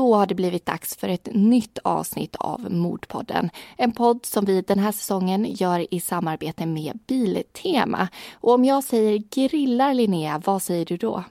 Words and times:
då 0.00 0.14
har 0.14 0.26
det 0.26 0.34
blivit 0.34 0.66
dags 0.66 0.96
för 0.96 1.08
ett 1.08 1.28
nytt 1.32 1.78
avsnitt 1.84 2.36
av 2.36 2.72
Mordpodden. 2.72 3.50
En 3.76 3.92
podd 3.92 4.26
som 4.26 4.44
vi 4.44 4.62
den 4.62 4.78
här 4.78 4.92
säsongen 4.92 5.46
gör 5.48 5.94
i 5.94 6.00
samarbete 6.00 6.66
med 6.66 6.98
Biltema. 7.06 8.08
Och 8.32 8.54
om 8.54 8.64
jag 8.64 8.84
säger 8.84 9.18
grillar 9.18 9.94
Linnea, 9.94 10.42
vad 10.44 10.62
säger 10.62 10.84
du 10.84 10.96
då? 10.96 11.24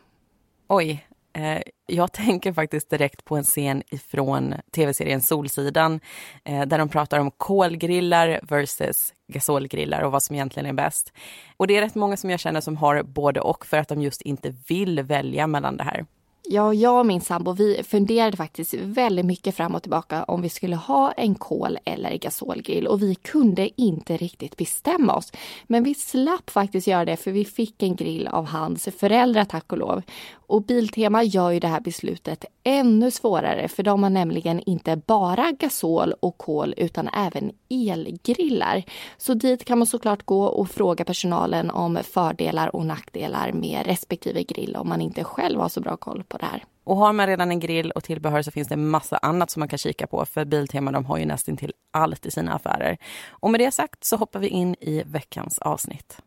Oj, 0.67 1.05
eh, 1.33 1.61
jag 1.87 2.11
tänker 2.11 2.53
faktiskt 2.53 2.89
direkt 2.89 3.25
på 3.25 3.37
en 3.37 3.43
scen 3.43 3.83
ifrån 3.91 4.55
tv-serien 4.75 5.21
Solsidan 5.21 5.99
eh, 6.43 6.65
där 6.65 6.77
de 6.77 6.89
pratar 6.89 7.19
om 7.19 7.31
kolgrillar 7.31 8.39
versus 8.43 9.13
gasolgrillar 9.27 10.01
och 10.01 10.11
vad 10.11 10.23
som 10.23 10.35
egentligen 10.35 10.69
är 10.69 10.73
bäst. 10.73 11.13
Och 11.57 11.67
det 11.67 11.77
är 11.77 11.81
rätt 11.81 11.95
många 11.95 12.17
som 12.17 12.29
jag 12.29 12.39
känner 12.39 12.61
som 12.61 12.77
har 12.77 13.03
både 13.03 13.41
och 13.41 13.65
för 13.65 13.77
att 13.77 13.87
de 13.87 14.01
just 14.01 14.21
inte 14.21 14.53
vill 14.67 15.01
välja 15.01 15.47
mellan 15.47 15.77
det 15.77 15.83
här. 15.83 16.05
Ja, 16.51 16.73
jag 16.73 16.99
och 16.99 17.05
min 17.05 17.21
sambo 17.21 17.51
vi 17.51 17.83
funderade 17.83 18.37
faktiskt 18.37 18.73
väldigt 18.73 19.25
mycket 19.25 19.55
fram 19.55 19.75
och 19.75 19.81
tillbaka 19.81 20.23
om 20.23 20.41
vi 20.41 20.49
skulle 20.49 20.75
ha 20.75 21.11
en 21.11 21.35
kol 21.35 21.77
eller 21.85 22.17
gasolgrill 22.17 22.87
och 22.87 23.01
vi 23.01 23.15
kunde 23.15 23.81
inte 23.81 24.17
riktigt 24.17 24.57
bestämma 24.57 25.15
oss. 25.15 25.31
Men 25.67 25.83
vi 25.83 25.95
slapp 25.95 26.49
faktiskt 26.49 26.87
göra 26.87 27.05
det 27.05 27.17
för 27.17 27.31
vi 27.31 27.45
fick 27.45 27.83
en 27.83 27.95
grill 27.95 28.27
av 28.27 28.45
hans 28.45 28.89
föräldrar 28.97 29.45
tack 29.45 29.71
och 29.71 29.77
lov. 29.77 30.01
Och 30.49 30.63
Biltema 30.63 31.23
gör 31.23 31.51
ju 31.51 31.59
det 31.59 31.67
här 31.67 31.79
beslutet 31.79 32.45
ännu 32.63 33.11
svårare 33.11 33.67
för 33.67 33.83
de 33.83 34.03
har 34.03 34.09
nämligen 34.09 34.59
inte 34.59 34.95
bara 34.95 35.51
gasol 35.51 36.13
och 36.19 36.37
kol 36.37 36.73
utan 36.77 37.07
även 37.07 37.51
elgrillar. 37.69 38.83
Så 39.17 39.33
dit 39.33 39.65
kan 39.65 39.77
man 39.77 39.87
såklart 39.87 40.25
gå 40.25 40.43
och 40.43 40.69
fråga 40.69 41.05
personalen 41.05 41.69
om 41.69 41.99
fördelar 42.03 42.75
och 42.75 42.85
nackdelar 42.85 43.51
med 43.51 43.85
respektive 43.85 44.43
grill 44.43 44.75
om 44.75 44.89
man 44.89 45.01
inte 45.01 45.23
själv 45.23 45.59
har 45.59 45.69
så 45.69 45.81
bra 45.81 45.97
koll 45.97 46.23
på 46.23 46.37
det 46.37 46.45
här. 46.45 46.63
Och 46.83 46.97
har 46.97 47.13
man 47.13 47.27
redan 47.27 47.51
en 47.51 47.59
grill 47.59 47.91
och 47.91 48.03
tillbehör 48.03 48.41
så 48.41 48.51
finns 48.51 48.67
det 48.67 48.77
massa 48.77 49.17
annat 49.17 49.49
som 49.49 49.59
man 49.59 49.69
kan 49.69 49.79
kika 49.79 50.07
på 50.07 50.25
för 50.25 50.45
Biltema 50.45 50.91
de 50.91 51.05
har 51.05 51.17
ju 51.17 51.25
nästan 51.25 51.57
till 51.57 51.73
allt 51.93 52.25
i 52.25 52.31
sina 52.31 52.53
affärer. 52.53 52.97
Och 53.29 53.51
med 53.51 53.59
det 53.59 53.71
sagt 53.71 54.03
så 54.03 54.15
hoppar 54.15 54.39
vi 54.39 54.47
in 54.47 54.75
i 54.79 55.03
veckans 55.05 55.59
avsnitt. 55.59 56.21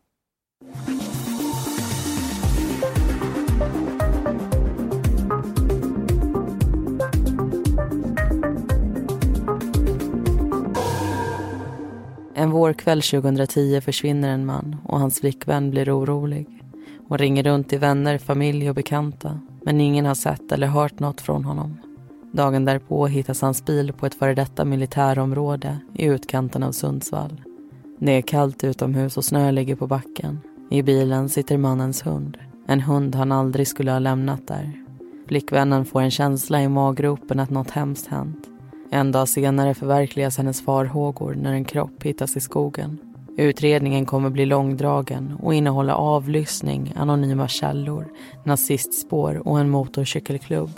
En 12.43 12.51
vårkväll 12.51 13.01
2010 13.01 13.81
försvinner 13.81 14.29
en 14.29 14.45
man 14.45 14.75
och 14.83 14.99
hans 14.99 15.19
flickvän 15.19 15.71
blir 15.71 15.99
orolig. 15.99 16.47
Hon 17.07 17.17
ringer 17.17 17.43
runt 17.43 17.69
till 17.69 17.79
vänner, 17.79 18.17
familj 18.17 18.69
och 18.69 18.75
bekanta 18.75 19.39
men 19.61 19.81
ingen 19.81 20.05
har 20.05 20.15
sett 20.15 20.51
eller 20.51 20.67
hört 20.67 20.99
något 20.99 21.21
från 21.21 21.45
honom. 21.45 21.77
Dagen 22.31 22.65
därpå 22.65 23.07
hittas 23.07 23.41
hans 23.41 23.65
bil 23.65 23.93
på 23.93 24.05
ett 24.05 24.15
före 24.15 24.33
detta 24.33 24.65
militärområde 24.65 25.77
i 25.93 26.05
utkanten 26.05 26.63
av 26.63 26.71
Sundsvall. 26.71 27.41
Det 27.99 28.11
är 28.11 28.21
kallt 28.21 28.63
utomhus 28.63 29.17
och 29.17 29.25
snö 29.25 29.51
ligger 29.51 29.75
på 29.75 29.87
backen. 29.87 30.39
I 30.69 30.81
bilen 30.81 31.29
sitter 31.29 31.57
mannens 31.57 32.05
hund. 32.05 32.37
En 32.67 32.81
hund 32.81 33.15
han 33.15 33.31
aldrig 33.31 33.67
skulle 33.67 33.91
ha 33.91 33.99
lämnat 33.99 34.47
där. 34.47 34.71
Flickvännen 35.27 35.85
får 35.85 36.01
en 36.01 36.11
känsla 36.11 36.61
i 36.61 36.67
maggropen 36.67 37.39
att 37.39 37.49
något 37.49 37.71
hemskt 37.71 38.07
hänt. 38.07 38.49
En 38.93 39.11
dag 39.11 39.29
senare 39.29 39.73
förverkligas 39.73 40.37
hennes 40.37 40.65
farhågor 40.65 41.35
när 41.35 41.53
en 41.53 41.65
kropp 41.65 42.03
hittas 42.03 42.37
i 42.37 42.39
skogen. 42.39 42.97
Utredningen 43.37 44.05
kommer 44.05 44.29
bli 44.29 44.45
långdragen 44.45 45.37
och 45.41 45.53
innehålla 45.53 45.95
avlyssning, 45.95 46.93
anonyma 46.95 47.47
källor, 47.47 48.11
nazistspår 48.43 49.47
och 49.47 49.59
en 49.59 49.69
motorcykelklubb. 49.69 50.69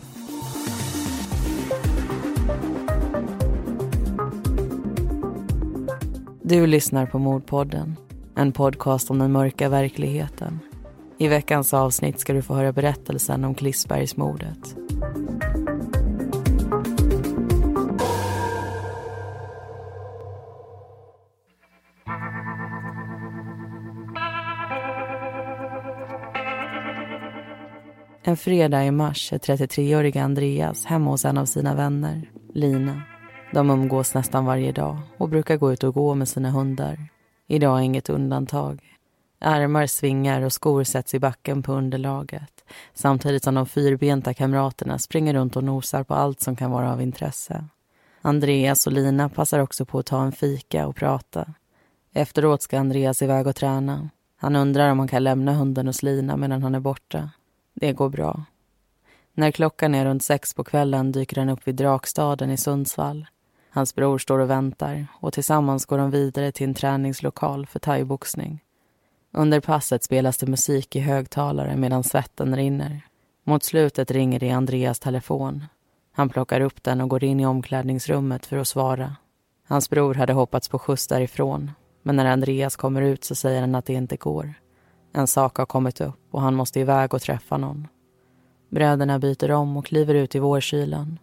Du 6.41 6.67
lyssnar 6.67 7.05
på 7.05 7.19
Mordpodden, 7.19 7.95
en 8.35 8.51
podcast 8.51 9.11
om 9.11 9.19
den 9.19 9.31
mörka 9.31 9.69
verkligheten. 9.69 10.59
I 11.17 11.27
veckans 11.27 11.73
avsnitt 11.73 12.19
ska 12.19 12.33
du 12.33 12.41
få 12.41 12.53
höra 12.53 12.71
berättelsen 12.71 13.43
om 13.43 13.55
Klissbergsmordet. 13.55 14.75
En 28.27 28.37
fredag 28.37 28.85
i 28.85 28.91
mars 28.91 29.33
är 29.33 29.37
33-åriga 29.37 30.23
Andreas 30.23 30.85
hemma 30.85 31.11
hos 31.11 31.25
en 31.25 31.37
av 31.37 31.45
sina 31.45 31.75
vänner, 31.75 32.29
Lina. 32.53 33.01
De 33.53 33.69
umgås 33.69 34.13
nästan 34.13 34.45
varje 34.45 34.71
dag 34.71 34.97
och 35.17 35.29
brukar 35.29 35.57
gå 35.57 35.73
ut 35.73 35.83
och 35.83 35.93
gå 35.93 36.15
med 36.15 36.27
sina 36.27 36.51
hundar. 36.51 37.07
Idag 37.47 37.79
är 37.79 37.83
inget 37.83 38.09
undantag. 38.09 38.79
Armar 39.39 39.87
svingar 39.87 40.41
och 40.41 40.53
skor 40.53 40.83
sätts 40.83 41.13
i 41.13 41.19
backen 41.19 41.63
på 41.63 41.73
underlaget 41.73 42.65
samtidigt 42.93 43.43
som 43.43 43.55
de 43.55 43.65
fyrbenta 43.65 44.33
kamraterna 44.33 44.99
springer 44.99 45.33
runt 45.33 45.55
och 45.55 45.63
nosar 45.63 46.03
på 46.03 46.13
allt 46.13 46.41
som 46.41 46.55
kan 46.55 46.71
vara 46.71 46.93
av 46.93 47.01
intresse. 47.01 47.65
Andreas 48.21 48.87
och 48.87 48.93
Lina 48.93 49.29
passar 49.29 49.59
också 49.59 49.85
på 49.85 49.99
att 49.99 50.05
ta 50.05 50.23
en 50.23 50.31
fika 50.31 50.87
och 50.87 50.95
prata. 50.95 51.53
Efteråt 52.13 52.61
ska 52.61 52.79
Andreas 52.79 53.21
iväg 53.21 53.47
och 53.47 53.55
träna. 53.55 54.09
Han 54.37 54.55
undrar 54.55 54.91
om 54.91 54.99
han 54.99 55.07
kan 55.07 55.23
lämna 55.23 55.53
hunden 55.53 55.87
hos 55.87 56.03
Lina 56.03 56.37
medan 56.37 56.63
han 56.63 56.75
är 56.75 56.79
borta. 56.79 57.29
Det 57.75 57.93
går 57.93 58.09
bra. 58.09 58.43
När 59.33 59.51
klockan 59.51 59.95
är 59.95 60.05
runt 60.05 60.23
sex 60.23 60.53
på 60.53 60.63
kvällen 60.63 61.11
dyker 61.11 61.39
han 61.39 61.49
upp 61.49 61.67
vid 61.67 61.75
Drakstaden 61.75 62.51
i 62.51 62.57
Sundsvall. 62.57 63.27
Hans 63.69 63.95
bror 63.95 64.17
står 64.17 64.39
och 64.39 64.49
väntar 64.49 65.07
och 65.13 65.33
tillsammans 65.33 65.85
går 65.85 65.97
de 65.97 66.11
vidare 66.11 66.51
till 66.51 66.67
en 66.67 66.73
träningslokal 66.73 67.65
för 67.65 67.79
thaiboxning. 67.79 68.63
Under 69.31 69.59
passet 69.59 70.03
spelas 70.03 70.37
det 70.37 70.47
musik 70.47 70.95
i 70.95 70.99
högtalare 70.99 71.75
medan 71.75 72.03
svetten 72.03 72.55
rinner. 72.55 73.01
Mot 73.43 73.63
slutet 73.63 74.11
ringer 74.11 74.39
det 74.39 74.45
i 74.45 74.51
Andreas 74.51 74.99
telefon. 74.99 75.63
Han 76.11 76.29
plockar 76.29 76.61
upp 76.61 76.83
den 76.83 77.01
och 77.01 77.09
går 77.09 77.23
in 77.23 77.39
i 77.39 77.45
omklädningsrummet 77.45 78.45
för 78.45 78.57
att 78.57 78.67
svara. 78.67 79.15
Hans 79.67 79.89
bror 79.89 80.13
hade 80.13 80.33
hoppats 80.33 80.69
på 80.69 80.79
skjuts 80.79 81.07
därifrån 81.07 81.71
men 82.05 82.15
när 82.15 82.25
Andreas 82.25 82.75
kommer 82.75 83.01
ut 83.01 83.23
så 83.23 83.35
säger 83.35 83.61
han 83.61 83.75
att 83.75 83.85
det 83.85 83.93
inte 83.93 84.15
går. 84.15 84.53
En 85.17 85.27
sak 85.27 85.57
har 85.57 85.65
kommit 85.65 86.01
upp 86.01 86.19
och 86.31 86.41
han 86.41 86.55
måste 86.55 86.79
iväg 86.79 87.13
och 87.13 87.21
träffa 87.21 87.57
någon. 87.57 87.87
Bröderna 88.69 89.19
byter 89.19 89.51
om 89.51 89.77
och 89.77 89.85
kliver 89.85 90.13
ut 90.13 90.35
i 90.35 90.39
vårkylan. 90.39 91.19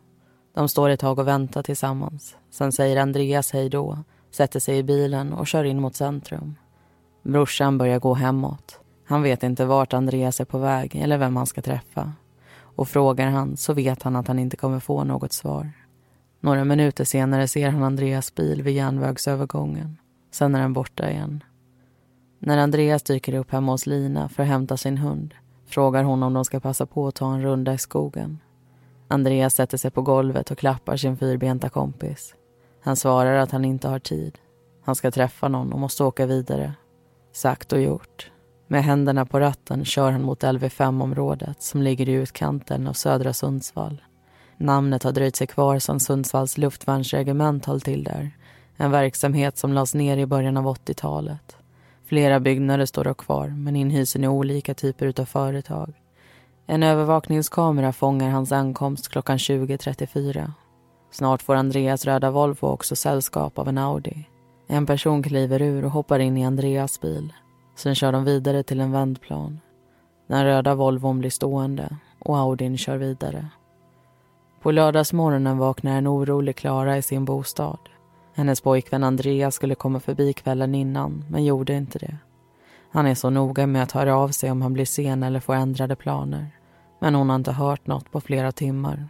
De 0.55 0.69
står 0.69 0.89
ett 0.89 1.01
tag 1.01 1.19
och 1.19 1.29
väntar 1.29 1.63
tillsammans. 1.63 2.37
Sen 2.51 2.73
säger 2.73 2.97
Andreas 2.97 3.53
hej 3.53 3.69
då, 3.69 3.99
sätter 4.31 4.61
sig 4.61 4.79
i 4.79 4.83
bilen 4.83 5.33
och 5.33 5.47
kör 5.47 5.65
in 5.65 5.81
mot 5.81 5.97
centrum. 5.97 6.55
Brorsan 7.23 7.79
börjar 7.79 7.99
gå 7.99 8.15
hemåt. 8.15 8.81
Han 9.07 9.23
vet 9.23 9.43
inte 9.43 9.65
vart 9.65 9.93
Andreas 9.93 10.41
är 10.41 10.45
på 10.45 10.59
väg 10.59 10.97
eller 10.97 11.19
vem 11.19 11.37
han 11.37 11.47
ska 11.47 11.63
träffa. 11.63 12.13
Och 12.61 12.89
frågar 12.89 13.31
han 13.31 13.57
så 13.57 13.73
vet 13.73 14.03
han 14.03 14.17
att 14.17 14.29
han 14.29 14.39
inte 14.39 14.57
kommer 14.57 14.81
få 14.81 15.05
något 15.05 15.33
svar. 15.33 15.73
Några 16.41 16.65
minuter 16.65 17.05
senare 17.05 17.49
ser 17.49 17.69
han 17.69 17.83
Andreas 17.83 18.35
bil 18.35 18.63
vid 18.63 18.75
järnvägsövergången. 18.75 19.99
Sen 20.31 20.55
är 20.55 20.61
den 20.61 20.73
borta 20.73 21.11
igen. 21.11 21.45
När 22.45 22.59
Andreas 22.59 23.03
dyker 23.03 23.35
upp 23.35 23.51
hemma 23.51 23.73
hos 23.73 23.87
Lina 23.87 24.29
för 24.29 24.43
att 24.43 24.49
hämta 24.49 24.77
sin 24.77 24.99
hund 24.99 25.35
frågar 25.67 26.03
hon 26.03 26.23
om 26.23 26.35
de 26.35 26.45
ska 26.45 26.61
passa 26.61 26.87
på 26.87 27.07
att 27.07 27.15
ta 27.15 27.35
en 27.35 27.43
runda 27.43 27.75
i 27.75 27.79
skogen. 27.79 28.39
Andreas 29.09 29.55
sätter 29.55 29.79
sig 29.79 29.91
på 29.91 30.03
golvet 30.03 30.51
och 30.51 30.59
klappar 30.59 30.97
sin 30.97 31.17
fyrbenta 31.17 31.69
kompis. 31.69 32.35
Han 32.83 32.97
svarar 32.97 33.35
att 33.37 33.51
han 33.51 33.65
inte 33.65 33.89
har 33.89 33.99
tid. 33.99 34.39
Han 34.85 34.95
ska 34.95 35.11
träffa 35.11 35.49
någon 35.49 35.73
och 35.73 35.79
måste 35.79 36.05
åka 36.05 36.27
vidare. 36.27 36.75
Sagt 37.33 37.73
och 37.73 37.81
gjort. 37.81 38.31
Med 38.67 38.85
händerna 38.85 39.27
på 39.27 39.41
ratten 39.41 39.85
kör 39.85 40.11
han 40.11 40.23
mot 40.23 40.43
LV5-området 40.43 41.63
som 41.63 41.83
ligger 41.83 42.09
i 42.09 42.13
utkanten 42.13 42.89
av 42.89 42.93
södra 42.93 43.33
Sundsvall. 43.33 44.03
Namnet 44.57 45.03
har 45.03 45.13
dröjt 45.13 45.37
sig 45.37 45.47
kvar 45.47 45.79
sedan 45.79 46.01
Sundsvalls 46.01 46.59
luftvärnsregement 46.59 47.67
höll 47.67 47.81
till 47.81 48.05
där. 48.05 48.31
En 48.77 48.91
verksamhet 48.91 49.59
som 49.59 49.73
lades 49.73 49.95
ner 49.95 50.17
i 50.17 50.27
början 50.27 50.57
av 50.57 50.65
80-talet. 50.65 51.57
Flera 52.13 52.41
byggnader 52.41 52.87
står 52.87 53.05
dock 53.05 53.17
kvar, 53.17 53.49
men 53.49 53.77
inhysen 53.77 54.25
i 54.25 54.29
olika 54.29 54.75
typer 54.75 55.21
av 55.21 55.25
företag. 55.25 55.93
En 56.67 56.83
övervakningskamera 56.83 57.93
fångar 57.93 58.31
hans 58.31 58.53
ankomst 58.53 59.09
klockan 59.09 59.37
20.34. 59.37 60.53
Snart 61.11 61.43
får 61.43 61.55
Andreas 61.55 62.05
röda 62.05 62.31
Volvo 62.31 62.67
också 62.67 62.97
sällskap 62.97 63.59
av 63.59 63.69
en 63.69 63.79
Audi. 63.79 64.29
En 64.69 64.87
person 64.87 65.23
kliver 65.23 65.63
ur 65.63 65.85
och 65.85 65.91
hoppar 65.91 66.19
in 66.19 66.37
i 66.37 66.45
Andreas 66.45 67.01
bil. 67.01 67.33
Sen 67.77 67.95
kör 67.95 68.13
de 68.13 68.25
vidare 68.25 68.63
till 68.63 68.81
en 68.81 68.93
vändplan. 68.93 69.61
Den 70.29 70.45
röda 70.45 70.75
Volvon 70.75 71.19
blir 71.19 71.31
stående 71.31 71.97
och 72.19 72.39
Audin 72.39 72.79
kör 72.79 72.97
vidare. 72.97 73.49
På 74.63 74.71
lördagsmorgonen 74.71 75.59
vaknar 75.59 75.99
en 75.99 76.09
orolig 76.09 76.57
Klara 76.57 76.97
i 76.97 77.03
sin 77.03 77.25
bostad. 77.25 77.79
Hennes 78.35 78.61
pojkvän 78.61 79.05
Andreas 79.05 79.55
skulle 79.55 79.75
komma 79.75 80.01
förbi 80.01 80.33
kvällen 80.33 80.75
innan, 80.75 81.25
men 81.29 81.45
gjorde 81.45 81.75
inte 81.75 81.99
det. 81.99 82.17
Han 82.91 83.07
är 83.07 83.15
så 83.15 83.31
noga 83.31 83.67
med 83.67 83.83
att 83.83 83.93
höra 83.93 84.17
av 84.17 84.29
sig 84.29 84.51
om 84.51 84.63
han 84.63 84.73
blir 84.73 84.85
sen 84.85 85.23
eller 85.23 85.41
får 85.41 85.55
ändrade 85.55 85.97
planer. 85.97 86.51
Men 87.01 87.15
hon 87.15 87.29
har 87.29 87.37
inte 87.37 87.53
hört 87.53 87.87
något 87.87 88.11
på 88.11 88.21
flera 88.21 88.53
timmar. 88.53 89.09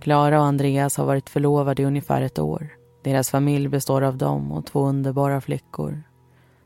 Klara 0.00 0.40
och 0.40 0.46
Andreas 0.46 0.96
har 0.96 1.06
varit 1.06 1.30
förlovade 1.30 1.82
i 1.82 1.84
ungefär 1.84 2.22
ett 2.22 2.38
år. 2.38 2.68
Deras 3.02 3.30
familj 3.30 3.68
består 3.68 4.02
av 4.02 4.16
dem 4.16 4.52
och 4.52 4.66
två 4.66 4.86
underbara 4.86 5.40
flickor. 5.40 6.02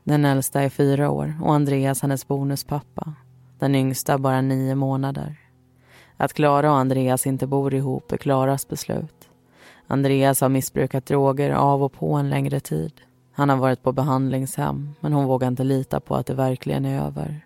Den 0.03 0.25
äldsta 0.25 0.61
är 0.61 0.69
fyra 0.69 1.09
år 1.09 1.33
och 1.43 1.53
Andreas 1.53 2.01
hennes 2.01 2.27
bonuspappa. 2.27 3.13
Den 3.59 3.75
yngsta 3.75 4.17
bara 4.17 4.41
nio 4.41 4.75
månader. 4.75 5.35
Att 6.17 6.33
Klara 6.33 6.71
och 6.71 6.77
Andreas 6.77 7.27
inte 7.27 7.47
bor 7.47 7.73
ihop 7.73 8.11
är 8.11 8.17
Klaras 8.17 8.67
beslut. 8.67 9.30
Andreas 9.91 10.41
har 10.41 10.49
missbrukat 10.49 11.05
droger 11.05 11.49
av 11.49 11.83
och 11.83 11.93
på 11.93 12.13
en 12.13 12.29
längre 12.29 12.59
tid. 12.59 12.93
Han 13.33 13.49
har 13.49 13.57
varit 13.57 13.83
på 13.83 13.91
behandlingshem 13.91 14.95
men 14.99 15.13
hon 15.13 15.25
vågar 15.25 15.47
inte 15.47 15.63
lita 15.63 15.99
på 15.99 16.15
att 16.15 16.25
det 16.25 16.33
verkligen 16.33 16.85
är 16.85 17.05
över. 17.05 17.45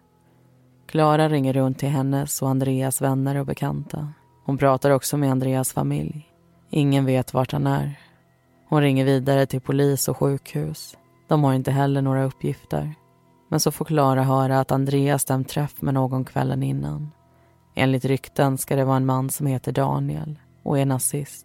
Klara 0.85 1.29
ringer 1.29 1.53
runt 1.53 1.79
till 1.79 1.89
hennes 1.89 2.41
och 2.41 2.49
Andreas 2.49 3.01
vänner 3.01 3.35
och 3.35 3.45
bekanta. 3.45 4.09
Hon 4.45 4.57
pratar 4.57 4.91
också 4.91 5.17
med 5.17 5.31
Andreas 5.31 5.73
familj. 5.73 6.29
Ingen 6.69 7.05
vet 7.05 7.33
vart 7.33 7.51
han 7.51 7.67
är. 7.67 7.99
Hon 8.69 8.81
ringer 8.81 9.05
vidare 9.05 9.45
till 9.45 9.61
polis 9.61 10.07
och 10.07 10.17
sjukhus. 10.17 10.97
De 11.27 11.43
har 11.43 11.53
inte 11.53 11.71
heller 11.71 12.01
några 12.01 12.23
uppgifter. 12.23 12.95
Men 13.49 13.59
så 13.59 13.71
får 13.71 13.85
Klara 13.85 14.23
höra 14.23 14.59
att 14.59 14.71
Andreas 14.71 15.21
stämt 15.21 15.49
träff 15.49 15.81
med 15.81 15.93
någon 15.93 16.25
kvällen 16.25 16.63
innan. 16.63 17.11
Enligt 17.75 18.05
rykten 18.05 18.57
ska 18.57 18.75
det 18.75 18.85
vara 18.85 18.97
en 18.97 19.05
man 19.05 19.29
som 19.29 19.47
heter 19.47 19.71
Daniel 19.71 20.39
och 20.63 20.79
är 20.79 20.85
nazist. 20.85 21.44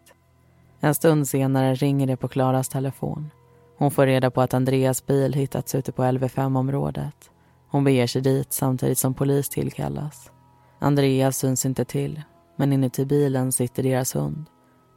En 0.80 0.94
stund 0.94 1.28
senare 1.28 1.74
ringer 1.74 2.06
det 2.06 2.16
på 2.16 2.28
Klaras 2.28 2.68
telefon. 2.68 3.30
Hon 3.78 3.90
får 3.90 4.06
reda 4.06 4.30
på 4.30 4.40
att 4.40 4.54
Andreas 4.54 5.06
bil 5.06 5.34
hittats 5.34 5.74
ute 5.74 5.92
på 5.92 6.02
LV5-området. 6.02 7.30
Hon 7.68 7.84
beger 7.84 8.06
sig 8.06 8.22
dit 8.22 8.52
samtidigt 8.52 8.98
som 8.98 9.14
polis 9.14 9.48
tillkallas. 9.48 10.30
Andreas 10.78 11.36
syns 11.36 11.66
inte 11.66 11.84
till, 11.84 12.22
men 12.56 12.72
inuti 12.72 13.04
bilen 13.04 13.52
sitter 13.52 13.82
deras 13.82 14.14
hund. 14.14 14.46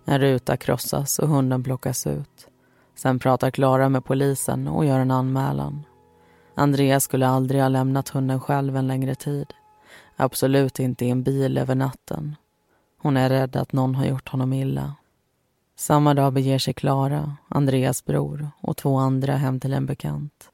En 0.06 0.20
ruta 0.20 0.58
krossas 0.58 1.20
och 1.20 1.28
hunden 1.28 1.64
plockas 1.64 2.08
ut. 2.08 2.48
Sen 2.96 3.20
pratar 3.20 3.52
Klara 3.52 3.90
med 3.90 4.06
polisen 4.06 4.68
och 4.68 4.86
gör 4.86 5.00
en 5.00 5.12
anmälan. 5.12 5.84
Andreas 6.56 7.04
skulle 7.04 7.28
aldrig 7.28 7.62
ha 7.62 7.70
lämnat 7.70 8.10
hunden 8.10 8.40
själv 8.40 8.78
en 8.78 8.88
längre 8.88 9.16
tid. 9.16 9.54
Absolut 10.16 10.80
inte 10.80 11.06
i 11.06 11.10
en 11.10 11.24
bil 11.24 11.58
över 11.58 11.76
natten. 11.76 12.36
Hon 13.02 13.18
är 13.18 13.30
rädd 13.30 13.56
att 13.56 13.74
någon 13.74 13.96
har 13.96 14.06
gjort 14.06 14.30
honom 14.30 14.54
illa. 14.54 14.96
Samma 15.76 16.14
dag 16.14 16.34
beger 16.34 16.60
sig 16.60 16.74
Klara, 16.74 17.38
Andreas 17.48 18.06
bror 18.06 18.52
och 18.62 18.78
två 18.78 18.98
andra 18.98 19.36
hem 19.36 19.60
till 19.60 19.74
en 19.74 19.86
bekant. 19.86 20.50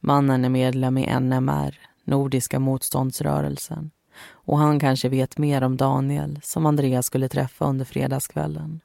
Mannen 0.00 0.44
är 0.44 0.48
medlem 0.48 0.98
i 0.98 1.20
NMR, 1.20 1.78
Nordiska 2.04 2.58
motståndsrörelsen. 2.58 3.90
Och 4.30 4.58
han 4.58 4.80
kanske 4.80 5.08
vet 5.08 5.38
mer 5.38 5.62
om 5.62 5.76
Daniel, 5.76 6.40
som 6.42 6.66
Andreas 6.66 7.06
skulle 7.06 7.28
träffa 7.28 7.64
under 7.64 7.84
fredagskvällen. 7.84 8.80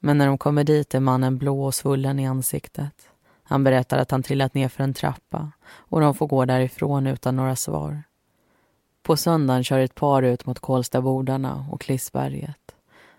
Men 0.00 0.18
när 0.18 0.26
de 0.26 0.38
kommer 0.38 0.64
dit 0.64 0.94
är 0.94 1.00
mannen 1.00 1.38
blå 1.38 1.64
och 1.64 1.74
svullen 1.74 2.18
i 2.18 2.26
ansiktet. 2.26 2.94
Han 3.42 3.64
berättar 3.64 3.98
att 3.98 4.10
han 4.10 4.22
trillat 4.22 4.54
ner 4.54 4.68
för 4.68 4.84
en 4.84 4.94
trappa 4.94 5.52
och 5.66 6.00
de 6.00 6.14
får 6.14 6.26
gå 6.26 6.44
därifrån 6.44 7.06
utan 7.06 7.36
några 7.36 7.56
svar. 7.56 8.02
På 9.02 9.16
söndagen 9.16 9.64
kör 9.64 9.78
ett 9.78 9.94
par 9.94 10.22
ut 10.22 10.46
mot 10.46 10.58
Kolstabordarna 10.58 11.66
och 11.70 11.80
Klissberget. 11.80 12.74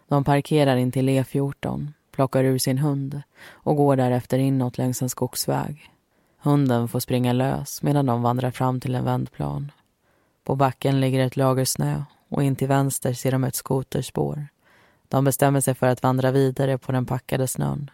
De 0.08 0.24
parkerar 0.24 0.76
in 0.76 0.92
till 0.92 1.10
E14, 1.10 1.88
plockar 2.16 2.44
ur 2.44 2.58
sin 2.58 2.78
hund 2.78 3.22
och 3.52 3.76
går 3.76 3.96
därefter 3.96 4.38
inåt 4.38 4.78
längs 4.78 5.02
en 5.02 5.10
skogsväg. 5.10 5.92
Hunden 6.38 6.88
får 6.88 7.00
springa 7.00 7.34
lös 7.34 7.82
medan 7.82 8.06
de 8.06 8.22
vandrar 8.22 8.52
fram 8.52 8.80
till 8.80 8.96
en 8.96 9.06
vändplan. 9.06 9.72
På 10.44 10.56
backen 10.56 11.00
ligger 11.00 11.26
ett 11.26 11.38
lager 11.38 11.66
snö 11.66 12.04
och 12.30 12.44
in 12.44 12.56
till 12.56 12.68
vänster 12.68 13.14
ser 13.14 13.32
de 13.32 13.44
ett 13.44 13.56
skoterspår. 13.56 14.48
De 15.08 15.24
bestämmer 15.24 15.62
sig 15.62 15.74
för 15.74 15.88
att 15.88 16.04
vandra 16.04 16.32
vidare 16.32 16.78
på 16.78 16.92
den 16.92 17.06
packade 17.06 17.48
snön. 17.48 17.92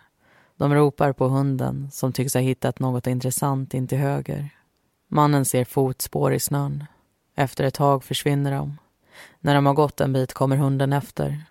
De 0.57 0.73
ropar 0.73 1.13
på 1.13 1.27
hunden 1.27 1.91
som 1.91 2.13
tycks 2.13 2.33
ha 2.33 2.41
hittat 2.41 2.79
något 2.79 3.07
intressant 3.07 3.73
in 3.73 3.87
till 3.87 3.97
höger. 3.97 4.49
Mannen 5.07 5.45
ser 5.45 5.65
fotspår 5.65 6.33
i 6.33 6.39
snön. 6.39 6.83
Efter 7.35 7.63
ett 7.63 7.73
tag 7.73 8.03
försvinner 8.03 8.51
de. 8.51 8.77
När 9.39 9.55
de 9.55 9.65
har 9.65 9.73
gått 9.73 10.01
en 10.01 10.13
bit 10.13 10.33
kommer 10.33 10.57
hunden 10.57 10.93
efter. 10.93 11.43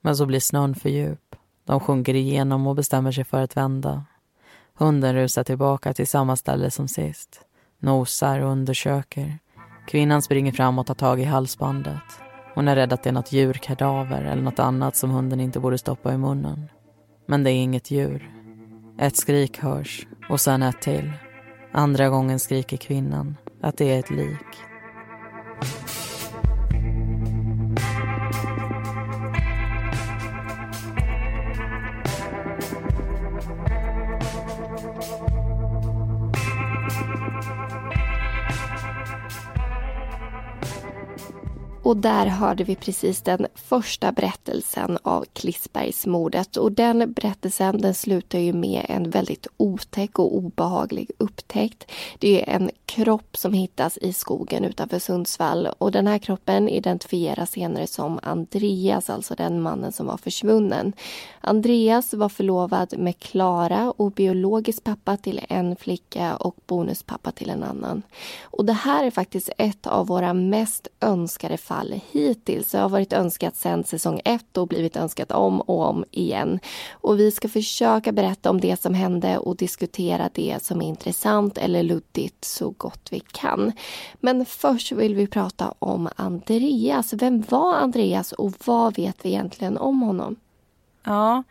Men 0.00 0.16
så 0.16 0.26
blir 0.26 0.40
snön 0.40 0.74
för 0.74 0.88
djup. 0.88 1.36
De 1.64 1.80
sjunker 1.80 2.14
igenom 2.14 2.66
och 2.66 2.74
bestämmer 2.74 3.12
sig 3.12 3.24
för 3.24 3.42
att 3.42 3.56
vända. 3.56 4.04
Hunden 4.74 5.14
rusar 5.14 5.44
tillbaka 5.44 5.94
till 5.94 6.06
samma 6.06 6.36
ställe 6.36 6.70
som 6.70 6.88
sist. 6.88 7.40
Nosar 7.78 8.40
och 8.40 8.50
undersöker. 8.50 9.38
Kvinnan 9.86 10.22
springer 10.22 10.52
fram 10.52 10.78
och 10.78 10.86
tar 10.86 10.94
tag 10.94 11.20
i 11.20 11.24
halsbandet. 11.24 12.02
Hon 12.54 12.68
är 12.68 12.76
rädd 12.76 12.92
att 12.92 13.02
det 13.02 13.10
är 13.10 13.14
något 13.14 13.32
djurkadaver 13.32 14.22
eller 14.24 14.42
något 14.42 14.58
annat 14.58 14.96
som 14.96 15.10
hunden 15.10 15.40
inte 15.40 15.60
borde 15.60 15.78
stoppa 15.78 16.12
i 16.14 16.18
munnen. 16.18 16.68
Men 17.26 17.44
det 17.44 17.50
är 17.50 17.62
inget 17.62 17.90
djur. 17.90 18.30
Ett 18.98 19.16
skrik 19.16 19.58
hörs 19.58 20.06
och 20.28 20.40
sen 20.40 20.62
ett 20.62 20.82
till. 20.82 21.12
Andra 21.72 22.08
gången 22.08 22.38
skriker 22.38 22.76
kvinnan 22.76 23.36
att 23.62 23.76
det 23.76 23.92
är 23.92 23.98
ett 23.98 24.10
lik. 24.10 24.46
Och 41.84 41.96
där 41.96 42.26
hörde 42.26 42.64
vi 42.64 42.76
precis 42.76 43.22
den 43.22 43.46
första 43.54 44.12
berättelsen 44.12 44.98
av 45.02 45.24
Klissbergsmordet. 45.32 46.56
Och 46.56 46.72
den 46.72 47.12
berättelsen 47.12 47.80
den 47.80 47.94
slutar 47.94 48.38
ju 48.38 48.52
med 48.52 48.86
en 48.88 49.10
väldigt 49.10 49.46
otäck 49.56 50.18
och 50.18 50.36
obehaglig 50.36 51.10
upptäckt. 51.18 51.90
Det 52.18 52.42
är 52.42 52.54
en 52.54 52.70
kropp 52.86 53.36
som 53.36 53.52
hittas 53.52 53.98
i 53.98 54.12
skogen 54.12 54.64
utanför 54.64 54.98
Sundsvall 54.98 55.68
och 55.78 55.92
den 55.92 56.06
här 56.06 56.18
kroppen 56.18 56.68
identifieras 56.68 57.50
senare 57.50 57.86
som 57.86 58.20
Andreas, 58.22 59.10
alltså 59.10 59.34
den 59.34 59.62
mannen 59.62 59.92
som 59.92 60.06
var 60.06 60.16
försvunnen. 60.16 60.92
Andreas 61.40 62.14
var 62.14 62.28
förlovad 62.28 62.98
med 62.98 63.18
Klara 63.18 63.90
och 63.90 64.12
biologisk 64.12 64.84
pappa 64.84 65.16
till 65.16 65.40
en 65.48 65.76
flicka 65.76 66.36
och 66.36 66.56
bonuspappa 66.66 67.32
till 67.32 67.50
en 67.50 67.62
annan. 67.62 68.02
Och 68.42 68.64
det 68.64 68.72
här 68.72 69.04
är 69.04 69.10
faktiskt 69.10 69.50
ett 69.58 69.86
av 69.86 70.06
våra 70.06 70.34
mest 70.34 70.88
önskade 71.00 71.56
fall 71.56 71.73
fall 71.74 72.00
hittills. 72.12 72.70
Det 72.70 72.78
har 72.78 72.88
varit 72.88 73.12
önskat 73.12 73.56
sedan 73.56 73.84
säsong 73.84 74.20
ett 74.24 74.56
och 74.56 74.68
blivit 74.68 74.96
önskat 74.96 75.32
om 75.32 75.60
och 75.60 75.88
om 75.88 76.04
igen. 76.10 76.60
Och 76.92 77.18
vi 77.18 77.30
ska 77.30 77.48
försöka 77.48 78.12
berätta 78.12 78.50
om 78.50 78.60
det 78.60 78.80
som 78.80 78.94
hände 78.94 79.38
och 79.38 79.56
diskutera 79.56 80.30
det 80.34 80.62
som 80.62 80.82
är 80.82 80.86
intressant 80.86 81.58
eller 81.58 81.82
luddigt 81.82 82.44
så 82.44 82.70
gott 82.70 83.08
vi 83.10 83.20
kan. 83.20 83.72
Men 84.20 84.46
först 84.46 84.92
vill 84.92 85.14
vi 85.14 85.26
prata 85.26 85.74
om 85.78 86.08
Andreas. 86.16 87.12
Vem 87.12 87.44
var 87.48 87.74
Andreas 87.74 88.32
och 88.32 88.52
vad 88.64 88.96
vet 88.96 89.24
vi 89.24 89.28
egentligen 89.28 89.76
om 89.76 90.02
honom? 90.02 90.36
Ja, 91.04 91.42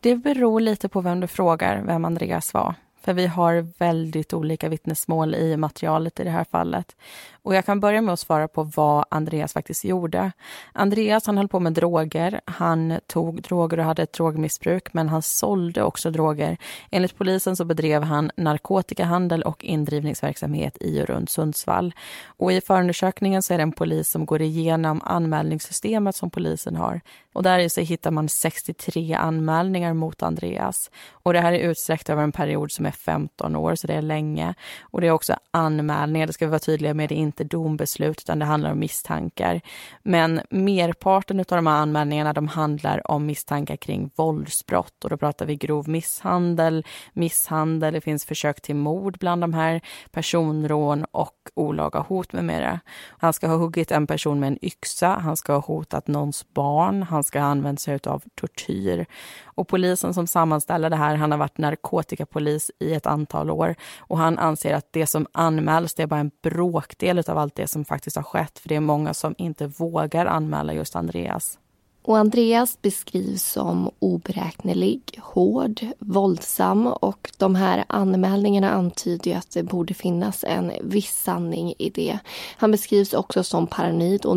det 0.00 0.16
beror 0.16 0.60
lite 0.60 0.88
på 0.88 1.00
vem 1.00 1.20
du 1.20 1.26
frågar 1.26 1.82
vem 1.86 2.04
Andreas 2.04 2.54
var. 2.54 2.74
För 3.02 3.12
vi 3.12 3.26
har 3.26 3.66
väldigt 3.78 4.32
olika 4.32 4.68
vittnesmål 4.68 5.34
i 5.34 5.56
materialet 5.56 6.20
i 6.20 6.24
det 6.24 6.30
här 6.30 6.44
fallet. 6.44 6.96
Och 7.42 7.54
jag 7.54 7.66
kan 7.66 7.80
börja 7.80 8.00
med 8.00 8.12
att 8.12 8.20
svara 8.20 8.48
på 8.48 8.62
vad 8.62 9.04
Andreas 9.10 9.52
faktiskt 9.52 9.84
gjorde. 9.84 10.32
Andreas 10.72 11.26
han 11.26 11.36
höll 11.36 11.48
på 11.48 11.60
med 11.60 11.72
droger. 11.72 12.40
Han 12.44 12.98
tog 13.06 13.42
droger 13.42 13.78
och 13.78 13.84
hade 13.84 14.02
ett 14.02 14.12
drogmissbruk, 14.12 14.92
men 14.92 15.08
han 15.08 15.22
sålde 15.22 15.82
också 15.82 16.10
droger. 16.10 16.56
Enligt 16.90 17.18
polisen 17.18 17.56
så 17.56 17.64
bedrev 17.64 18.02
han 18.02 18.30
narkotikahandel 18.36 19.42
och 19.42 19.64
indrivningsverksamhet 19.64 20.76
i 20.80 21.02
och 21.02 21.06
runt 21.06 21.30
Sundsvall. 21.30 21.94
Och 22.26 22.52
i 22.52 22.60
förundersökningen 22.60 23.42
så 23.42 23.54
är 23.54 23.58
det 23.58 23.62
en 23.62 23.72
polis 23.72 24.10
som 24.10 24.26
går 24.26 24.42
igenom 24.42 25.00
anmälningssystemet 25.04 26.16
som 26.16 26.30
polisen 26.30 26.76
har. 26.76 27.00
Och 27.32 27.42
där 27.42 27.58
i 27.58 27.70
sig 27.70 27.84
hittar 27.84 28.10
man 28.10 28.28
63 28.28 29.14
anmälningar 29.14 29.94
mot 29.94 30.22
Andreas. 30.22 30.90
Och 31.10 31.32
det 31.32 31.40
här 31.40 31.52
är 31.52 31.58
utsträckt 31.58 32.10
över 32.10 32.22
en 32.22 32.32
period 32.32 32.72
som 32.72 32.86
är 32.86 32.90
15 32.90 33.56
år, 33.56 33.74
så 33.74 33.86
det 33.86 33.94
är 33.94 34.02
länge. 34.02 34.54
Och 34.80 35.00
det 35.00 35.06
är 35.06 35.10
också 35.10 35.36
anmälningar, 35.50 36.26
det 36.26 36.32
ska 36.32 36.46
vi 36.46 36.50
vara 36.50 36.58
tydliga 36.58 36.94
med, 36.94 37.08
det 37.08 37.14
är 37.14 37.18
inte 37.30 37.44
dombeslut, 37.44 38.20
utan 38.20 38.38
det 38.38 38.44
handlar 38.44 38.72
om 38.72 38.78
misstankar. 38.78 39.60
Men 40.02 40.40
merparten 40.50 41.40
av 41.40 41.44
de 41.48 41.66
här 41.66 41.74
anmälningarna, 41.74 42.32
de 42.32 42.48
handlar 42.48 43.10
om 43.10 43.26
misstankar 43.26 43.76
kring 43.76 44.10
våldsbrott. 44.16 45.04
Och 45.04 45.10
då 45.10 45.16
pratar 45.16 45.46
vi 45.46 45.56
grov 45.56 45.88
misshandel, 45.88 46.84
misshandel, 47.12 47.94
det 47.94 48.00
finns 48.00 48.24
försök 48.24 48.60
till 48.60 48.76
mord 48.76 49.18
bland 49.18 49.42
de 49.42 49.54
här, 49.54 49.80
personrån 50.10 51.04
och 51.10 51.36
olaga 51.54 52.00
hot 52.00 52.32
med 52.32 52.44
mera. 52.44 52.80
Han 53.18 53.32
ska 53.32 53.48
ha 53.48 53.56
huggit 53.56 53.90
en 53.90 54.06
person 54.06 54.40
med 54.40 54.46
en 54.46 54.64
yxa, 54.64 55.08
han 55.08 55.36
ska 55.36 55.52
ha 55.52 55.60
hotat 55.60 56.06
någons 56.06 56.46
barn, 56.54 57.02
han 57.02 57.24
ska 57.24 57.40
ha 57.40 57.46
använt 57.46 57.80
sig 57.80 57.98
av 58.06 58.22
tortyr. 58.34 59.06
Och 59.44 59.68
polisen 59.68 60.14
som 60.14 60.26
sammanställer 60.26 60.90
det 60.90 60.96
här, 60.96 61.16
han 61.16 61.30
har 61.30 61.38
varit 61.38 61.58
narkotikapolis 61.58 62.70
i 62.78 62.94
ett 62.94 63.06
antal 63.06 63.50
år 63.50 63.74
och 63.98 64.18
han 64.18 64.38
anser 64.38 64.74
att 64.74 64.92
det 64.92 65.06
som 65.06 65.26
anmäls, 65.32 65.94
det 65.94 66.02
är 66.02 66.06
bara 66.06 66.20
en 66.20 66.30
bråkdel 66.42 67.18
av 67.28 67.38
allt 67.38 67.54
det 67.54 67.68
som 67.68 67.84
faktiskt 67.84 68.16
har 68.16 68.22
skett, 68.22 68.58
för 68.58 68.68
det 68.68 68.76
är 68.76 68.80
många 68.80 69.14
som 69.14 69.34
inte 69.38 69.66
vågar 69.66 70.26
anmäla 70.26 70.72
just 70.72 70.96
Andreas. 70.96 71.58
Och 72.02 72.18
Andreas 72.18 72.82
beskrivs 72.82 73.42
som 73.42 73.90
oberäknelig, 73.98 75.02
hård, 75.18 75.80
våldsam 75.98 76.86
och 76.86 77.30
de 77.38 77.54
här 77.54 77.84
anmälningarna 77.88 78.70
antyder 78.70 79.36
att 79.36 79.50
det 79.50 79.62
borde 79.62 79.94
finnas 79.94 80.44
en 80.44 80.72
viss 80.82 81.22
sanning 81.22 81.74
i 81.78 81.90
det. 81.90 82.18
Han 82.56 82.70
beskrivs 82.70 83.12
också 83.12 83.44
som 83.44 83.66
paranoid. 83.66 84.24
Och... 84.24 84.36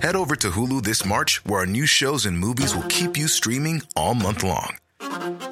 Head 0.00 0.16
over 0.16 0.36
to 0.36 0.48
Hulu 0.48 0.80
this 0.80 1.04
March 1.04 1.40
where 1.44 1.60
our 1.60 1.66
new 1.66 1.86
shows 1.86 2.26
and 2.26 2.38
movies 2.38 2.74
will 2.74 2.88
keep 2.88 3.18
you 3.18 3.28
streaming 3.28 3.82
all 3.94 4.14
month 4.14 4.44
long. 4.44 4.78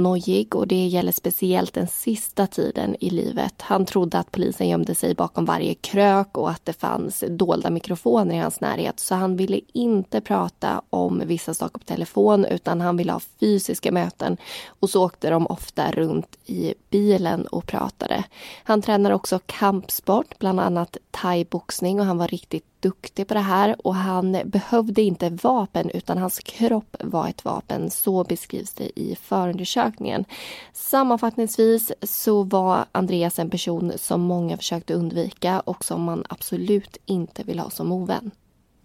Nojig 0.00 0.54
och 0.54 0.66
det 0.66 0.86
gäller 0.86 1.12
speciellt 1.12 1.74
den 1.74 1.86
sista 1.86 2.46
tiden 2.46 2.96
i 3.00 3.10
livet. 3.10 3.62
Han 3.62 3.86
trodde 3.86 4.18
att 4.18 4.32
polisen 4.32 4.68
gömde 4.68 4.94
sig 4.94 5.14
bakom 5.14 5.44
varje 5.44 5.74
krök 5.74 6.38
och 6.38 6.50
att 6.50 6.64
det 6.64 6.72
fanns 6.72 7.24
dolda 7.28 7.70
mikrofoner 7.70 8.34
i 8.34 8.38
hans 8.38 8.60
närhet. 8.60 9.00
Så 9.00 9.14
han 9.14 9.36
ville 9.36 9.60
inte 9.72 10.20
prata 10.20 10.82
om 10.90 11.22
vissa 11.26 11.54
saker 11.54 11.78
på 11.78 11.84
telefon 11.84 12.44
utan 12.44 12.80
han 12.80 12.96
ville 12.96 13.12
ha 13.12 13.20
fysiska 13.40 13.92
möten. 13.92 14.36
Och 14.80 14.90
så 14.90 15.04
åkte 15.04 15.30
de 15.30 15.46
ofta 15.46 15.90
runt 15.90 16.38
i 16.46 16.74
bilen 16.90 17.46
och 17.46 17.66
pratade. 17.66 18.24
Han 18.64 18.82
tränar 18.82 19.10
också 19.10 19.40
kampsport, 19.46 20.38
bland 20.38 20.60
annat 20.60 20.96
thaiboxning 21.10 22.00
och 22.00 22.06
han 22.06 22.18
var 22.18 22.28
riktigt 22.28 22.75
duktig 22.86 23.26
på 23.26 23.34
det 23.34 23.40
här 23.40 23.86
och 23.86 23.94
han 23.94 24.38
behövde 24.44 25.02
inte 25.02 25.30
vapen 25.30 25.90
utan 25.90 26.18
hans 26.18 26.38
kropp 26.38 26.96
var 27.00 27.28
ett 27.28 27.44
vapen. 27.44 27.90
Så 27.90 28.24
beskrivs 28.24 28.72
det 28.74 29.00
i 29.00 29.16
förundersökningen. 29.16 30.24
Sammanfattningsvis 30.72 31.92
så 32.02 32.42
var 32.42 32.84
Andreas 32.92 33.38
en 33.38 33.50
person 33.50 33.92
som 33.96 34.20
många 34.20 34.56
försökte 34.56 34.94
undvika 34.94 35.60
och 35.60 35.84
som 35.84 36.02
man 36.02 36.24
absolut 36.28 36.96
inte 37.06 37.42
vill 37.42 37.58
ha 37.58 37.70
som 37.70 37.92
ovän. 37.92 38.30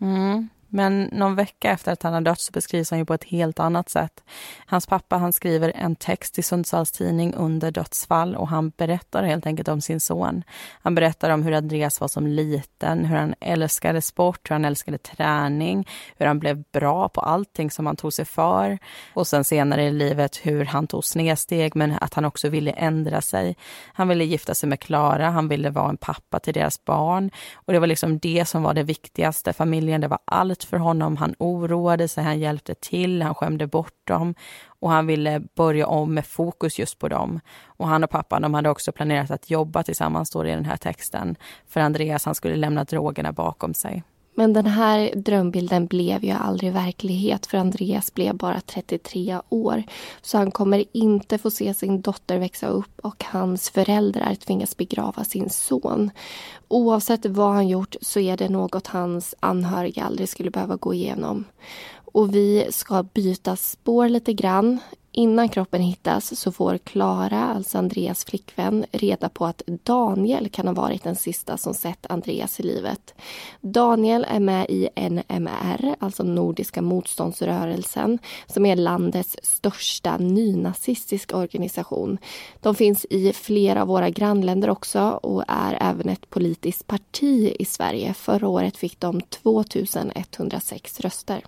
Mm. 0.01 0.50
Men 0.74 1.04
någon 1.12 1.36
vecka 1.36 1.72
efter 1.72 1.92
att 1.92 2.04
han 2.04 2.13
har 2.13 2.22
dött 2.22 2.40
så 2.40 2.51
beskrivs 2.51 2.90
han 2.92 3.00
ju 3.00 3.06
på 3.06 3.13
ett 3.13 3.24
helt 3.24 3.60
annat 3.60 3.90
sätt. 3.90 4.24
Hans 4.66 4.88
pappa 4.88 5.18
han 5.18 5.34
skriver 5.34 5.72
en 5.75 5.96
text 5.96 6.40
i 6.40 6.44
Sundsvalls 6.44 6.92
tidning 6.92 7.34
under 7.34 7.72
dödsfall 7.72 8.36
och 8.36 8.48
han 8.48 8.70
berättar 8.70 9.24
helt 9.24 9.46
enkelt 9.46 9.68
om 9.68 9.82
sin 9.82 10.00
son. 10.00 10.44
Han 10.82 10.96
berättar 10.96 11.30
om 11.30 11.44
hur 11.44 11.51
Andreas 11.51 12.01
var 12.01 12.08
som 12.08 12.28
liten, 12.28 13.06
hur 13.06 13.18
han 13.18 13.36
älskade 13.40 14.01
sport, 14.01 14.50
hur 14.50 14.56
han 14.56 14.66
älskade 14.66 14.98
träning, 14.98 15.88
hur 16.18 16.25
han 16.25 16.40
blev 16.40 16.63
bra 16.74 17.10
på 17.10 17.22
allting 17.22 17.72
som 17.72 17.86
han 17.86 17.96
tog 17.96 18.13
sig 18.13 18.25
för. 18.25 18.80
Och 19.13 19.28
sen 19.28 19.44
senare 19.44 19.84
i 19.84 19.92
livet 19.92 20.40
hur 20.44 20.66
han 20.66 20.88
tog 20.88 21.06
snedsteg 21.06 21.75
men 21.75 21.98
att 22.01 22.13
han 22.13 22.25
också 22.25 22.50
ville 22.50 22.72
ändra 22.72 23.22
sig. 23.22 23.56
Han 23.94 24.08
ville 24.08 24.24
gifta 24.24 24.56
sig 24.56 24.70
med 24.70 24.80
Klara, 24.80 25.30
han 25.30 25.48
ville 25.48 25.70
vara 25.70 25.90
en 25.90 25.98
pappa 25.98 26.40
till 26.40 26.54
deras 26.54 26.86
barn. 26.86 27.32
Och 27.54 27.74
det 27.74 27.80
var 27.80 27.88
liksom 27.88 28.20
det 28.20 28.46
som 28.48 28.63
var 28.63 28.74
det 28.74 28.84
viktigaste. 28.84 29.54
Familjen, 29.54 30.01
det 30.01 30.08
var 30.08 30.20
allt 30.25 30.61
för 30.63 30.77
honom. 30.77 31.18
Han 31.18 31.36
oroade 31.39 32.08
sig, 32.08 32.24
han 32.24 32.39
hjälpte 32.39 32.75
till, 32.75 33.22
han 33.22 33.36
skämde 33.36 33.68
bort 33.68 34.08
dem 34.08 34.36
och 34.68 34.89
han 34.89 35.08
ville 35.08 35.41
börja 35.56 35.88
om 35.88 36.13
med 36.13 36.25
fokus 36.25 36.80
just 36.80 37.00
på 37.00 37.08
dem. 37.08 37.39
Och 37.65 37.88
han 37.88 38.03
och 38.03 38.10
pappan 38.10 38.41
de 38.41 38.53
hade 38.53 38.70
också 38.70 38.91
planerat 38.91 39.32
att 39.32 39.50
jobba 39.50 39.84
tillsammans, 39.84 40.27
står 40.27 40.44
det 40.44 40.51
i 40.51 40.56
den 40.56 40.65
här 40.65 40.77
texten. 40.77 41.36
För 41.68 41.80
Andreas 41.80 42.25
han 42.25 42.36
skulle 42.36 42.56
lämna 42.56 42.84
drogerna 42.84 43.32
bakom 43.32 43.74
sig. 43.74 44.03
Men 44.35 44.53
den 44.53 44.65
här 44.65 45.11
drömbilden 45.15 45.85
blev 45.85 46.25
ju 46.25 46.31
aldrig 46.31 46.73
verklighet 46.73 47.45
för 47.45 47.57
Andreas 47.57 48.13
blev 48.13 48.35
bara 48.35 48.61
33 48.61 49.39
år. 49.50 49.83
Så 50.21 50.38
han 50.38 50.51
kommer 50.51 50.83
inte 50.91 51.38
få 51.38 51.51
se 51.51 51.73
sin 51.73 52.01
dotter 52.01 52.38
växa 52.38 52.67
upp 52.67 53.00
och 53.03 53.23
hans 53.23 53.69
föräldrar 53.69 54.35
tvingas 54.35 54.77
begrava 54.77 55.23
sin 55.23 55.50
son. 55.50 56.11
Oavsett 56.67 57.25
vad 57.25 57.53
han 57.53 57.67
gjort 57.67 57.95
så 58.01 58.19
är 58.19 58.38
det 58.38 58.50
något 58.50 58.88
hans 58.88 59.35
anhöriga 59.39 60.03
aldrig 60.03 60.29
skulle 60.29 60.51
behöva 60.51 60.75
gå 60.75 60.93
igenom. 60.93 61.45
Och 62.13 62.35
vi 62.35 62.67
ska 62.69 63.03
byta 63.03 63.55
spår 63.55 64.09
lite 64.09 64.33
grann. 64.33 64.79
Innan 65.13 65.50
kroppen 65.50 65.82
hittas 65.82 66.39
så 66.39 66.51
får 66.51 66.77
Klara, 66.77 67.39
alltså 67.39 67.77
Andreas 67.77 68.25
flickvän, 68.25 68.86
reda 68.91 69.30
på 69.30 69.46
att 69.46 69.62
Daniel 69.84 70.50
kan 70.50 70.68
ha 70.68 70.74
varit 70.74 71.03
den 71.03 71.15
sista 71.15 71.58
som 71.58 71.74
sett 71.74 72.06
Andreas 72.10 72.60
i 72.60 72.63
livet. 72.63 73.13
Daniel 73.62 74.25
är 74.30 74.39
med 74.39 74.65
i 74.70 74.89
NMR, 74.96 75.96
alltså 76.00 76.24
Nordiska 76.24 76.82
motståndsrörelsen, 76.82 78.20
som 78.48 78.65
är 78.65 78.75
landets 78.75 79.38
största 79.44 80.18
nynazistiska 80.18 81.38
organisation. 81.38 82.18
De 82.60 82.75
finns 82.75 83.06
i 83.10 83.34
flera 83.34 83.82
av 83.82 83.88
våra 83.88 84.10
grannländer 84.10 84.70
också 84.70 85.01
och 85.01 85.44
är 85.48 85.77
även 85.82 86.10
ett 86.10 86.30
politiskt 86.30 86.88
parti 86.88 87.56
i 87.60 87.65
Sverige. 87.65 88.13
Förra 88.13 88.48
året 88.48 88.77
fick 88.77 89.00
de 89.00 89.22
2106 89.22 91.00
röster. 91.00 91.41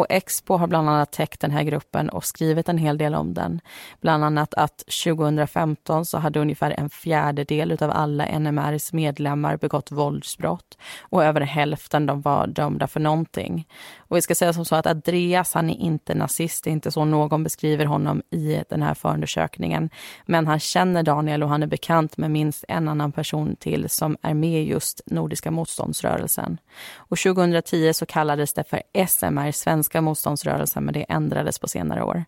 Och 0.00 0.06
Expo 0.08 0.56
har 0.56 0.66
bland 0.66 0.88
annat 0.88 1.12
täckt 1.12 1.40
den 1.40 1.50
här 1.50 1.62
gruppen 1.62 2.08
och 2.08 2.24
skrivit 2.24 2.68
en 2.68 2.78
hel 2.78 2.98
del 2.98 3.14
om 3.14 3.34
den. 3.34 3.60
Bland 4.00 4.24
annat 4.24 4.54
att 4.54 4.78
2015 4.78 6.04
så 6.06 6.18
hade 6.18 6.40
ungefär 6.40 6.74
en 6.78 6.90
fjärdedel 6.90 7.78
av 7.80 7.90
alla 7.90 8.38
NMRs 8.38 8.92
medlemmar 8.92 9.56
begått 9.56 9.90
våldsbrott 9.90 10.78
och 11.00 11.24
över 11.24 11.40
hälften 11.40 12.06
de 12.06 12.20
var 12.20 12.46
dömda 12.46 12.86
för 12.86 13.00
någonting. 13.00 13.68
Och 13.98 14.16
vi 14.16 14.22
ska 14.22 14.34
säga 14.34 14.52
som 14.52 14.64
så 14.64 14.76
att 14.76 14.86
Andreas, 14.86 15.54
han 15.54 15.70
är 15.70 15.80
inte 15.80 16.14
nazist, 16.14 16.64
det 16.64 16.70
är 16.70 16.72
inte 16.72 16.90
så 16.90 17.04
någon 17.04 17.44
beskriver 17.44 17.84
honom 17.84 18.22
i 18.30 18.62
den 18.68 18.82
här 18.82 18.94
förundersökningen. 18.94 19.90
Men 20.26 20.46
han 20.46 20.60
känner 20.60 21.02
Daniel 21.02 21.42
och 21.42 21.48
han 21.48 21.62
är 21.62 21.66
bekant 21.66 22.16
med 22.16 22.30
minst 22.30 22.64
en 22.68 22.88
annan 22.88 23.12
person 23.12 23.56
till 23.56 23.88
som 23.88 24.16
är 24.22 24.34
med 24.34 24.62
i 24.62 24.68
just 24.68 25.02
Nordiska 25.06 25.50
motståndsrörelsen. 25.50 26.58
Och 26.96 27.18
2010 27.18 27.92
så 27.92 28.06
kallades 28.06 28.52
det 28.52 28.64
för 28.64 28.82
SMR, 29.06 29.52
Svenska 29.52 29.89
motståndsrörelsen, 29.94 30.84
men 30.84 30.94
det 30.94 31.06
ändrades 31.08 31.58
på 31.58 31.68
senare 31.68 32.04
år. 32.04 32.24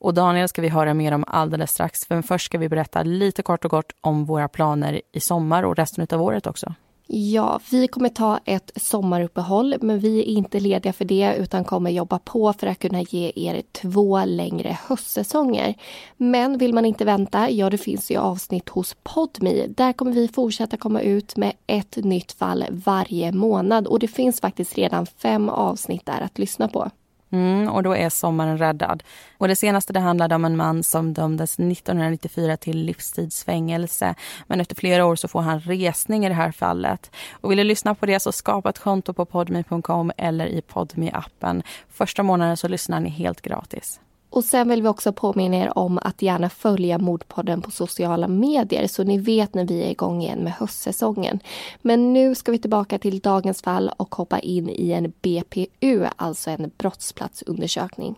Och 0.00 0.14
Daniel 0.14 0.48
ska 0.48 0.62
vi 0.62 0.68
höra 0.68 0.94
mer 0.94 1.12
om 1.12 1.24
alldeles 1.26 1.70
strax, 1.70 2.10
men 2.10 2.22
först 2.22 2.46
ska 2.46 2.58
vi 2.58 2.68
berätta 2.68 3.02
lite 3.02 3.42
kort 3.42 3.64
och 3.64 3.70
kort 3.70 3.92
om 4.00 4.24
våra 4.24 4.48
planer 4.48 5.00
i 5.12 5.20
sommar 5.20 5.62
och 5.62 5.76
resten 5.76 6.06
av 6.10 6.22
året 6.22 6.46
också. 6.46 6.74
Ja, 7.12 7.60
vi 7.70 7.88
kommer 7.88 8.08
ta 8.08 8.40
ett 8.44 8.72
sommaruppehåll 8.76 9.74
men 9.80 9.98
vi 9.98 10.18
är 10.18 10.24
inte 10.24 10.60
lediga 10.60 10.92
för 10.92 11.04
det 11.04 11.34
utan 11.38 11.64
kommer 11.64 11.90
jobba 11.90 12.18
på 12.18 12.52
för 12.52 12.66
att 12.66 12.78
kunna 12.78 13.02
ge 13.02 13.32
er 13.36 13.62
två 13.72 14.24
längre 14.24 14.78
höstsäsonger. 14.86 15.74
Men 16.16 16.58
vill 16.58 16.74
man 16.74 16.84
inte 16.84 17.04
vänta, 17.04 17.50
ja 17.50 17.70
det 17.70 17.78
finns 17.78 18.10
ju 18.10 18.16
avsnitt 18.16 18.68
hos 18.68 18.96
Podmi. 19.02 19.66
Där 19.76 19.92
kommer 19.92 20.12
vi 20.12 20.28
fortsätta 20.28 20.76
komma 20.76 21.00
ut 21.00 21.36
med 21.36 21.52
ett 21.66 21.96
nytt 21.96 22.32
fall 22.32 22.64
varje 22.70 23.32
månad 23.32 23.86
och 23.86 23.98
det 23.98 24.08
finns 24.08 24.40
faktiskt 24.40 24.78
redan 24.78 25.06
fem 25.06 25.48
avsnitt 25.48 26.06
där 26.06 26.20
att 26.20 26.38
lyssna 26.38 26.68
på. 26.68 26.90
Mm, 27.32 27.68
och 27.68 27.82
då 27.82 27.96
är 27.96 28.08
sommaren 28.08 28.58
räddad. 28.58 29.02
Och 29.38 29.48
det 29.48 29.56
senaste 29.56 29.92
det 29.92 30.00
handlade 30.00 30.34
om 30.34 30.44
en 30.44 30.56
man 30.56 30.82
som 30.82 31.12
dömdes 31.12 31.58
1994 31.58 32.56
till 32.56 32.78
livstidsfängelse. 32.78 34.14
Men 34.46 34.60
efter 34.60 34.76
flera 34.76 35.06
år 35.06 35.16
så 35.16 35.28
får 35.28 35.40
han 35.40 35.60
resning 35.60 36.26
i 36.26 36.28
det 36.28 36.34
här 36.34 36.52
fallet. 36.52 37.10
Och 37.32 37.50
vill 37.50 37.58
du 37.58 37.64
lyssna 37.64 37.94
på 37.94 38.06
det 38.06 38.20
så 38.20 38.32
skapa 38.32 38.70
ett 38.70 38.78
konto 38.78 39.12
på 39.12 39.24
podmi.com 39.24 40.12
eller 40.16 40.46
i 40.46 40.62
podmi 40.62 41.10
appen 41.14 41.62
Första 41.88 42.22
månaden 42.22 42.56
så 42.56 42.68
lyssnar 42.68 43.00
ni 43.00 43.08
helt 43.08 43.40
gratis. 43.40 44.00
Och 44.30 44.44
sen 44.44 44.68
vill 44.68 44.82
vi 44.82 44.88
också 44.88 45.12
påminna 45.12 45.56
er 45.56 45.78
om 45.78 45.98
att 46.02 46.22
gärna 46.22 46.50
följa 46.50 46.98
Mordpodden 46.98 47.62
på 47.62 47.70
sociala 47.70 48.28
medier 48.28 48.86
så 48.86 49.04
ni 49.04 49.18
vet 49.18 49.54
när 49.54 49.64
vi 49.64 49.82
är 49.82 49.90
igång 49.90 50.22
igen 50.22 50.38
med 50.38 50.52
höstsäsongen. 50.52 51.40
Men 51.82 52.12
nu 52.12 52.34
ska 52.34 52.52
vi 52.52 52.58
tillbaka 52.58 52.98
till 52.98 53.18
dagens 53.18 53.62
fall 53.62 53.90
och 53.96 54.14
hoppa 54.14 54.38
in 54.38 54.68
i 54.68 54.92
en 54.92 55.12
BPU, 55.22 56.06
alltså 56.16 56.50
en 56.50 56.70
brottsplatsundersökning. 56.78 58.16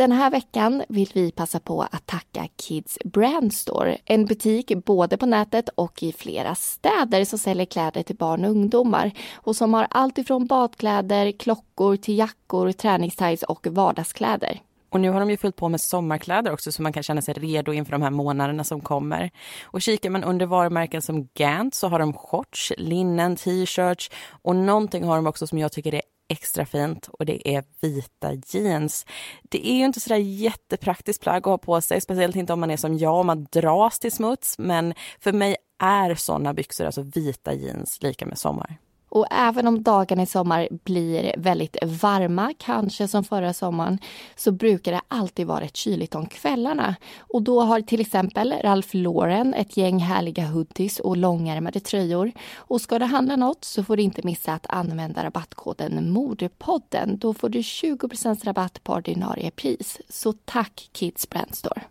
Den 0.00 0.12
här 0.12 0.30
veckan 0.30 0.82
vill 0.88 1.10
vi 1.14 1.32
passa 1.32 1.60
på 1.60 1.82
att 1.82 2.06
tacka 2.06 2.48
Kids 2.56 2.98
Brand 3.04 3.54
Store. 3.54 3.98
En 4.04 4.26
butik 4.26 4.72
både 4.84 5.16
på 5.16 5.26
nätet 5.26 5.68
och 5.74 6.02
i 6.02 6.12
flera 6.12 6.54
städer 6.54 7.24
som 7.24 7.38
säljer 7.38 7.66
kläder 7.66 8.02
till 8.02 8.16
barn 8.16 8.44
och 8.44 8.50
ungdomar 8.50 9.12
och 9.34 9.56
som 9.56 9.74
har 9.74 9.86
allt 9.90 10.18
ifrån 10.18 10.46
badkläder, 10.46 11.32
klockor 11.32 11.96
till 11.96 12.18
jackor, 12.18 12.72
träningstights 12.72 13.42
och 13.42 13.66
vardagskläder. 13.66 14.60
Och 14.90 15.00
nu 15.00 15.10
har 15.10 15.20
de 15.20 15.30
ju 15.30 15.36
fyllt 15.36 15.56
på 15.56 15.68
med 15.68 15.80
sommarkläder 15.80 16.52
också 16.52 16.72
så 16.72 16.82
man 16.82 16.92
kan 16.92 17.02
känna 17.02 17.22
sig 17.22 17.34
redo 17.34 17.72
inför 17.72 17.92
de 17.92 18.02
här 18.02 18.10
månaderna 18.10 18.64
som 18.64 18.80
kommer. 18.80 19.30
Och 19.62 19.82
kikar 19.82 20.10
man 20.10 20.24
under 20.24 20.46
varumärken 20.46 21.02
som 21.02 21.28
Gant 21.34 21.74
så 21.74 21.88
har 21.88 21.98
de 21.98 22.12
shorts, 22.12 22.72
linnen, 22.78 23.36
t-shirts 23.36 24.10
och 24.42 24.56
någonting 24.56 25.04
har 25.04 25.16
de 25.16 25.26
också 25.26 25.46
som 25.46 25.58
jag 25.58 25.72
tycker 25.72 25.94
är 25.94 26.02
extra 26.30 26.66
fint 26.66 27.08
och 27.08 27.26
det 27.26 27.54
är 27.54 27.64
vita 27.80 28.32
jeans. 28.46 29.06
Det 29.42 29.68
är 29.68 29.74
ju 29.74 29.84
inte 29.84 30.00
sådär 30.00 30.16
jättepraktiskt 30.16 31.22
plagg 31.22 31.36
att 31.36 31.44
ha 31.44 31.58
på 31.58 31.80
sig, 31.80 32.00
speciellt 32.00 32.36
inte 32.36 32.52
om 32.52 32.60
man 32.60 32.70
är 32.70 32.76
som 32.76 32.98
jag, 32.98 33.18
och 33.18 33.26
man 33.26 33.46
dras 33.52 33.98
till 33.98 34.12
smuts. 34.12 34.58
Men 34.58 34.94
för 35.20 35.32
mig 35.32 35.56
är 35.82 36.14
såna 36.14 36.54
byxor, 36.54 36.84
alltså 36.84 37.02
vita 37.02 37.54
jeans, 37.54 37.98
lika 38.02 38.26
med 38.26 38.38
sommar. 38.38 38.78
Och 39.10 39.26
även 39.30 39.66
om 39.66 39.82
dagarna 39.82 40.22
i 40.22 40.26
sommar 40.26 40.68
blir 40.84 41.34
väldigt 41.36 41.76
varma, 41.82 42.54
kanske 42.58 43.08
som 43.08 43.24
förra 43.24 43.52
sommaren, 43.52 43.98
så 44.36 44.52
brukar 44.52 44.92
det 44.92 45.00
alltid 45.08 45.46
vara 45.46 45.60
rätt 45.60 45.76
kyligt 45.76 46.14
om 46.14 46.26
kvällarna. 46.26 46.94
Och 47.18 47.42
då 47.42 47.60
har 47.60 47.80
till 47.80 48.00
exempel 48.00 48.54
Ralph 48.62 48.96
Lauren 48.96 49.54
ett 49.54 49.76
gäng 49.76 49.98
härliga 49.98 50.46
hoodies 50.46 51.00
och 51.00 51.16
långärmade 51.16 51.80
tröjor. 51.80 52.32
Och 52.56 52.80
ska 52.80 52.98
du 52.98 53.04
handla 53.04 53.36
något 53.36 53.64
så 53.64 53.84
får 53.84 53.96
du 53.96 54.02
inte 54.02 54.22
missa 54.24 54.52
att 54.52 54.66
använda 54.68 55.24
rabattkoden 55.24 56.12
Modepodden. 56.12 57.18
Då 57.18 57.34
får 57.34 57.48
du 57.48 57.60
20% 57.60 58.44
rabatt 58.44 58.84
på 58.84 58.92
ordinarie 58.92 59.50
pris. 59.50 60.00
Så 60.08 60.32
tack 60.32 60.88
Kids 60.92 61.28
Brandstore! 61.30 61.82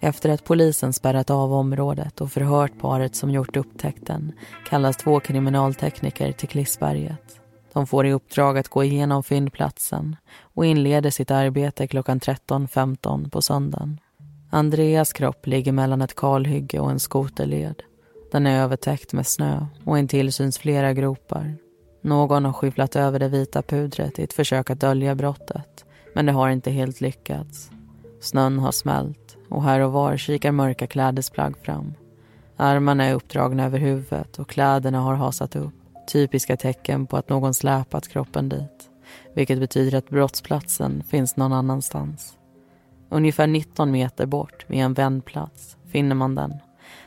Efter 0.00 0.30
att 0.30 0.44
polisen 0.44 0.92
spärrat 0.92 1.30
av 1.30 1.52
området 1.52 2.20
och 2.20 2.32
förhört 2.32 2.78
paret 2.80 3.14
som 3.14 3.30
gjort 3.30 3.56
upptäckten 3.56 4.32
kallas 4.68 4.96
två 4.96 5.20
kriminaltekniker 5.20 6.32
till 6.32 6.48
Klissberget. 6.48 7.40
De 7.72 7.86
får 7.86 8.06
i 8.06 8.12
uppdrag 8.12 8.58
att 8.58 8.68
gå 8.68 8.84
igenom 8.84 9.22
fyndplatsen 9.22 10.16
och 10.40 10.66
inleder 10.66 11.10
sitt 11.10 11.30
arbete 11.30 11.86
klockan 11.86 12.20
13.15 12.20 13.30
på 13.30 13.42
söndagen. 13.42 14.00
Andreas 14.50 15.12
kropp 15.12 15.46
ligger 15.46 15.72
mellan 15.72 16.02
ett 16.02 16.16
kalhygge 16.16 16.80
och 16.80 16.90
en 16.90 17.00
skoterled. 17.00 17.82
Den 18.32 18.46
är 18.46 18.62
övertäckt 18.62 19.12
med 19.12 19.26
snö 19.26 19.66
och 19.84 19.98
intill 19.98 20.32
syns 20.32 20.58
flera 20.58 20.92
gropar. 20.92 21.56
Någon 22.02 22.44
har 22.44 22.52
skyfflat 22.52 22.96
över 22.96 23.18
det 23.18 23.28
vita 23.28 23.62
pudret 23.62 24.18
i 24.18 24.22
ett 24.22 24.32
försök 24.32 24.70
att 24.70 24.80
dölja 24.80 25.14
brottet 25.14 25.84
men 26.14 26.26
det 26.26 26.32
har 26.32 26.50
inte 26.50 26.70
helt 26.70 27.00
lyckats. 27.00 27.70
Snön 28.20 28.58
har 28.58 28.72
smält 28.72 29.27
och 29.48 29.62
här 29.62 29.80
och 29.80 29.92
var 29.92 30.16
kikar 30.16 30.52
mörka 30.52 30.86
klädesplagg 30.86 31.56
fram. 31.58 31.94
Armarna 32.56 33.04
är 33.04 33.14
uppdragna 33.14 33.64
över 33.64 33.78
huvudet 33.78 34.38
och 34.38 34.48
kläderna 34.48 35.00
har 35.00 35.14
hasat 35.14 35.56
upp. 35.56 35.74
Typiska 36.12 36.56
tecken 36.56 37.06
på 37.06 37.16
att 37.16 37.28
någon 37.28 37.54
släpat 37.54 38.08
kroppen 38.08 38.48
dit. 38.48 38.90
Vilket 39.34 39.60
betyder 39.60 39.98
att 39.98 40.08
brottsplatsen 40.08 41.02
finns 41.02 41.36
någon 41.36 41.52
annanstans. 41.52 42.38
Ungefär 43.08 43.46
19 43.46 43.90
meter 43.90 44.26
bort, 44.26 44.64
vid 44.68 44.80
en 44.80 44.94
vändplats, 44.94 45.76
finner 45.86 46.14
man 46.14 46.34
den. 46.34 46.54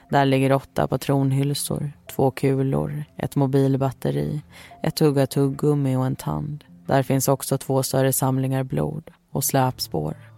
Där 0.10 0.26
ligger 0.26 0.54
åtta 0.54 0.88
patronhylsor, 0.88 1.92
två 2.16 2.32
kulor, 2.32 3.04
ett 3.18 3.36
mobilbatteri, 3.36 4.42
ett 4.84 4.96
tugga 4.96 5.28
tuggummi 5.28 5.96
och 5.96 6.06
en 6.06 6.16
tand. 6.16 6.64
Där 6.86 7.04
finns 7.04 7.28
också 7.28 7.58
två 7.58 7.84
större 7.84 8.14
samlingar 8.14 8.64
blod 8.64 9.12
och 9.32 9.44
släpspår. 9.44 10.31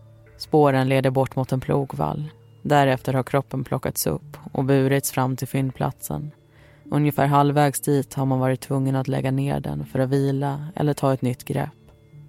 Spåren 0.43 0.89
leder 0.89 1.09
bort 1.09 1.35
mot 1.35 1.51
en 1.51 1.59
plogvall. 1.59 2.31
Därefter 2.61 3.13
har 3.13 3.23
kroppen 3.23 3.63
plockats 3.63 4.07
upp 4.07 4.37
och 4.51 4.63
burits 4.63 5.11
fram 5.11 5.35
till 5.35 5.47
fyndplatsen. 5.47 6.31
Ungefär 6.91 7.27
halvvägs 7.27 7.81
dit 7.81 8.13
har 8.13 8.25
man 8.25 8.39
varit 8.39 8.61
tvungen 8.61 8.95
att 8.95 9.07
lägga 9.07 9.31
ner 9.31 9.59
den 9.59 9.85
för 9.85 9.99
att 9.99 10.09
vila 10.09 10.67
eller 10.75 10.93
ta 10.93 11.13
ett 11.13 11.21
nytt 11.21 11.43
grepp. 11.43 11.69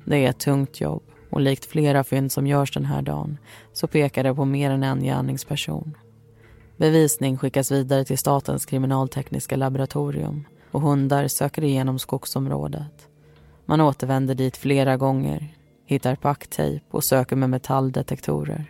Det 0.04 0.16
är 0.16 0.30
ett 0.30 0.38
tungt 0.38 0.80
jobb 0.80 1.02
och 1.30 1.40
likt 1.40 1.64
flera 1.64 2.04
fynd 2.04 2.32
som 2.32 2.46
görs 2.46 2.72
den 2.72 2.84
här 2.84 3.02
dagen 3.02 3.38
så 3.72 3.86
pekar 3.86 4.24
det 4.24 4.34
på 4.34 4.44
mer 4.44 4.70
än 4.70 4.82
en 4.82 5.02
gärningsperson. 5.02 5.96
Bevisning 6.76 7.38
skickas 7.38 7.72
vidare 7.72 8.04
till 8.04 8.18
Statens 8.18 8.66
kriminaltekniska 8.66 9.56
laboratorium 9.56 10.44
och 10.70 10.82
hundar 10.82 11.28
söker 11.28 11.64
igenom 11.64 11.98
skogsområdet. 11.98 13.08
Man 13.66 13.80
återvänder 13.80 14.34
dit 14.34 14.56
flera 14.56 14.96
gånger 14.96 15.54
hittar 15.86 16.16
packtejp 16.16 16.84
och 16.90 17.04
söker 17.04 17.36
med 17.36 17.50
metalldetektorer. 17.50 18.64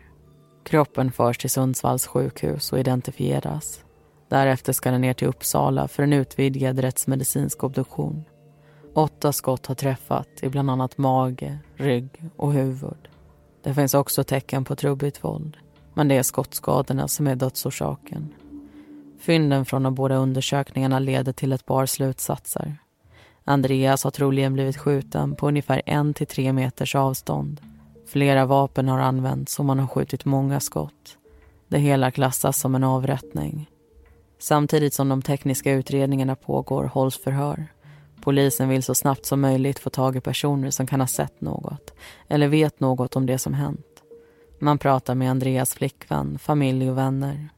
Kroppen 0.64 1.12
förs 1.12 1.38
till 1.38 1.50
Sundsvalls 1.50 2.06
sjukhus 2.06 2.72
och 2.72 2.78
identifieras. 2.78 3.84
Därefter 4.28 4.72
ska 4.72 4.90
den 4.90 5.00
ner 5.00 5.14
till 5.14 5.28
Uppsala 5.28 5.88
för 5.88 6.02
en 6.02 6.12
utvidgad 6.12 6.78
rättsmedicinsk 6.78 7.64
obduktion. 7.64 8.24
Åtta 8.94 9.32
skott 9.32 9.66
har 9.66 9.74
träffat 9.74 10.28
i 10.42 10.48
bland 10.48 10.70
annat 10.70 10.98
mage, 10.98 11.58
rygg 11.76 12.22
och 12.36 12.52
huvud. 12.52 13.08
Det 13.62 13.74
finns 13.74 13.94
också 13.94 14.24
tecken 14.24 14.64
på 14.64 14.76
trubbigt 14.76 15.24
våld, 15.24 15.56
men 15.94 16.08
det 16.08 16.16
är 16.16 16.22
skottskadorna 16.22 17.08
som 17.08 17.26
är 17.26 17.36
dödsorsaken. 17.36 18.34
Fynden 19.20 19.64
från 19.64 19.82
de 19.82 19.94
båda 19.94 20.16
undersökningarna 20.16 20.98
leder 20.98 21.32
till 21.32 21.52
ett 21.52 21.66
par 21.66 21.86
slutsatser. 21.86 22.76
Andreas 23.44 24.04
har 24.04 24.10
troligen 24.10 24.52
blivit 24.52 24.76
skjuten 24.76 25.34
på 25.34 25.48
ungefär 25.48 25.82
en 25.86 26.14
till 26.14 26.26
tre 26.26 26.52
meters 26.52 26.94
avstånd. 26.94 27.60
Flera 28.06 28.46
vapen 28.46 28.88
har 28.88 28.98
använts 28.98 29.58
och 29.58 29.64
man 29.64 29.78
har 29.78 29.86
skjutit 29.86 30.24
många 30.24 30.60
skott. 30.60 31.18
Det 31.68 31.78
hela 31.78 32.10
klassas 32.10 32.58
som 32.58 32.74
en 32.74 32.84
avrättning. 32.84 33.70
Samtidigt 34.38 34.94
som 34.94 35.08
de 35.08 35.22
tekniska 35.22 35.72
utredningarna 35.72 36.36
pågår 36.36 36.84
hålls 36.84 37.18
förhör. 37.18 37.66
Polisen 38.20 38.68
vill 38.68 38.82
så 38.82 38.94
snabbt 38.94 39.26
som 39.26 39.40
möjligt 39.40 39.78
få 39.78 39.90
tag 39.90 40.16
i 40.16 40.20
personer 40.20 40.70
som 40.70 40.86
kan 40.86 41.00
ha 41.00 41.06
sett 41.06 41.40
något 41.40 41.94
eller 42.28 42.48
vet 42.48 42.80
något 42.80 43.16
om 43.16 43.26
det 43.26 43.38
som 43.38 43.54
hänt. 43.54 43.86
Man 44.58 44.78
pratar 44.78 45.14
med 45.14 45.30
Andreas 45.30 45.74
flickvän, 45.74 46.38
familj 46.38 46.90
och 46.90 46.98
vänner. 46.98 47.48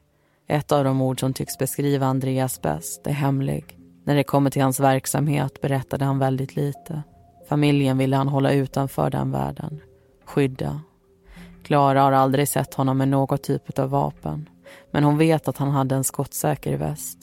Ett 0.47 0.73
av 0.73 0.85
de 0.85 1.03
ord 1.03 1.21
som 1.21 1.35
tycks 1.35 1.59
beskriva 1.59 2.07
Andreas 2.07 2.63
bäst 2.63 3.07
är 3.07 3.13
hemlig. 3.13 3.76
När 4.07 4.15
det 4.15 4.25
kommer 4.25 4.51
till 4.51 4.63
hans 4.63 4.81
verksamhet 4.81 5.61
berättade 5.61 6.05
han 6.05 6.19
väldigt 6.19 6.57
lite. 6.57 7.03
Familjen 7.49 7.99
ville 7.99 8.17
han 8.17 8.29
hålla 8.29 8.53
utanför 8.53 9.11
den 9.11 9.31
världen. 9.31 9.81
Skydda. 10.25 10.81
Klara 11.63 12.03
har 12.03 12.13
aldrig 12.13 12.49
sett 12.49 12.75
honom 12.75 12.99
med 12.99 13.09
något 13.09 13.43
typ 13.43 13.79
av 13.79 13.91
vapen. 13.91 14.49
Men 14.91 15.05
hon 15.05 15.19
vet 15.19 15.49
att 15.49 15.59
han 15.59 15.71
hade 15.71 15.95
en 15.95 16.05
skottsäker 16.05 16.77
väst. 16.77 17.19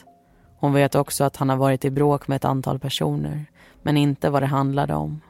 Hon 0.60 0.74
vet 0.74 0.96
också 0.96 1.24
att 1.24 1.38
han 1.38 1.50
har 1.50 1.58
varit 1.58 1.86
i 1.86 1.90
bråk 1.90 2.28
med 2.28 2.36
ett 2.36 2.46
antal 2.46 2.80
personer. 2.80 3.46
Men 3.82 3.98
inte 3.98 4.30
vad 4.30 4.42
det 4.42 4.48
handlade 4.48 4.94
om. 4.94 5.22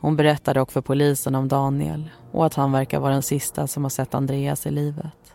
Hon 0.00 0.16
berättade 0.16 0.60
också 0.60 0.72
för 0.72 0.80
polisen 0.80 1.34
om 1.34 1.48
Daniel 1.48 2.10
och 2.32 2.46
att 2.46 2.54
han 2.54 2.72
verkar 2.72 3.00
vara 3.00 3.12
den 3.12 3.22
sista 3.22 3.66
som 3.66 3.84
har 3.84 3.90
sett 3.90 4.14
Andreas 4.14 4.66
i 4.66 4.70
livet. 4.70 5.34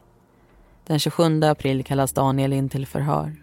Den 0.87 0.99
27 0.99 1.43
april 1.43 1.83
kallas 1.83 2.13
Daniel 2.13 2.53
in 2.53 2.69
till 2.69 2.87
förhör. 2.87 3.40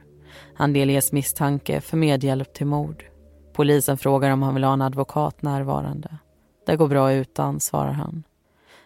Han 0.55 0.73
delges 0.73 1.13
misstanke 1.13 1.81
för 1.81 1.97
medhjälp 1.97 2.53
till 2.53 2.67
mord. 2.67 3.05
Polisen 3.53 3.99
frågar 3.99 4.31
om 4.31 4.43
han 4.43 4.55
vill 4.55 4.65
ha 4.65 4.73
en 4.73 4.83
advokat 4.83 5.43
närvarande. 5.43 6.19
Det 6.67 6.77
går 6.77 6.89
bra 6.89 7.13
utan, 7.13 7.61
svarar 7.61 7.93
han. 7.93 8.23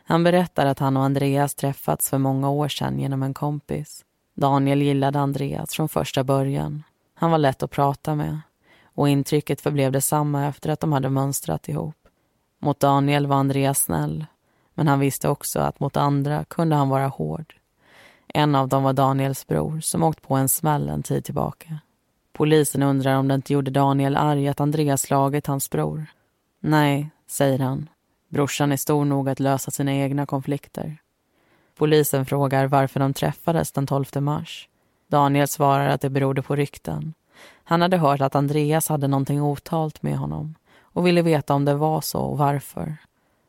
Han 0.05 0.25
berättar 0.25 0.67
att 0.67 0.79
han 0.79 0.97
och 0.97 1.03
Andreas 1.03 1.55
träffats 1.55 2.11
för 2.11 2.19
många 2.19 2.51
år 2.51 2.69
sedan 2.69 2.99
genom 2.99 3.23
en 3.23 3.35
kompis. 3.35 4.05
Daniel 4.35 4.83
gillade 4.83 5.21
Andreas 5.21 5.75
från 5.75 5.89
första 5.89 6.25
början. 6.25 6.83
Han 7.15 7.31
var 7.31 7.39
lätt 7.39 7.63
att 7.63 7.71
prata 7.71 8.15
med 8.15 8.41
och 8.95 9.09
intrycket 9.09 9.61
förblev 9.61 9.93
detsamma 9.93 10.47
efter 10.47 10.71
att 10.71 10.81
de 10.81 10.93
hade 10.93 11.09
mönstrat 11.09 11.69
ihop. 11.69 11.97
Mot 12.59 12.81
Daniel 12.81 13.27
var 13.27 13.37
Andreas 13.37 13.83
snäll, 13.83 14.27
men 14.75 14.89
han 14.89 15.01
visste 15.01 15.29
också 15.29 15.61
att 15.61 15.81
mot 15.81 15.97
andra 15.97 16.45
kunde 16.45 16.77
han 16.77 16.89
vara 16.89 17.07
hård. 17.07 17.55
En 18.35 18.55
av 18.55 18.69
dem 18.69 18.83
var 18.83 18.93
Daniels 18.93 19.47
bror 19.47 19.81
som 19.81 20.03
åkt 20.03 20.23
på 20.23 20.35
en 20.35 20.49
smäll 20.49 20.89
en 20.89 21.03
tid 21.03 21.25
tillbaka. 21.25 21.79
Polisen 22.33 22.83
undrar 22.83 23.17
om 23.17 23.29
det 23.29 23.35
inte 23.35 23.53
gjorde 23.53 23.71
Daniel 23.71 24.17
arg 24.17 24.49
att 24.49 24.61
Andreas 24.61 25.03
slagit 25.03 25.47
hans 25.47 25.71
bror. 25.71 26.07
Nej, 26.61 27.11
säger 27.27 27.59
han. 27.59 27.89
Brorsan 28.29 28.73
är 28.73 28.77
stor 28.77 29.05
nog 29.05 29.29
att 29.29 29.41
lösa 29.41 29.71
sina 29.71 29.95
egna 29.95 30.27
konflikter. 30.27 30.99
Polisen 31.77 32.27
frågar 32.27 32.67
varför 32.67 33.01
de 33.01 33.15
träffades 33.15 33.73
den 33.73 33.87
12 33.87 34.05
mars. 34.15 34.69
Daniel 35.09 35.49
svarar 35.49 35.89
att 35.89 36.01
det 36.01 36.11
berodde 36.11 36.43
på 36.43 36.57
rykten. 36.57 37.15
Han 37.65 37.83
hade 37.83 37.97
hört 37.97 38.21
att 38.21 38.35
Andreas 38.35 38.89
hade 38.89 39.09
någonting 39.09 39.43
otalt 39.43 40.03
med 40.03 40.19
honom 40.19 40.55
och 40.81 41.07
ville 41.07 41.23
veta 41.23 41.55
om 41.55 41.65
det 41.65 41.75
var 41.75 42.01
så 42.01 42.21
och 42.21 42.39
varför. 42.39 42.97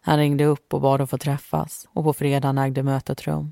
Han 0.02 0.18
ringde 0.18 0.46
upp 0.46 0.74
och 0.74 0.82
bad 0.82 1.02
att 1.02 1.10
få 1.10 1.18
träffas 1.18 1.88
och 1.94 2.04
på 2.04 2.14
fredagen 2.14 2.58
ägde 2.58 2.84
mötet 2.84 3.28
rum. 3.28 3.52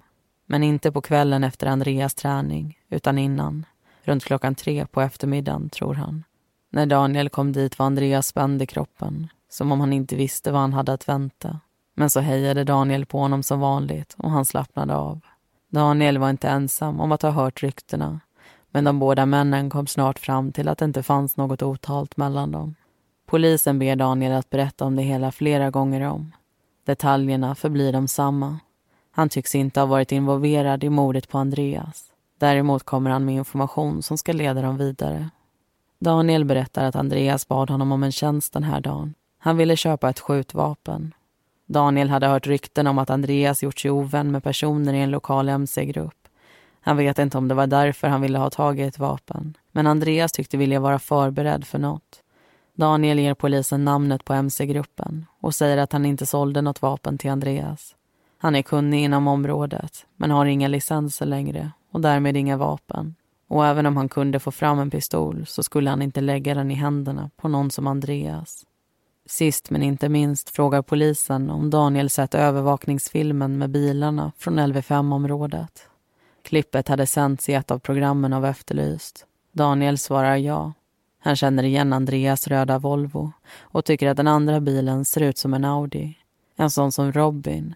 Men 0.51 0.63
inte 0.63 0.91
på 0.91 1.01
kvällen 1.01 1.43
efter 1.43 1.67
Andreas 1.67 2.15
träning, 2.15 2.77
utan 2.89 3.17
innan. 3.17 3.65
Runt 4.03 4.23
klockan 4.23 4.55
tre 4.55 4.85
på 4.85 5.01
eftermiddagen, 5.01 5.69
tror 5.69 5.93
han. 5.93 6.23
När 6.69 6.85
Daniel 6.85 7.29
kom 7.29 7.51
dit 7.51 7.79
var 7.79 7.85
Andreas 7.85 8.27
spänd 8.27 8.61
i 8.61 8.65
kroppen, 8.65 9.27
som 9.49 9.71
om 9.71 9.79
han 9.79 9.93
inte 9.93 10.15
visste 10.15 10.51
vad 10.51 10.61
han 10.61 10.73
hade 10.73 10.93
att 10.93 11.09
vänta. 11.09 11.59
Men 11.95 12.09
så 12.09 12.19
hejade 12.19 12.63
Daniel 12.63 13.05
på 13.05 13.19
honom 13.19 13.43
som 13.43 13.59
vanligt 13.59 14.15
och 14.17 14.31
han 14.31 14.45
slappnade 14.45 14.95
av. 14.95 15.19
Daniel 15.69 16.17
var 16.17 16.29
inte 16.29 16.49
ensam 16.49 16.99
om 16.99 17.11
att 17.11 17.21
ha 17.21 17.31
hört 17.31 17.63
ryktena 17.63 18.19
men 18.71 18.83
de 18.83 18.99
båda 18.99 19.25
männen 19.25 19.69
kom 19.69 19.87
snart 19.87 20.19
fram 20.19 20.51
till 20.51 20.67
att 20.67 20.77
det 20.77 20.85
inte 20.85 21.03
fanns 21.03 21.37
något 21.37 21.61
otalt 21.61 22.17
mellan 22.17 22.51
dem. 22.51 22.75
Polisen 23.25 23.79
ber 23.79 23.95
Daniel 23.95 24.33
att 24.33 24.49
berätta 24.49 24.85
om 24.85 24.95
det 24.95 25.01
hela 25.01 25.31
flera 25.31 25.69
gånger 25.69 26.01
om. 26.01 26.31
Detaljerna 26.85 27.55
förblir 27.55 27.93
de 27.93 28.07
samma 28.07 28.59
han 29.11 29.29
tycks 29.29 29.55
inte 29.55 29.79
ha 29.79 29.87
varit 29.87 30.11
involverad 30.11 30.83
i 30.83 30.89
mordet 30.89 31.29
på 31.29 31.37
Andreas. 31.37 32.03
Däremot 32.37 32.83
kommer 32.83 33.09
han 33.09 33.25
med 33.25 33.35
information 33.35 34.01
som 34.01 34.17
ska 34.17 34.33
leda 34.33 34.61
dem 34.61 34.77
vidare. 34.77 35.29
Daniel 35.99 36.45
berättar 36.45 36.85
att 36.85 36.95
Andreas 36.95 37.47
bad 37.47 37.69
honom 37.69 37.91
om 37.91 38.03
en 38.03 38.11
tjänst 38.11 38.53
den 38.53 38.63
här 38.63 38.81
dagen. 38.81 39.13
Han 39.37 39.57
ville 39.57 39.75
köpa 39.75 40.09
ett 40.09 40.19
skjutvapen. 40.19 41.13
Daniel 41.65 42.09
hade 42.09 42.27
hört 42.27 42.47
rykten 42.47 42.87
om 42.87 42.97
att 42.97 43.09
Andreas 43.09 43.63
gjort 43.63 43.79
sig 43.79 43.91
ovän 43.91 44.31
med 44.31 44.43
personer 44.43 44.93
i 44.93 44.99
en 44.99 45.11
lokal 45.11 45.49
mc-grupp. 45.49 46.27
Han 46.81 46.97
vet 46.97 47.19
inte 47.19 47.37
om 47.37 47.47
det 47.47 47.55
var 47.55 47.67
därför 47.67 48.07
han 48.07 48.21
ville 48.21 48.37
ha 48.37 48.49
tag 48.49 48.79
i 48.79 48.83
ett 48.83 48.99
vapen. 48.99 49.57
Men 49.71 49.87
Andreas 49.87 50.31
tyckte 50.31 50.57
vilja 50.57 50.79
vara 50.79 50.99
förberedd 50.99 51.65
för 51.65 51.79
något. 51.79 52.21
Daniel 52.73 53.19
ger 53.19 53.33
polisen 53.33 53.85
namnet 53.85 54.25
på 54.25 54.33
mc-gruppen 54.33 55.25
och 55.39 55.55
säger 55.55 55.77
att 55.77 55.93
han 55.93 56.05
inte 56.05 56.25
sålde 56.25 56.61
något 56.61 56.81
vapen 56.81 57.17
till 57.17 57.31
Andreas. 57.31 57.95
Han 58.43 58.55
är 58.55 58.61
kunnig 58.61 59.03
inom 59.03 59.27
området 59.27 60.05
men 60.15 60.31
har 60.31 60.45
inga 60.45 60.67
licenser 60.67 61.25
längre 61.25 61.71
och 61.91 62.01
därmed 62.01 62.37
inga 62.37 62.57
vapen. 62.57 63.15
Och 63.47 63.65
även 63.65 63.85
om 63.85 63.97
han 63.97 64.09
kunde 64.09 64.39
få 64.39 64.51
fram 64.51 64.79
en 64.79 64.89
pistol 64.89 65.45
så 65.45 65.63
skulle 65.63 65.89
han 65.89 66.01
inte 66.01 66.21
lägga 66.21 66.53
den 66.53 66.71
i 66.71 66.73
händerna 66.73 67.29
på 67.37 67.47
någon 67.47 67.71
som 67.71 67.87
Andreas. 67.87 68.65
Sist 69.25 69.69
men 69.69 69.83
inte 69.83 70.09
minst 70.09 70.49
frågar 70.49 70.81
polisen 70.81 71.49
om 71.49 71.69
Daniel 71.69 72.09
sett 72.09 72.35
övervakningsfilmen 72.35 73.57
med 73.57 73.69
bilarna 73.69 74.31
från 74.37 74.59
LV5-området. 74.59 75.87
Klippet 76.43 76.87
hade 76.87 77.07
sänts 77.07 77.49
i 77.49 77.53
ett 77.53 77.71
av 77.71 77.79
programmen 77.79 78.33
av 78.33 78.45
Efterlyst. 78.45 79.25
Daniel 79.51 79.97
svarar 79.97 80.35
ja. 80.35 80.73
Han 81.19 81.35
känner 81.35 81.63
igen 81.63 81.93
Andreas 81.93 82.47
röda 82.47 82.79
Volvo 82.79 83.31
och 83.59 83.85
tycker 83.85 84.09
att 84.09 84.17
den 84.17 84.27
andra 84.27 84.59
bilen 84.59 85.05
ser 85.05 85.21
ut 85.21 85.37
som 85.37 85.53
en 85.53 85.65
Audi. 85.65 86.17
En 86.55 86.69
sån 86.69 86.91
som 86.91 87.11
Robin, 87.11 87.75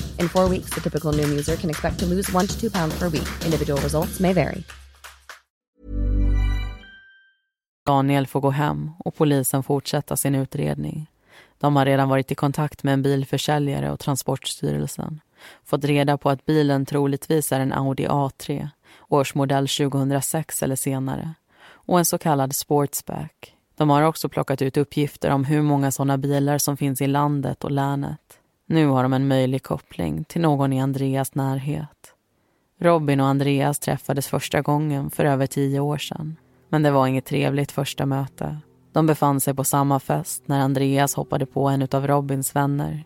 In 0.21 0.29
four 0.29 0.49
weeks, 0.49 0.69
the 0.75 0.81
typical 0.81 1.13
Noom 1.13 1.29
user 1.29 1.55
can 1.55 1.69
expect 1.69 1.99
to 1.99 2.05
lose 2.05 2.35
one 2.35 2.47
to 2.47 2.59
two 2.59 2.69
pounds 2.69 2.99
per 2.99 3.09
week. 3.09 3.45
Individual 3.45 3.81
results 3.81 4.19
may 4.19 4.33
vary. 4.33 4.63
Daniel 7.85 8.27
får 8.27 8.41
gå 8.41 8.49
hem 8.49 8.91
och 8.99 9.15
polisen 9.15 9.63
fortsätta 9.63 10.17
sin 10.17 10.35
utredning. 10.35 11.07
De 11.57 11.75
har 11.75 11.85
redan 11.85 12.09
varit 12.09 12.31
i 12.31 12.35
kontakt 12.35 12.83
med 12.83 12.93
en 12.93 13.01
bilförsäljare 13.01 13.91
och 13.91 13.99
Transportstyrelsen. 13.99 15.21
Fått 15.63 15.83
reda 15.83 16.17
på 16.17 16.29
att 16.29 16.45
bilen 16.45 16.85
troligtvis 16.85 17.51
är 17.51 17.59
en 17.59 17.73
Audi 17.73 18.07
A3, 18.07 18.69
årsmodell 19.07 19.67
2006 19.67 20.63
eller 20.63 20.75
senare, 20.75 21.33
och 21.63 21.99
en 21.99 22.05
så 22.05 22.17
kallad 22.17 22.55
sportsback. 22.55 23.55
De 23.75 23.89
har 23.89 24.01
också 24.01 24.29
plockat 24.29 24.61
ut 24.61 24.77
uppgifter 24.77 25.29
om 25.29 25.45
hur 25.45 25.61
många 25.61 25.91
sådana 25.91 26.17
bilar 26.17 26.57
som 26.57 26.77
finns 26.77 27.01
i 27.01 27.07
landet 27.07 27.63
och 27.63 27.71
länet. 27.71 28.40
Nu 28.71 28.87
har 28.87 29.03
de 29.03 29.13
en 29.13 29.27
möjlig 29.27 29.63
koppling 29.63 30.23
till 30.23 30.41
någon 30.41 30.73
i 30.73 30.81
Andreas 30.81 31.35
närhet. 31.35 32.13
Robin 32.79 33.19
och 33.19 33.27
Andreas 33.27 33.79
träffades 33.79 34.27
första 34.27 34.61
gången 34.61 35.09
för 35.09 35.25
över 35.25 35.47
tio 35.47 35.79
år 35.79 35.97
sedan. 35.97 36.35
Men 36.69 36.83
det 36.83 36.91
var 36.91 37.07
inget 37.07 37.25
trevligt 37.25 37.71
första 37.71 38.05
möte. 38.05 38.57
De 38.93 39.07
befann 39.07 39.39
sig 39.39 39.53
på 39.53 39.63
samma 39.63 39.99
fest 39.99 40.43
när 40.45 40.59
Andreas 40.59 41.15
hoppade 41.15 41.45
på 41.45 41.69
en 41.69 41.87
av 41.91 42.07
Robins 42.07 42.55
vänner. 42.55 43.03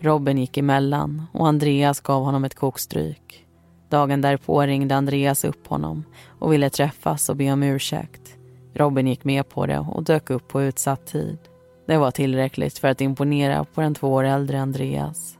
Robin 0.00 0.38
gick 0.38 0.56
emellan 0.56 1.26
och 1.32 1.48
Andreas 1.48 2.00
gav 2.00 2.24
honom 2.24 2.44
ett 2.44 2.54
kokstryk. 2.54 3.46
Dagen 3.88 4.20
därpå 4.20 4.62
ringde 4.62 4.96
Andreas 4.96 5.44
upp 5.44 5.66
honom 5.66 6.04
och 6.38 6.52
ville 6.52 6.70
träffas 6.70 7.28
och 7.28 7.36
be 7.36 7.52
om 7.52 7.62
ursäkt. 7.62 8.36
Robin 8.74 9.06
gick 9.06 9.24
med 9.24 9.48
på 9.48 9.66
det 9.66 9.78
och 9.78 10.04
dök 10.04 10.30
upp 10.30 10.48
på 10.48 10.62
utsatt 10.62 11.06
tid. 11.06 11.38
Det 11.90 11.98
var 11.98 12.10
tillräckligt 12.10 12.78
för 12.78 12.88
att 12.88 13.00
imponera 13.00 13.64
på 13.64 13.80
den 13.80 13.94
två 13.94 14.08
år 14.08 14.24
äldre 14.24 14.60
Andreas. 14.60 15.38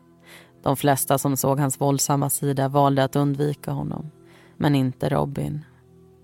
De 0.63 0.77
flesta 0.77 1.19
som 1.19 1.37
såg 1.37 1.59
hans 1.59 1.81
våldsamma 1.81 2.31
sida 2.31 2.69
valde 2.69 3.05
att 3.05 3.17
undvika 3.17 3.71
honom, 3.71 4.11
men 4.57 4.75
inte 4.75 5.09
Robin. 5.09 5.65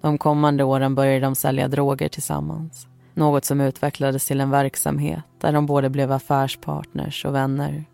De 0.01 0.19
kommande 0.19 0.65
åren 0.65 0.95
började 0.95 1.21
de 1.21 1.35
sälja 1.35 1.69
droger 1.69 2.09
tillsammans. 2.09 2.87
Något 3.15 3.45
som 3.45 3.61
utvecklades 3.61 4.27
till 4.27 4.41
en 4.41 4.51
verksamhet 4.51 5.25
där 5.41 5.53
de 5.53 5.67
både 5.67 5.91
blev 5.91 6.13
affärspartners 6.13 7.25
och 7.25 7.35
vänner. 7.35 7.85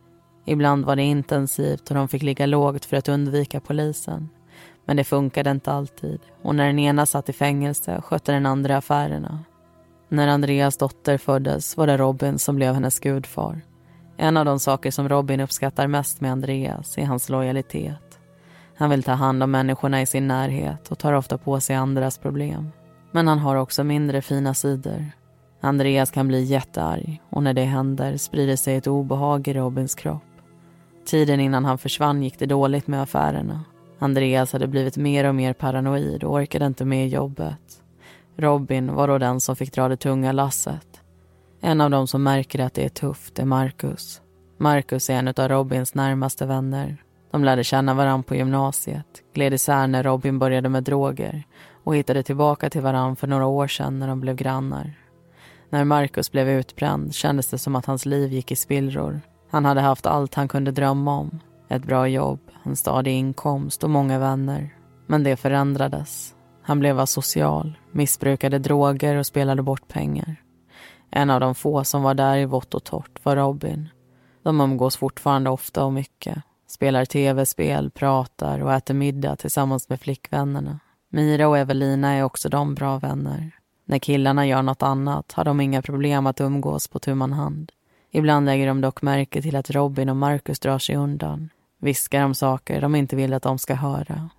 Ibland 0.44 0.84
var 0.84 0.96
det 0.96 1.02
intensivt 1.02 1.90
och 1.90 1.94
de 1.94 2.08
fick 2.08 2.22
ligga 2.22 2.46
lågt 2.46 2.84
för 2.84 2.96
att 2.96 3.08
undvika 3.08 3.60
polisen. 3.60 4.28
Men 4.84 4.96
det 4.96 5.04
funkade 5.04 5.50
inte 5.50 5.72
alltid 5.72 6.20
och 6.42 6.54
när 6.54 6.66
den 6.66 6.78
ena 6.78 7.06
satt 7.06 7.28
i 7.28 7.32
fängelse 7.32 8.00
skötte 8.00 8.32
den 8.32 8.46
andra 8.46 8.76
affärerna. 8.76 9.44
När 10.12 10.28
Andreas 10.28 10.76
dotter 10.76 11.18
föddes 11.18 11.76
var 11.76 11.86
det 11.86 11.96
Robin 11.96 12.38
som 12.38 12.56
blev 12.56 12.74
hennes 12.74 13.00
gudfar. 13.00 13.60
En 14.16 14.36
av 14.36 14.44
de 14.44 14.60
saker 14.60 14.90
som 14.90 15.08
Robin 15.08 15.40
uppskattar 15.40 15.86
mest 15.86 16.20
med 16.20 16.32
Andreas 16.32 16.98
är 16.98 17.04
hans 17.04 17.28
lojalitet. 17.28 18.18
Han 18.76 18.90
vill 18.90 19.02
ta 19.02 19.12
hand 19.12 19.42
om 19.42 19.50
människorna 19.50 20.02
i 20.02 20.06
sin 20.06 20.28
närhet 20.28 20.88
och 20.88 20.98
tar 20.98 21.12
ofta 21.12 21.38
på 21.38 21.60
sig 21.60 21.76
andras 21.76 22.18
problem. 22.18 22.68
Men 23.12 23.28
han 23.28 23.38
har 23.38 23.56
också 23.56 23.84
mindre 23.84 24.22
fina 24.22 24.54
sidor. 24.54 25.06
Andreas 25.60 26.10
kan 26.10 26.28
bli 26.28 26.42
jättearg 26.42 27.22
och 27.30 27.42
när 27.42 27.54
det 27.54 27.64
händer 27.64 28.16
sprider 28.16 28.56
sig 28.56 28.76
ett 28.76 28.86
obehag 28.86 29.48
i 29.48 29.54
Robins 29.54 29.94
kropp. 29.94 30.22
Tiden 31.06 31.40
innan 31.40 31.64
han 31.64 31.78
försvann 31.78 32.22
gick 32.22 32.38
det 32.38 32.46
dåligt 32.46 32.86
med 32.86 33.02
affärerna. 33.02 33.64
Andreas 33.98 34.52
hade 34.52 34.66
blivit 34.66 34.96
mer 34.96 35.28
och 35.28 35.34
mer 35.34 35.52
paranoid 35.52 36.24
och 36.24 36.32
orkade 36.32 36.66
inte 36.66 36.84
med 36.84 37.08
jobbet. 37.08 37.81
Robin 38.36 38.94
var 38.94 39.08
då 39.08 39.18
den 39.18 39.40
som 39.40 39.56
fick 39.56 39.72
dra 39.72 39.88
det 39.88 39.96
tunga 39.96 40.32
lasset. 40.32 41.00
En 41.60 41.80
av 41.80 41.90
dem 41.90 42.06
som 42.06 42.22
märker 42.22 42.58
att 42.58 42.74
det 42.74 42.84
är 42.84 42.88
tufft 42.88 43.38
är 43.38 43.44
Marcus. 43.44 44.20
Marcus 44.58 45.10
är 45.10 45.14
en 45.14 45.28
av 45.28 45.48
Robins 45.48 45.94
närmaste 45.94 46.46
vänner. 46.46 47.04
De 47.30 47.44
lärde 47.44 47.64
känna 47.64 47.94
varandra 47.94 48.28
på 48.28 48.34
gymnasiet, 48.34 49.06
gled 49.34 49.54
isär 49.54 49.86
när 49.86 50.02
Robin 50.02 50.38
började 50.38 50.68
med 50.68 50.84
droger 50.84 51.44
och 51.84 51.96
hittade 51.96 52.22
tillbaka 52.22 52.70
till 52.70 52.80
varandra 52.80 53.16
för 53.16 53.26
några 53.26 53.46
år 53.46 53.66
sedan 53.66 53.98
när 53.98 54.08
de 54.08 54.20
blev 54.20 54.36
grannar. 54.36 54.94
När 55.70 55.84
Marcus 55.84 56.32
blev 56.32 56.48
utbränd 56.48 57.14
kändes 57.14 57.48
det 57.48 57.58
som 57.58 57.76
att 57.76 57.86
hans 57.86 58.06
liv 58.06 58.32
gick 58.32 58.52
i 58.52 58.56
spillror. 58.56 59.20
Han 59.50 59.64
hade 59.64 59.80
haft 59.80 60.06
allt 60.06 60.34
han 60.34 60.48
kunde 60.48 60.70
drömma 60.70 61.18
om. 61.18 61.40
Ett 61.68 61.84
bra 61.84 62.08
jobb, 62.08 62.40
en 62.62 62.76
stadig 62.76 63.12
inkomst 63.12 63.84
och 63.84 63.90
många 63.90 64.18
vänner. 64.18 64.74
Men 65.06 65.24
det 65.24 65.36
förändrades. 65.36 66.34
Han 66.62 66.80
blev 66.80 67.00
asocial, 67.00 67.78
missbrukade 67.90 68.58
droger 68.58 69.16
och 69.16 69.26
spelade 69.26 69.62
bort 69.62 69.88
pengar. 69.88 70.36
En 71.10 71.30
av 71.30 71.40
de 71.40 71.54
få 71.54 71.84
som 71.84 72.02
var 72.02 72.14
där 72.14 72.36
i 72.36 72.44
vått 72.44 72.74
och 72.74 72.84
torrt 72.84 73.24
var 73.24 73.36
Robin. 73.36 73.88
De 74.42 74.60
umgås 74.60 74.96
fortfarande 74.96 75.50
ofta 75.50 75.84
och 75.84 75.92
mycket. 75.92 76.38
Spelar 76.66 77.04
tv-spel, 77.04 77.90
pratar 77.90 78.60
och 78.60 78.72
äter 78.72 78.94
middag 78.94 79.36
tillsammans 79.36 79.88
med 79.88 80.00
flickvännerna. 80.00 80.80
Mira 81.10 81.48
och 81.48 81.58
Evelina 81.58 82.12
är 82.12 82.22
också 82.22 82.48
de 82.48 82.74
bra 82.74 82.98
vänner. 82.98 83.50
När 83.84 83.98
killarna 83.98 84.46
gör 84.46 84.62
något 84.62 84.82
annat 84.82 85.32
har 85.32 85.44
de 85.44 85.60
inga 85.60 85.82
problem 85.82 86.26
att 86.26 86.40
umgås 86.40 86.88
på 86.88 86.98
tu 86.98 87.14
hand. 87.14 87.72
Ibland 88.10 88.46
lägger 88.46 88.66
de 88.66 88.80
dock 88.80 89.02
märke 89.02 89.42
till 89.42 89.56
att 89.56 89.70
Robin 89.70 90.08
och 90.08 90.16
Marcus 90.16 90.60
drar 90.60 90.78
sig 90.78 90.96
undan. 90.96 91.48
Viskar 91.78 92.24
om 92.24 92.34
saker 92.34 92.80
de 92.80 92.94
inte 92.94 93.16
vill 93.16 93.34
att 93.34 93.42
de 93.42 93.58
ska 93.58 93.74
höra. 93.74 94.30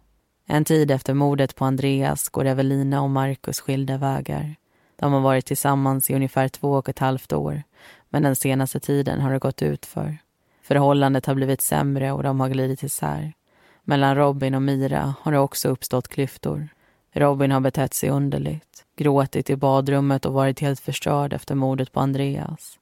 En 0.46 0.66
tid 0.66 0.92
efter 0.92 1.14
mordet 1.14 1.56
på 1.56 1.66
Andreas 1.66 2.30
går 2.30 2.46
Evelina 2.46 3.02
och 3.02 3.10
Marcus 3.10 3.60
skilda 3.60 3.98
vägar. 3.98 4.56
De 4.96 5.14
har 5.14 5.22
varit 5.22 5.46
tillsammans 5.46 6.10
i 6.10 6.16
ungefär 6.16 6.48
två 6.48 6.72
och 6.72 6.90
ett 6.90 7.00
halvt 7.00 7.34
år 7.34 7.64
men 8.14 8.24
den 8.24 8.36
senaste 8.36 8.80
tiden 8.80 9.22
har 9.22 9.32
det 9.32 9.40
gått 9.40 9.62
ut 9.62 9.86
för. 9.86 10.18
Förhållandet 10.62 11.26
har 11.26 11.36
blivit 11.36 11.62
sämre 11.62 12.12
och 12.12 12.24
de 12.24 12.40
har 12.40 12.50
glidit 12.50 12.84
isär. 12.84 13.34
Mellan 13.84 14.16
Robin 14.16 14.56
och 14.56 14.62
Mira 14.62 15.16
har 15.22 15.32
det 15.32 15.40
också 15.40 15.70
uppstått 15.70 16.08
klyftor. 16.08 16.70
Robin 17.12 17.52
har 17.52 17.60
betett 17.60 17.94
sig 17.94 18.10
underligt, 18.10 18.86
gråtit 18.98 19.50
i 19.50 19.56
badrummet 19.56 20.26
och 20.26 20.34
varit 20.34 20.60
helt 20.60 20.80
förstörd 20.80 21.34
efter 21.34 21.56
mordet 21.56 21.92
på 21.92 22.00
Andreas. 22.00 22.80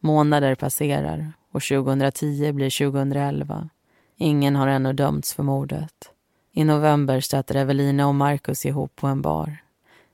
Månader 0.00 0.54
passerar 0.54 1.32
och 1.52 1.62
2010 1.62 2.52
blir 2.52 2.92
2011. 2.92 3.68
Ingen 4.16 4.56
har 4.56 4.68
ännu 4.68 4.92
dömts 4.92 5.34
för 5.34 5.42
mordet. 5.42 6.10
I 6.54 6.64
november 6.64 7.20
stöter 7.20 7.54
Evelina 7.54 8.06
och 8.08 8.14
Marcus 8.14 8.66
ihop 8.66 8.96
på 8.96 9.06
en 9.06 9.22
bar. 9.22 9.56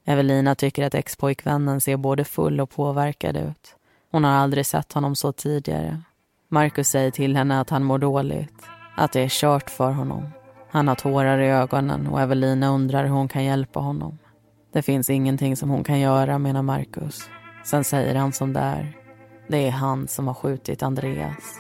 Evelina 0.05 0.55
tycker 0.55 0.87
att 0.87 0.95
expojkvännen 0.95 1.81
ser 1.81 1.97
både 1.97 2.25
full 2.25 2.61
och 2.61 2.71
påverkad 2.71 3.37
ut. 3.37 3.77
Hon 4.11 4.25
har 4.25 4.31
aldrig 4.31 4.67
sett 4.67 4.93
honom 4.93 5.17
så 5.17 5.33
tidigare. 5.33 6.03
Marcus 6.49 6.89
säger 6.89 7.11
till 7.11 7.37
henne 7.37 7.61
att 7.61 7.71
han 7.71 7.85
mår 7.85 7.99
dåligt, 7.99 8.63
att 8.97 9.13
det 9.13 9.21
är 9.21 9.29
kört 9.29 9.71
för 9.71 9.91
honom. 9.91 10.29
Han 10.71 10.89
har 10.89 10.95
tårar 10.95 11.39
i 11.39 11.49
ögonen 11.49 12.07
och 12.07 12.21
Evelina 12.21 12.69
undrar 12.69 13.05
hur 13.05 13.11
hon 13.11 13.29
kan 13.29 13.45
hjälpa 13.45 13.81
honom. 13.81 14.19
Det 14.73 14.83
finns 14.83 15.11
ingenting 15.11 15.57
som 15.57 15.71
hon 15.71 15.85
kan 15.85 16.01
göra, 16.01 16.39
menar 16.39 16.63
Marcus. 16.63 17.21
Sen 17.65 17.85
säger 17.85 18.15
han 18.15 18.33
som 18.33 18.53
det 18.53 18.61
är. 18.61 18.97
Det 19.49 19.67
är 19.67 19.71
han 19.71 20.09
som 20.09 20.27
har 20.27 20.35
skjutit 20.35 20.83
Andreas. 20.83 21.59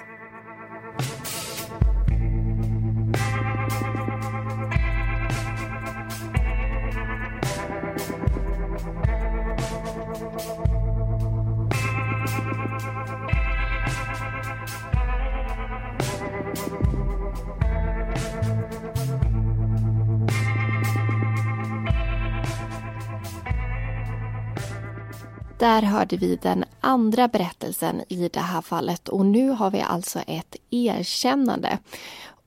Där 25.59 25.83
hörde 25.83 26.16
vi 26.16 26.37
den 26.37 26.64
andra 26.81 27.29
berättelsen 27.29 28.03
i 28.09 28.29
det 28.29 28.40
här 28.40 28.61
fallet 28.61 29.09
och 29.09 29.27
nu 29.27 29.51
har 29.51 29.71
vi 29.71 29.81
alltså 29.81 30.18
ett 30.27 30.57
erkännande. 30.71 31.79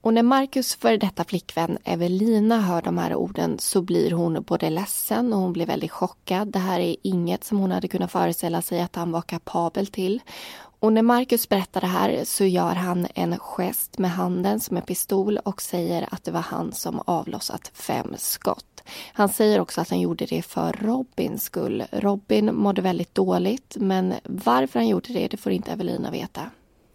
Och 0.01 0.13
när 0.13 0.23
Marcus 0.23 0.75
före 0.75 0.97
detta 0.97 1.23
flickvän 1.23 1.77
Evelina 1.83 2.61
hör 2.61 2.81
de 2.81 2.97
här 2.97 3.15
orden 3.15 3.59
så 3.59 3.81
blir 3.81 4.11
hon 4.11 4.43
både 4.43 4.69
ledsen 4.69 5.33
och 5.33 5.39
hon 5.39 5.53
blir 5.53 5.65
väldigt 5.65 5.91
chockad. 5.91 6.47
Det 6.47 6.59
här 6.59 6.79
är 6.79 6.95
inget 7.01 7.43
som 7.43 7.57
hon 7.57 7.71
hade 7.71 7.87
kunnat 7.87 8.11
föreställa 8.11 8.61
sig 8.61 8.81
att 8.81 8.95
han 8.95 9.11
var 9.11 9.21
kapabel 9.21 9.87
till. 9.87 10.19
Och 10.79 10.93
när 10.93 11.01
Marcus 11.01 11.49
berättar 11.49 11.81
det 11.81 11.87
här 11.87 12.21
så 12.23 12.45
gör 12.45 12.75
han 12.75 13.07
en 13.15 13.39
gest 13.39 13.97
med 13.97 14.11
handen 14.11 14.59
som 14.59 14.77
en 14.77 14.83
pistol 14.83 15.37
och 15.37 15.61
säger 15.61 16.07
att 16.11 16.23
det 16.23 16.31
var 16.31 16.41
han 16.41 16.71
som 16.71 17.01
avlossat 17.05 17.71
fem 17.73 18.15
skott. 18.17 18.70
Han 19.13 19.29
säger 19.29 19.59
också 19.59 19.81
att 19.81 19.89
han 19.89 19.99
gjorde 19.99 20.25
det 20.25 20.41
för 20.41 20.75
Robins 20.81 21.43
skull. 21.43 21.83
Robin 21.91 22.55
mådde 22.55 22.81
väldigt 22.81 23.15
dåligt 23.15 23.75
men 23.79 24.13
varför 24.23 24.79
han 24.79 24.87
gjorde 24.87 25.13
det, 25.13 25.27
det 25.27 25.37
får 25.37 25.51
inte 25.51 25.71
Evelina 25.71 26.11
veta. 26.11 26.41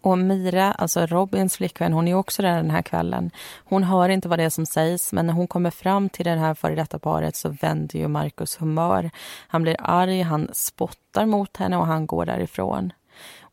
Och 0.01 0.17
Mira, 0.17 0.71
alltså 0.71 1.05
Robins 1.05 1.57
flickvän, 1.57 1.93
hon 1.93 2.07
är 2.07 2.13
också 2.13 2.41
där 2.41 2.55
den 2.55 2.69
här 2.69 2.81
kvällen. 2.81 3.31
Hon 3.65 3.83
hör 3.83 4.09
inte 4.09 4.27
vad 4.27 4.39
det 4.39 4.43
är 4.43 4.49
som 4.49 4.65
sägs, 4.65 5.13
men 5.13 5.27
när 5.27 5.33
hon 5.33 5.47
kommer 5.47 5.71
fram 5.71 6.09
till 6.09 6.25
det 6.25 6.31
här 6.31 6.53
före 6.53 6.75
detta 6.75 6.99
paret 6.99 7.35
så 7.35 7.49
vänder 7.49 7.99
ju 7.99 8.07
Marcus 8.07 8.61
humör. 8.61 9.11
Han 9.47 9.63
blir 9.63 9.75
arg, 9.79 10.21
han 10.21 10.49
spottar 10.53 11.25
mot 11.25 11.57
henne 11.57 11.77
och 11.77 11.85
han 11.85 12.05
går 12.05 12.25
därifrån. 12.25 12.93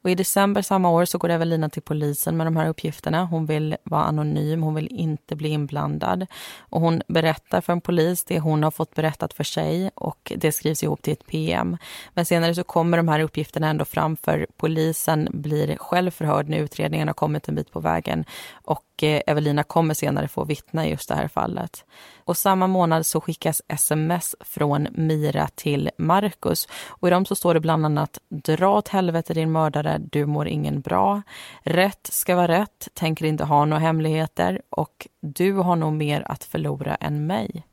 Och 0.05 0.11
I 0.11 0.15
december 0.15 0.63
samma 0.63 0.91
år 0.91 1.05
så 1.05 1.19
går 1.19 1.29
Evelina 1.29 1.69
till 1.69 1.83
polisen 1.83 2.37
med 2.37 2.47
de 2.47 2.57
här 2.57 2.69
uppgifterna. 2.69 3.25
Hon 3.25 3.47
vill 3.47 3.77
vara 3.85 4.03
anonym, 4.03 4.63
hon 4.63 4.75
vill 4.75 4.89
inte 4.91 5.37
bli 5.37 5.49
inblandad. 5.49 6.27
Och 6.59 6.81
hon 6.81 7.03
berättar 7.09 7.61
för 7.61 7.73
en 7.73 7.81
polis 7.81 8.25
det 8.25 8.39
hon 8.39 8.63
har 8.63 8.71
fått 8.71 8.95
berättat 8.95 9.35
för 9.35 9.45
sig 9.45 9.91
och 9.95 10.33
det 10.37 10.53
skrivs 10.53 10.83
ihop 10.83 11.03
till 11.03 11.13
ett 11.13 11.27
PM. 11.27 11.77
Men 12.15 12.25
senare 12.25 12.55
så 12.55 12.65
kommer 12.65 12.97
de 12.97 13.09
här 13.09 13.21
uppgifterna 13.21 13.69
ändå 13.69 13.85
fram 13.85 14.17
för 14.17 14.47
polisen 14.57 15.29
blir 15.33 15.77
själv 15.77 16.11
förhörd 16.11 16.49
när 16.49 16.59
utredningen 16.59 17.09
har 17.09 17.15
kommit 17.15 17.49
en 17.49 17.55
bit 17.55 17.73
på 17.73 17.81
vägen 17.81 18.25
och 18.53 18.94
och 18.95 19.03
eh, 19.03 19.21
Evelina 19.27 19.63
kommer 19.63 19.95
senare 19.95 20.29
få 20.29 20.45
vittna 20.45 20.87
i 20.87 20.91
just 20.91 21.09
det 21.09 21.15
här 21.15 21.29
fallet. 21.29 21.85
Och 22.25 22.37
samma 22.37 22.67
månad 22.67 23.07
så 23.07 23.21
skickas 23.21 23.63
sms 23.69 24.37
från 24.41 24.89
Mira 24.91 25.49
till 25.55 25.91
Marcus. 25.99 26.69
Och 26.87 27.09
I 27.09 27.11
dem 27.11 27.25
så 27.25 27.35
står 27.35 27.55
det 27.55 27.61
bland 27.61 27.87
annat 27.87 28.19
Dra 28.29 28.79
åt 28.79 28.89
helvete 28.89 29.35
din 29.35 29.53
mördare, 29.53 29.99
du 29.99 30.27
mår 30.27 30.49
ingen 30.49 30.81
bra. 30.81 31.23
Rätt 31.63 32.09
ska 32.13 32.37
vara 32.37 32.49
rätt, 32.49 32.89
tänker 32.95 33.25
inte 33.25 33.45
ha 33.45 33.65
några 33.65 33.81
hemligheter 33.81 34.63
och 34.71 35.09
du 35.21 35.53
har 35.53 35.77
nog 35.77 35.93
mer 35.93 36.23
att 36.27 36.45
förlora 36.45 36.95
än 36.95 37.27
mig. 37.27 37.65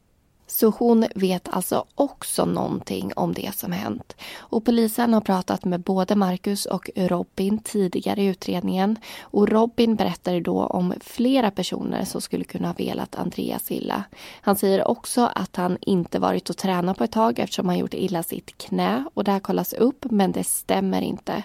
Så 0.51 0.69
hon 0.69 1.05
vet 1.15 1.49
alltså 1.49 1.85
också 1.95 2.45
någonting 2.45 3.11
om 3.15 3.33
det 3.33 3.55
som 3.55 3.71
hänt. 3.71 4.15
Och 4.39 4.65
polisen 4.65 5.13
har 5.13 5.21
pratat 5.21 5.65
med 5.65 5.79
både 5.79 6.15
Marcus 6.15 6.65
och 6.65 6.89
Robin 6.95 7.59
tidigare 7.59 8.21
i 8.21 8.25
utredningen. 8.25 8.97
Och 9.21 9.49
Robin 9.49 9.95
berättade 9.95 10.39
då 10.39 10.65
om 10.65 10.93
flera 11.01 11.51
personer 11.51 12.05
som 12.05 12.21
skulle 12.21 12.43
kunna 12.43 12.67
ha 12.67 12.75
velat 12.77 13.15
Andreas 13.15 13.71
illa. 13.71 14.03
Han 14.41 14.55
säger 14.55 14.87
också 14.87 15.31
att 15.35 15.55
han 15.55 15.77
inte 15.81 16.19
varit 16.19 16.49
och 16.49 16.57
tränat 16.57 16.97
på 16.97 17.03
ett 17.03 17.11
tag 17.11 17.39
eftersom 17.39 17.67
han 17.67 17.77
gjort 17.77 17.93
illa 17.93 18.23
sitt 18.23 18.57
knä. 18.57 19.05
Och 19.13 19.23
det 19.23 19.31
här 19.31 19.39
kollas 19.39 19.73
upp, 19.73 20.05
men 20.09 20.31
det 20.31 20.43
stämmer 20.43 21.01
inte. 21.01 21.43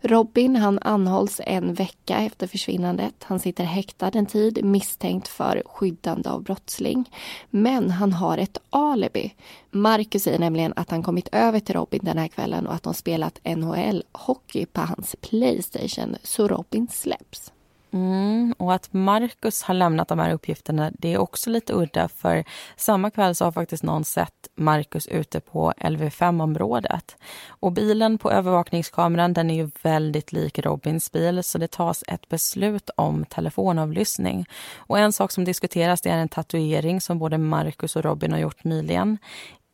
Robin 0.00 0.56
han 0.56 0.78
anhålls 0.78 1.40
en 1.46 1.74
vecka 1.74 2.16
efter 2.16 2.46
försvinnandet. 2.46 3.14
Han 3.20 3.40
sitter 3.40 3.64
häktad 3.64 4.10
en 4.14 4.26
tid 4.26 4.64
misstänkt 4.64 5.28
för 5.28 5.62
skyddande 5.66 6.30
av 6.30 6.42
brottsling. 6.42 7.10
Men 7.50 7.90
han 7.90 8.12
har 8.12 8.45
ett 8.46 8.58
alibi. 8.70 9.34
Marcus 9.70 10.22
säger 10.22 10.38
nämligen 10.38 10.72
att 10.76 10.90
han 10.90 11.02
kommit 11.02 11.28
över 11.32 11.60
till 11.60 11.74
Robin 11.74 12.00
den 12.02 12.18
här 12.18 12.28
kvällen 12.28 12.66
och 12.66 12.74
att 12.74 12.82
de 12.82 12.94
spelat 12.94 13.40
NHL-hockey 13.44 14.66
på 14.66 14.80
hans 14.80 15.16
Playstation, 15.20 16.16
så 16.22 16.48
Robin 16.48 16.88
släpps. 16.88 17.52
Mm, 17.96 18.54
och 18.58 18.74
att 18.74 18.92
Marcus 18.92 19.62
har 19.62 19.74
lämnat 19.74 20.08
de 20.08 20.18
här 20.18 20.32
uppgifterna 20.32 20.92
det 20.98 21.12
är 21.12 21.18
också 21.18 21.50
lite 21.50 21.72
udda 21.72 22.08
för 22.08 22.44
samma 22.76 23.10
kväll 23.10 23.34
så 23.34 23.44
har 23.44 23.52
faktiskt 23.52 23.82
någon 23.82 24.04
sett 24.04 24.48
Marcus 24.54 25.06
ute 25.06 25.40
på 25.40 25.72
LV5-området. 25.76 27.16
Och 27.48 27.72
bilen 27.72 28.18
på 28.18 28.30
övervakningskameran 28.30 29.32
den 29.32 29.50
är 29.50 29.54
ju 29.54 29.70
väldigt 29.82 30.32
lik 30.32 30.58
Robins 30.58 31.12
bil 31.12 31.42
så 31.42 31.58
det 31.58 31.70
tas 31.70 32.04
ett 32.06 32.28
beslut 32.28 32.90
om 32.96 33.24
telefonavlyssning. 33.24 34.46
Och 34.76 34.98
en 34.98 35.12
sak 35.12 35.32
som 35.32 35.44
diskuteras 35.44 36.00
det 36.00 36.10
är 36.10 36.18
en 36.18 36.28
tatuering 36.28 37.00
som 37.00 37.18
både 37.18 37.38
Marcus 37.38 37.96
och 37.96 38.04
Robin 38.04 38.32
har 38.32 38.38
gjort 38.38 38.64
nyligen. 38.64 39.18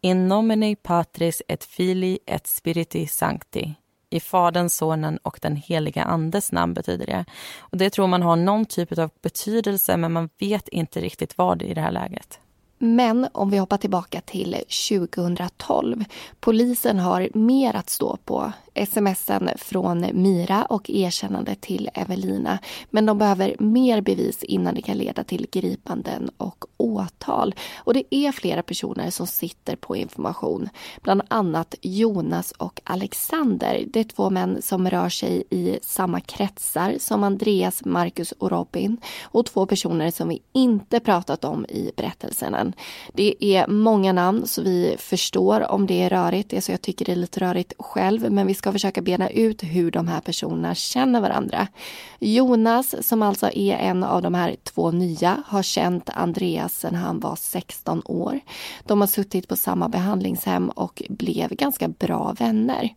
In 0.00 0.28
nomine 0.28 0.76
patris 0.76 1.42
et 1.48 1.64
fili 1.64 2.18
et 2.26 2.46
spiriti 2.46 3.06
sancti. 3.06 3.74
I 4.12 4.20
Faderns, 4.20 4.77
Sonen 4.77 5.16
och 5.16 5.38
den 5.42 5.57
heliga 5.57 6.05
Andes 6.05 6.53
namn 6.53 6.75
betyder 6.75 7.07
det. 7.07 7.25
Och 7.59 7.77
Det 7.77 7.90
tror 7.90 8.07
man 8.07 8.22
har 8.22 8.37
någon 8.37 8.64
typ 8.64 8.98
av 8.98 9.11
betydelse 9.22 9.96
men 9.96 10.12
man 10.12 10.29
vet 10.38 10.68
inte 10.68 11.01
riktigt 11.01 11.38
vad 11.38 11.62
i 11.62 11.75
det 11.75 11.81
här 11.81 11.92
läget. 11.92 12.38
Men 12.79 13.29
om 13.33 13.51
vi 13.51 13.59
hoppar 13.59 13.77
tillbaka 13.77 14.20
till 14.20 14.57
2012. 14.88 16.05
Polisen 16.40 16.98
har 16.98 17.29
mer 17.35 17.77
att 17.77 17.90
stå 17.90 18.16
på 18.16 18.53
smsen 18.74 19.48
från 19.56 20.06
Mira 20.12 20.64
och 20.64 20.90
erkännande 20.90 21.54
till 21.54 21.90
Evelina. 21.94 22.58
Men 22.90 23.06
de 23.06 23.18
behöver 23.18 23.56
mer 23.58 24.00
bevis 24.00 24.42
innan 24.42 24.74
det 24.74 24.82
kan 24.82 24.98
leda 24.98 25.24
till 25.24 25.46
gripanden 25.50 26.30
och 26.37 26.64
åtal. 26.76 27.54
Och 27.76 27.94
det 27.94 28.14
är 28.14 28.32
flera 28.32 28.62
personer 28.62 29.11
som 29.11 29.26
sitter 29.26 29.76
på 29.76 29.96
information. 29.96 30.68
Bland 31.02 31.22
annat 31.28 31.74
Jonas 31.80 32.52
och 32.52 32.80
Alexander. 32.85 33.85
Det 33.87 34.00
är 34.00 34.04
två 34.04 34.30
män 34.30 34.62
som 34.62 34.90
rör 34.90 35.08
sig 35.08 35.44
i 35.50 35.78
samma 35.82 36.20
kretsar 36.20 36.96
som 36.98 37.24
Andreas, 37.24 37.85
Marcus 37.85 38.32
och 38.32 38.50
Robin. 38.50 38.96
Och 39.22 39.46
två 39.46 39.66
personer 39.66 40.11
som 40.11 40.28
vi 40.28 40.42
inte 40.52 41.00
pratat 41.00 41.44
om 41.44 41.66
i 41.66 41.90
berättelsen 41.96 42.54
än. 42.54 42.72
Det 43.12 43.44
är 43.44 43.66
många 43.66 44.12
namn 44.12 44.46
så 44.46 44.62
vi 44.62 44.96
förstår 44.98 45.70
om 45.72 45.87
det 45.87 46.02
är 46.02 46.11
rörigt. 46.11 46.54
Alltså 46.54 46.72
jag 46.72 46.82
tycker 46.82 47.04
det 47.04 47.12
är 47.12 47.16
lite 47.16 47.40
rörigt 47.40 47.72
själv 47.78 48.32
men 48.32 48.46
vi 48.46 48.54
ska 48.62 48.72
försöka 48.72 49.03
bena 49.03 49.31
ut 49.31 49.62
hur 49.62 49.90
de 49.90 50.09
här 50.09 50.20
personerna 50.20 50.75
känner 50.75 51.20
varandra. 51.20 51.68
Jonas, 52.18 53.07
som 53.07 53.22
alltså 53.22 53.51
är 53.53 53.77
en 53.77 54.05
av 54.05 54.22
de 54.22 54.35
här 54.35 54.57
två 54.62 54.90
nya, 54.90 55.42
har 55.46 55.62
känt 55.62 56.11
Andreas 56.11 56.79
sedan 56.79 56.94
han 56.94 57.20
var 57.20 57.37
16 57.37 58.03
år. 58.05 58.40
De 58.85 59.01
har 59.01 59.09
suttit 59.09 59.48
på 59.48 59.57
samma 59.57 59.88
behandlingshem 59.88 60.68
och 60.68 61.03
blev 61.09 61.48
ganska 61.48 61.88
bra 61.88 62.35
vänner. 62.38 62.94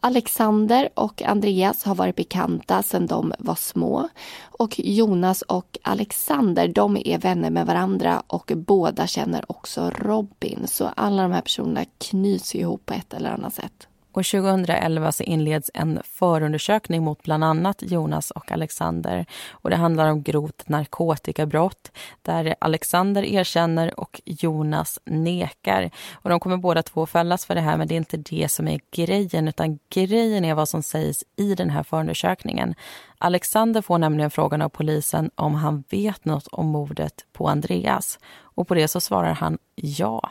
Alexander 0.00 0.88
och 0.94 1.22
Andreas 1.22 1.84
har 1.84 1.94
varit 1.94 2.16
bekanta 2.16 2.82
sedan 2.82 3.06
de 3.06 3.32
var 3.38 3.54
små. 3.54 4.08
Och 4.42 4.80
Jonas 4.80 5.42
och 5.42 5.78
Alexander, 5.82 6.68
de 6.68 6.96
är 6.96 7.18
vänner 7.18 7.50
med 7.50 7.66
varandra 7.66 8.22
och 8.26 8.52
båda 8.56 9.06
känner 9.06 9.44
också 9.52 9.90
Robin. 9.90 10.66
Så 10.66 10.90
alla 10.96 11.22
de 11.22 11.32
här 11.32 11.40
personerna 11.40 11.84
knyts 11.98 12.54
ihop 12.54 12.86
på 12.86 12.94
ett 12.94 13.14
eller 13.14 13.30
annat 13.30 13.54
sätt. 13.54 13.89
Och 14.12 14.24
2011 14.24 15.12
så 15.12 15.22
inleds 15.22 15.70
en 15.74 16.00
förundersökning 16.04 17.02
mot 17.02 17.22
bland 17.22 17.44
annat 17.44 17.82
Jonas 17.82 18.30
och 18.30 18.52
Alexander. 18.52 19.26
Och 19.50 19.70
Det 19.70 19.76
handlar 19.76 20.10
om 20.10 20.22
grovt 20.22 20.68
narkotikabrott 20.68 21.92
där 22.22 22.54
Alexander 22.58 23.24
erkänner 23.24 24.00
och 24.00 24.20
Jonas 24.24 24.98
nekar. 25.04 25.90
Och 26.12 26.30
De 26.30 26.40
kommer 26.40 26.56
båda 26.56 26.82
två 26.82 27.06
fällas 27.06 27.46
för 27.46 27.54
det 27.54 27.60
här 27.60 27.76
men 27.76 27.88
det 27.88 27.94
är 27.94 27.96
inte 27.96 28.16
det 28.16 28.48
som 28.48 28.68
är 28.68 28.80
grejen 28.90 29.48
utan 29.48 29.78
grejen 29.90 30.44
är 30.44 30.54
vad 30.54 30.68
som 30.68 30.82
sägs 30.82 31.24
i 31.36 31.54
den 31.54 31.70
här 31.70 31.82
förundersökningen. 31.82 32.74
Alexander 33.18 33.82
får 33.82 33.98
nämligen 33.98 34.30
frågan 34.30 34.62
av 34.62 34.68
polisen 34.68 35.30
om 35.34 35.54
han 35.54 35.84
vet 35.90 36.24
något 36.24 36.46
om 36.46 36.66
mordet 36.66 37.24
på 37.32 37.48
Andreas. 37.48 38.18
Och 38.60 38.68
På 38.68 38.74
det 38.74 38.88
så 38.88 39.00
svarar 39.00 39.32
han 39.32 39.58
ja. 39.74 40.30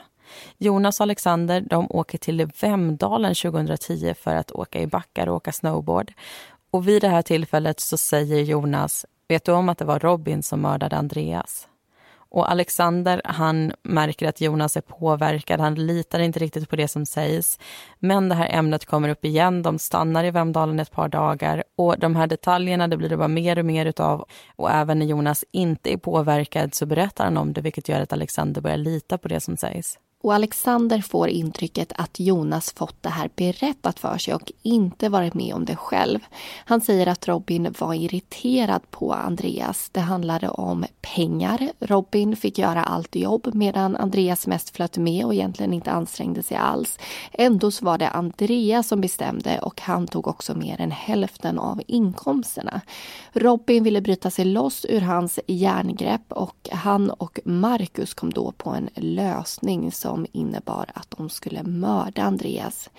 Jonas 0.58 1.00
och 1.00 1.04
Alexander 1.04 1.62
de 1.62 1.88
åker 1.90 2.18
till 2.18 2.50
Vemdalen 2.62 3.36
2010 3.36 4.14
för 4.14 4.36
att 4.36 4.52
åka 4.52 4.80
i 4.80 4.88
backar 4.88 5.28
och 5.28 5.36
åka 5.36 5.52
snowboard. 5.52 6.14
Och 6.72 6.88
vid 6.88 7.02
det 7.02 7.10
här 7.10 7.22
tillfället 7.22 7.80
så 7.80 7.98
säger 7.98 8.44
Jonas, 8.44 9.06
vet 9.28 9.46
du 9.46 9.52
om 9.52 9.70
att 9.70 9.78
det 9.78 9.86
var 9.86 10.00
Robin 10.00 10.44
som 10.44 10.62
mördade 10.62 10.98
Andreas? 10.98 11.68
Och 12.32 12.52
Alexander 12.52 13.22
han 13.26 13.74
märker 13.84 14.28
att 14.28 14.42
Jonas 14.42 14.78
är 14.78 14.82
påverkad, 14.82 15.60
han 15.60 15.76
litar 15.76 16.20
inte 16.20 16.40
riktigt 16.40 16.70
på 16.70 16.76
det 16.76 16.88
som 16.88 17.06
sägs. 17.06 17.60
Men 18.00 18.30
det 18.30 18.36
här 18.36 18.50
ämnet 18.52 18.86
kommer 18.86 19.10
upp 19.10 19.26
igen, 19.26 19.62
de 19.64 19.80
stannar 19.80 20.24
i 20.24 20.32
Vemdalen 20.32 20.80
ett 20.80 20.92
par 20.92 21.08
dagar 21.08 21.64
och 21.76 22.00
de 22.00 22.16
här 22.16 22.28
detaljerna 22.28 22.88
det 22.88 22.98
blir 22.98 23.10
det 23.10 23.18
bara 23.18 23.28
mer 23.28 23.60
och 23.60 23.66
mer 23.66 23.86
utav. 23.86 24.26
Och 24.56 24.72
även 24.72 25.00
när 25.00 25.06
Jonas 25.06 25.46
inte 25.52 25.94
är 25.94 25.98
påverkad 25.98 26.76
så 26.76 26.86
berättar 26.86 27.24
han 27.24 27.38
om 27.38 27.54
det 27.54 27.62
vilket 27.62 27.90
gör 27.90 28.02
att 28.02 28.14
Alexander 28.14 28.62
börjar 28.62 28.78
lita 28.78 29.18
på 29.18 29.28
det 29.28 29.40
som 29.40 29.58
sägs. 29.58 30.00
Och 30.22 30.34
Alexander 30.34 31.02
får 31.02 31.30
intrycket 31.30 31.92
att 31.96 32.20
Jonas 32.20 32.74
fått 32.74 33.04
det 33.04 33.10
här 33.10 33.30
berättat 33.36 34.00
för 34.00 34.18
sig 34.18 34.34
och 34.34 34.52
inte 34.62 35.10
varit 35.10 35.34
med 35.34 35.54
om 35.54 35.66
det 35.66 35.76
själv. 35.76 36.20
Han 36.66 36.82
säger 36.82 37.08
att 37.08 37.28
Robin 37.28 37.76
var 37.80 37.94
irriterad 37.94 38.92
på 38.92 39.14
Andreas. 39.14 39.90
Det 39.90 40.00
handlade 40.00 40.50
om 40.50 40.86
pengar. 41.02 41.72
Robin 41.80 42.36
fick 42.36 42.58
göra 42.58 42.84
allt 42.84 43.16
jobb 43.16 43.50
medan 43.54 43.96
Andreas 43.96 44.48
mest 44.48 44.76
flöt 44.76 44.98
med 44.98 45.26
och 45.26 45.34
egentligen 45.34 45.74
inte 45.74 45.92
ansträngde 45.92 46.44
sig 46.44 46.58
alls. 46.58 47.00
Ändå 47.32 47.72
så 47.72 47.86
var 47.86 47.98
det 47.98 48.10
Andreas 48.10 48.88
som 48.88 49.02
bestämde 49.02 49.60
och 49.60 49.82
han 49.82 50.08
tog 50.08 50.28
också 50.28 50.56
mer 50.56 50.82
än 50.82 50.92
hälften 50.92 51.60
av 51.60 51.82
inkomsterna. 51.88 52.82
Robin 53.34 53.84
ville 53.84 54.02
bryta 54.02 54.32
sig 54.32 54.46
loss 54.46 54.86
ur 54.90 55.02
hans 55.02 55.40
järngrepp 55.48 56.32
och 56.32 56.70
han 56.72 57.10
och 57.10 57.40
Marcus 57.46 58.14
kom 58.14 58.34
då 58.34 58.52
på 58.52 58.70
en 58.70 58.90
lösning 58.96 59.92
som 60.10 60.26
innebar 60.32 60.86
att 60.94 61.12
de 61.18 61.30
skulle 61.30 61.64
mörda 61.64 62.24
Andreas. 62.24 62.90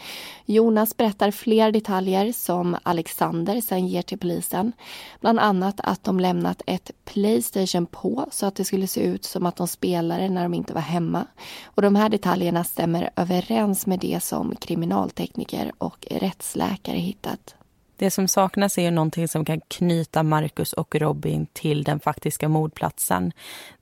Jonas 0.46 0.96
berättar 0.96 1.30
fler 1.30 1.72
detaljer 1.72 2.32
som 2.32 2.76
Alexander 2.82 3.60
sen 3.60 3.86
ger 3.88 4.02
till 4.02 4.18
polisen. 4.18 4.72
Bland 5.20 5.38
annat 5.38 5.80
att 5.82 6.04
de 6.04 6.20
lämnat 6.20 6.62
ett 6.66 6.90
Playstation 7.04 7.86
på 7.86 8.26
så 8.30 8.46
att 8.46 8.54
det 8.54 8.64
skulle 8.64 8.86
se 8.86 9.00
ut 9.00 9.24
som 9.24 9.46
att 9.46 9.56
de 9.56 9.68
spelade 9.68 10.28
när 10.28 10.42
de 10.42 10.54
inte 10.54 10.74
var 10.74 10.80
hemma. 10.80 11.26
Och 11.64 11.82
de 11.82 11.96
här 11.96 12.08
detaljerna 12.08 12.64
stämmer 12.64 13.10
överens 13.16 13.86
med 13.86 13.98
det 13.98 14.22
som 14.22 14.56
kriminaltekniker 14.56 15.72
och 15.78 16.06
rättsläkare 16.10 16.96
hittat. 16.98 17.54
Det 18.00 18.10
som 18.10 18.28
saknas 18.28 18.78
är 18.78 18.90
någonting 18.90 19.28
som 19.28 19.44
kan 19.44 19.60
knyta 19.68 20.22
Marcus 20.22 20.72
och 20.72 20.94
Robin 20.94 21.46
till 21.52 21.84
den 21.84 22.00
faktiska 22.00 22.48
mordplatsen. 22.48 23.32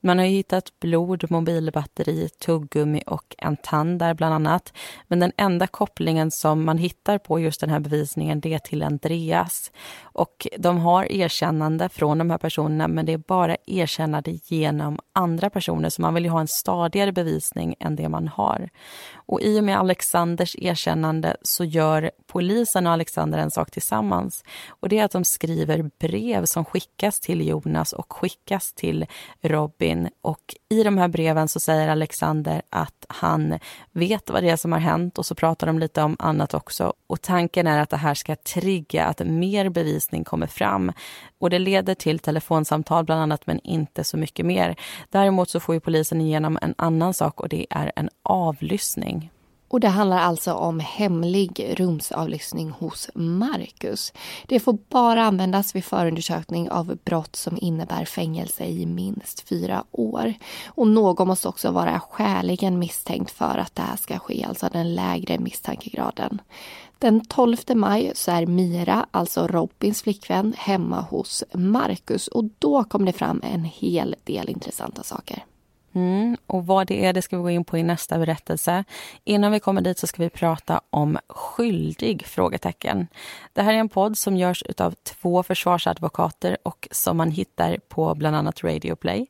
Man 0.01 0.19
har 0.19 0.25
hittat 0.25 0.81
blod, 0.81 1.31
mobilbatteri, 1.31 2.29
tuggummi 2.29 3.03
och 3.07 3.35
en 3.39 3.57
tand 3.57 3.99
där 3.99 4.15
bland 4.15 4.35
annat. 4.35 4.73
Men 5.07 5.21
den 5.21 5.33
enda 5.37 5.67
kopplingen 5.67 6.31
som 6.31 6.65
man 6.65 6.79
hittar 6.79 7.19
på 7.19 7.41
just 7.41 7.61
den 7.61 7.71
här 7.71 7.81
bevisningen 7.81 8.41
det 8.41 8.55
är 8.55 8.59
till 8.59 8.83
Andreas. 8.83 9.73
Och 10.19 10.47
de 10.59 10.79
har 10.79 11.13
erkännande 11.13 11.89
från 11.89 12.19
de 12.19 12.31
här 12.31 12.39
personerna 12.39 12.89
men 12.89 13.07
det 13.07 13.13
är 13.13 13.19
bara 13.19 13.57
erkännande 13.67 14.39
genom 14.45 14.99
andra 15.13 15.51
personer 15.51 15.89
så 15.89 16.03
man 16.03 16.15
vill 16.15 16.25
ju 16.25 16.31
ha 16.31 16.41
en 16.41 16.49
stadigare 16.49 17.13
bevisning 17.13 17.75
än 17.81 17.97
det 17.97 18.09
man 18.09 18.29
har. 18.29 18.69
Och 19.15 19.41
i 19.41 19.61
och 19.61 19.65
med 19.65 19.79
Alexanders 19.79 20.57
erkännande 20.59 21.37
så 21.43 21.65
gör 21.65 22.11
polisen 22.27 22.87
och 22.87 22.93
Alexander 22.93 23.39
en 23.39 23.51
sak 23.51 23.71
tillsammans. 23.71 24.45
Och 24.69 24.89
det 24.89 24.99
är 24.99 25.05
att 25.05 25.11
de 25.11 25.25
skriver 25.25 25.91
brev 25.99 26.45
som 26.45 26.65
skickas 26.65 27.21
till 27.21 27.49
Jonas 27.49 27.93
och 27.93 28.13
skickas 28.13 28.73
till 28.73 29.07
Robin. 29.41 30.09
Och 30.21 30.55
i 30.69 30.83
de 30.83 30.99
här 30.99 31.09
breven 31.09 31.49
så 31.49 31.61
säger 31.61 31.89
Alexander 31.89 32.63
att 32.71 33.07
han 33.09 33.59
vet 33.93 34.31
vad 34.31 34.43
det 34.43 34.51
är 34.51 34.57
som 34.57 34.73
har 34.73 34.79
hänt 34.79 35.19
och 35.19 35.27
så 35.27 35.35
pratar 35.35 35.67
de 35.67 35.79
lite 35.79 36.03
om 36.03 36.17
annat 36.19 36.55
också. 36.55 36.93
Och 37.07 37.23
tanken 37.23 37.67
är 37.67 37.81
att 37.83 37.91
det 37.91 37.97
här 37.97 38.15
ska 38.15 38.37
trigga 38.37 39.05
att 39.05 39.19
mer 39.19 39.69
läsning 40.09 40.25
kommer 40.25 40.47
fram. 40.47 40.93
Och 41.41 41.51
det 41.51 41.59
leder 41.59 41.95
till 41.95 42.19
telefonsamtal 42.19 43.05
bland 43.05 43.23
annat, 43.23 43.47
men 43.47 43.61
inte 43.65 44.05
så 44.05 44.17
mycket 44.17 44.47
mer. 44.47 44.77
Däremot 45.11 45.51
så 45.51 45.61
får 45.61 45.75
ju 45.75 45.81
polisen 45.81 46.21
igenom 46.21 46.59
en 46.63 46.75
annan 46.79 47.15
sak 47.15 47.41
och 47.41 47.49
det 47.49 47.67
är 47.71 47.93
en 47.97 48.09
avlyssning. 48.25 49.31
Och 49.71 49.81
det 49.81 49.89
handlar 49.89 50.19
alltså 50.19 50.53
om 50.53 50.81
hemlig 50.81 51.75
rumsavlyssning 51.77 52.71
hos 52.71 53.11
Marcus. 53.15 54.13
Det 54.47 54.61
får 54.61 54.79
bara 54.89 55.23
användas 55.23 55.75
vid 55.75 55.85
förundersökning 55.85 56.71
av 56.71 56.99
brott 57.05 57.37
som 57.37 57.59
innebär 57.61 58.05
fängelse 58.05 58.65
i 58.65 58.87
minst 58.87 59.49
fyra 59.49 59.85
år. 59.93 60.35
Och 60.67 60.87
någon 60.87 61.29
måste 61.29 61.49
också 61.49 61.71
vara 61.71 62.01
skäligen 62.01 62.79
misstänkt 62.79 63.31
för 63.31 63.59
att 63.59 63.75
det 63.75 63.83
här 63.83 63.97
ska 63.97 64.19
ske, 64.19 64.45
alltså 64.45 64.69
den 64.73 64.95
lägre 64.95 65.39
misstankegraden. 65.39 66.41
Den 66.99 67.25
12 67.25 67.57
maj 67.75 68.13
så 68.15 68.31
är 68.31 68.47
Mira, 68.47 69.07
alltså 69.11 69.47
Robins 69.47 70.03
flickvän, 70.03 70.55
hemma 70.59 71.01
hos 71.01 71.45
Marcus 71.53 72.29
och 72.29 72.45
då 72.59 72.85
kom 72.85 73.05
det 73.05 73.13
fram 73.13 73.43
en 73.45 73.65
hel 73.65 74.17
del 74.25 74.49
intressanta 74.49 75.03
saker. 75.03 75.45
Mm, 75.93 76.37
och 76.47 76.67
vad 76.67 76.87
det 76.87 77.05
är 77.05 77.13
det 77.13 77.23
ska 77.23 77.37
vi 77.37 77.43
gå 77.43 77.51
in 77.51 77.65
på 77.65 77.79
i 77.79 77.83
nästa 77.83 78.19
berättelse. 78.19 78.85
Innan 79.25 79.53
vi 79.53 79.61
kommer 79.61 79.81
dit 79.81 79.99
så 79.99 80.07
ska 80.07 80.23
vi 80.23 80.31
prata 80.31 80.81
om 80.91 81.19
skyldig? 81.29 82.27
frågetecken. 82.27 83.07
Det 83.53 83.63
här 83.63 83.75
är 83.75 83.79
en 83.79 83.89
podd 83.89 84.19
som 84.19 84.37
görs 84.37 84.63
av 84.79 84.95
två 85.03 85.43
försvarsadvokater 85.43 86.57
och 86.63 86.89
som 86.91 87.17
man 87.17 87.31
hittar 87.31 87.79
på 87.89 88.15
bland 88.15 88.37
annat 88.37 88.65
Radio 88.65 88.97
Play. 88.97 89.27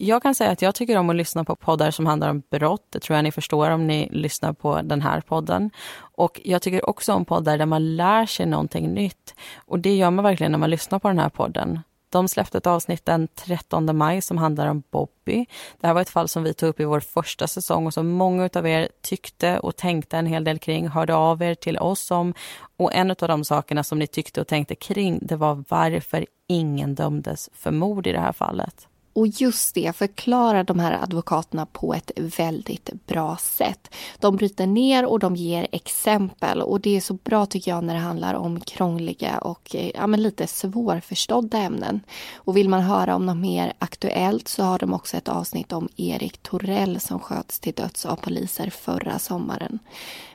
Jag 0.00 0.22
kan 0.22 0.34
säga 0.34 0.50
att 0.50 0.62
jag 0.62 0.74
tycker 0.74 0.98
om 0.98 1.10
att 1.10 1.16
lyssna 1.16 1.44
på 1.44 1.56
poddar 1.56 1.90
som 1.90 2.06
handlar 2.06 2.30
om 2.30 2.42
brott. 2.50 2.86
Det 2.90 3.00
tror 3.00 3.16
jag 3.16 3.24
ni 3.24 3.32
förstår 3.32 3.70
om 3.70 3.86
ni 3.86 4.08
lyssnar 4.12 4.52
på 4.52 4.82
den 4.82 5.02
här 5.02 5.20
podden. 5.20 5.70
Och 6.00 6.40
jag 6.44 6.62
tycker 6.62 6.88
också 6.88 7.12
om 7.12 7.24
poddar 7.24 7.58
där 7.58 7.66
man 7.66 7.96
lär 7.96 8.26
sig 8.26 8.46
någonting 8.46 8.94
nytt. 8.94 9.34
Och 9.56 9.78
det 9.78 9.96
gör 9.96 10.10
man 10.10 10.24
verkligen 10.24 10.52
när 10.52 10.58
man 10.58 10.70
lyssnar 10.70 10.98
på 10.98 11.08
den 11.08 11.18
här 11.18 11.28
podden. 11.28 11.80
De 12.10 12.28
släppte 12.28 12.58
ett 12.58 12.66
avsnitt 12.66 13.04
den 13.04 13.28
13 13.28 13.96
maj 13.96 14.22
som 14.22 14.38
handlar 14.38 14.66
om 14.66 14.82
Bobby. 14.90 15.46
Det 15.80 15.86
här 15.86 15.94
var 15.94 16.00
ett 16.00 16.10
fall 16.10 16.28
som 16.28 16.42
vi 16.42 16.54
tog 16.54 16.68
upp 16.68 16.80
i 16.80 16.84
vår 16.84 17.00
första 17.00 17.46
säsong 17.46 17.86
och 17.86 17.94
som 17.94 18.08
många 18.08 18.50
av 18.54 18.66
er 18.66 18.88
tyckte 19.02 19.58
och 19.58 19.76
tänkte 19.76 20.18
en 20.18 20.26
hel 20.26 20.44
del 20.44 20.58
kring, 20.58 20.88
hörde 20.88 21.14
av 21.14 21.42
er 21.42 21.54
till 21.54 21.78
oss 21.78 22.10
om. 22.10 22.34
Och 22.76 22.94
en 22.94 23.10
av 23.10 23.16
de 23.16 23.44
sakerna 23.44 23.84
som 23.84 23.98
ni 23.98 24.06
tyckte 24.06 24.40
och 24.40 24.46
tänkte 24.46 24.74
kring, 24.74 25.18
det 25.22 25.36
var 25.36 25.64
varför 25.68 26.26
ingen 26.46 26.94
dömdes 26.94 27.50
för 27.54 27.70
mord 27.70 28.06
i 28.06 28.12
det 28.12 28.20
här 28.20 28.32
fallet. 28.32 28.87
Och 29.18 29.26
just 29.26 29.74
det 29.74 29.96
förklarar 29.96 30.64
de 30.64 30.78
här 30.78 31.02
advokaterna 31.02 31.66
på 31.66 31.94
ett 31.94 32.10
väldigt 32.16 33.06
bra 33.06 33.36
sätt. 33.36 33.94
De 34.18 34.36
bryter 34.36 34.66
ner 34.66 35.06
och 35.06 35.18
de 35.18 35.36
ger 35.36 35.68
exempel 35.72 36.62
och 36.62 36.80
det 36.80 36.96
är 36.96 37.00
så 37.00 37.14
bra 37.14 37.46
tycker 37.46 37.70
jag 37.70 37.84
när 37.84 37.94
det 37.94 38.00
handlar 38.00 38.34
om 38.34 38.60
krångliga 38.60 39.38
och 39.38 39.74
eh, 39.74 39.90
ja, 39.94 40.06
men 40.06 40.22
lite 40.22 40.46
svårförstådda 40.46 41.58
ämnen. 41.58 42.00
Och 42.34 42.56
vill 42.56 42.68
man 42.68 42.80
höra 42.80 43.16
om 43.16 43.26
något 43.26 43.36
mer 43.36 43.72
aktuellt 43.78 44.48
så 44.48 44.62
har 44.62 44.78
de 44.78 44.94
också 44.94 45.16
ett 45.16 45.28
avsnitt 45.28 45.72
om 45.72 45.88
Erik 45.96 46.38
Torell 46.42 47.00
som 47.00 47.20
sköts 47.20 47.60
till 47.60 47.74
döds 47.74 48.06
av 48.06 48.16
poliser 48.16 48.70
förra 48.70 49.18
sommaren. 49.18 49.78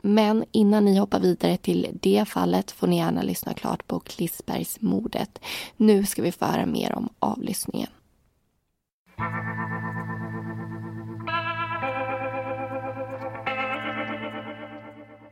Men 0.02 0.46
innan 0.52 0.86
ni 0.86 0.98
hoppar 0.98 1.20
vidare 1.20 1.58
till 1.58 1.88
det 2.02 2.26
fallet 2.28 2.72
får 2.72 2.88
ni 2.88 2.98
gärna 2.98 3.22
lyssna 3.22 3.54
klart 3.54 3.88
på 3.88 4.00
Klissbergsmordet. 4.00 5.40
Nu 5.78 6.06
ska 6.06 6.22
vi 6.22 6.32
få 6.32 6.46
höra 6.46 6.66
mer 6.66 6.96
om 6.96 7.10
avlyssningen. 7.20 7.90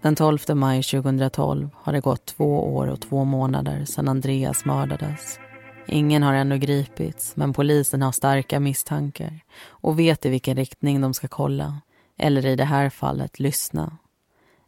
Den 0.01 0.15
12 0.15 0.39
maj 0.53 0.83
2012 0.83 1.69
har 1.75 1.93
det 1.93 1.99
gått 1.99 2.25
två 2.25 2.75
år 2.75 2.87
och 2.87 3.01
två 3.01 3.23
månader 3.23 3.85
sedan 3.85 4.07
Andreas 4.07 4.65
mördades. 4.65 5.39
Ingen 5.87 6.23
har 6.23 6.33
ännu 6.33 6.57
gripits, 6.57 7.35
men 7.35 7.53
polisen 7.53 8.01
har 8.01 8.11
starka 8.11 8.59
misstankar 8.59 9.39
och 9.67 9.99
vet 9.99 10.25
i 10.25 10.29
vilken 10.29 10.57
riktning 10.57 11.01
de 11.01 11.13
ska 11.13 11.27
kolla, 11.27 11.81
eller 12.17 12.45
i 12.45 12.55
det 12.55 12.65
här 12.65 12.89
fallet 12.89 13.39
lyssna. 13.39 13.97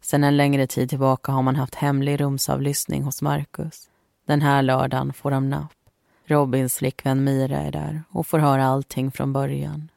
Sedan 0.00 0.24
en 0.24 0.36
längre 0.36 0.66
tid 0.66 0.88
tillbaka 0.88 1.32
har 1.32 1.42
man 1.42 1.56
haft 1.56 1.74
hemlig 1.74 2.20
rumsavlyssning 2.20 3.02
hos 3.02 3.22
Marcus. 3.22 3.88
Den 4.26 4.42
här 4.42 4.62
lördagen 4.62 5.12
får 5.12 5.30
de 5.30 5.50
napp. 5.50 5.83
Robins 6.26 6.74
flickvän 6.74 7.24
Mira 7.24 7.58
är 7.58 7.72
där 7.72 8.02
och 8.10 8.26
får 8.26 8.38
höra 8.38 8.64
allting 8.64 9.10
från 9.10 9.32
början. 9.32 9.90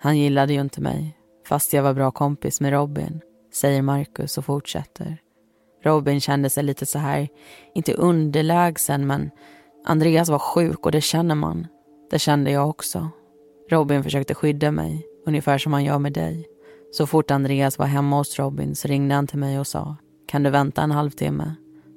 Han 0.00 0.18
gillade 0.18 0.52
ju 0.52 0.60
inte 0.60 0.80
mig, 0.80 1.18
fast 1.46 1.72
jag 1.72 1.82
var 1.82 1.94
bra 1.94 2.10
kompis 2.10 2.60
med 2.60 2.72
Robin, 2.72 3.20
säger 3.54 3.82
Marcus 3.82 4.38
och 4.38 4.44
fortsätter. 4.44 5.18
Robin 5.82 6.20
kände 6.20 6.50
sig 6.50 6.62
lite 6.62 6.86
så 6.86 6.98
här, 6.98 7.28
inte 7.74 7.94
underlägsen, 7.94 9.06
men 9.06 9.30
Andreas 9.84 10.28
var 10.28 10.38
sjuk 10.38 10.86
och 10.86 10.92
det 10.92 11.00
känner 11.00 11.34
man. 11.34 11.66
Det 12.10 12.18
kände 12.18 12.50
jag 12.50 12.68
också. 12.68 13.08
Robin 13.70 14.02
försökte 14.02 14.34
skydda 14.34 14.70
mig, 14.70 15.06
ungefär 15.26 15.58
som 15.58 15.72
han 15.72 15.84
gör 15.84 15.98
med 15.98 16.12
dig. 16.12 16.48
Så 16.92 17.06
fort 17.06 17.30
Andreas 17.30 17.78
var 17.78 17.86
hemma 17.86 18.16
hos 18.16 18.38
Robin 18.38 18.76
så 18.76 18.88
ringde 18.88 19.14
han 19.14 19.26
till 19.26 19.38
mig 19.38 19.58
och 19.58 19.66
sa, 19.66 19.96
kan 20.28 20.42
du 20.42 20.50
vänta 20.50 20.82
en 20.82 20.90
halvtimme? 20.90 21.54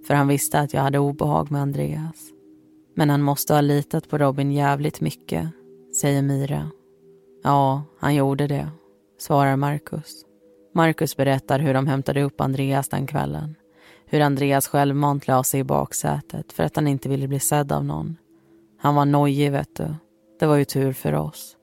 För 0.08 0.14
han 0.14 0.28
visste 0.28 0.60
att 0.60 0.74
jag 0.74 0.82
hade 0.82 1.00
obehag 1.00 1.52
med 1.52 1.62
Andreas. 1.62 2.33
Men 2.96 3.10
han 3.10 3.22
måste 3.22 3.54
ha 3.54 3.62
litat 3.62 4.10
på 4.10 4.18
Robin 4.18 4.52
jävligt 4.52 5.02
mycket, 5.02 5.50
säger 6.02 6.22
Mira. 6.22 6.70
Ja, 7.44 7.84
han 8.00 8.16
gjorde 8.16 8.48
det, 8.48 8.68
svarar 9.20 9.56
Marcus. 9.56 10.26
Marcus 10.74 11.18
berättar 11.18 11.60
hur 11.60 11.74
de 11.74 11.88
hämtade 11.88 12.24
upp 12.24 12.42
Andreas 12.42 12.90
den 12.90 13.08
kvällen. 13.08 13.56
Hur 14.06 14.22
Andreas 14.22 14.68
självmant 14.68 15.28
la 15.28 15.44
sig 15.44 15.60
i 15.60 15.64
baksätet 15.64 16.54
för 16.54 16.64
att 16.64 16.76
han 16.76 16.88
inte 16.88 17.10
ville 17.10 17.28
bli 17.28 17.40
sedd 17.40 17.72
av 17.72 17.86
någon. 17.86 18.18
Han 18.80 18.96
var 18.96 19.06
nojig, 19.06 19.52
vet 19.52 19.76
du. 19.76 19.96
Det 20.40 20.46
var 20.46 20.56
ju 20.56 20.66
tur 20.66 20.94
för 20.94 21.14
oss. 21.14 21.58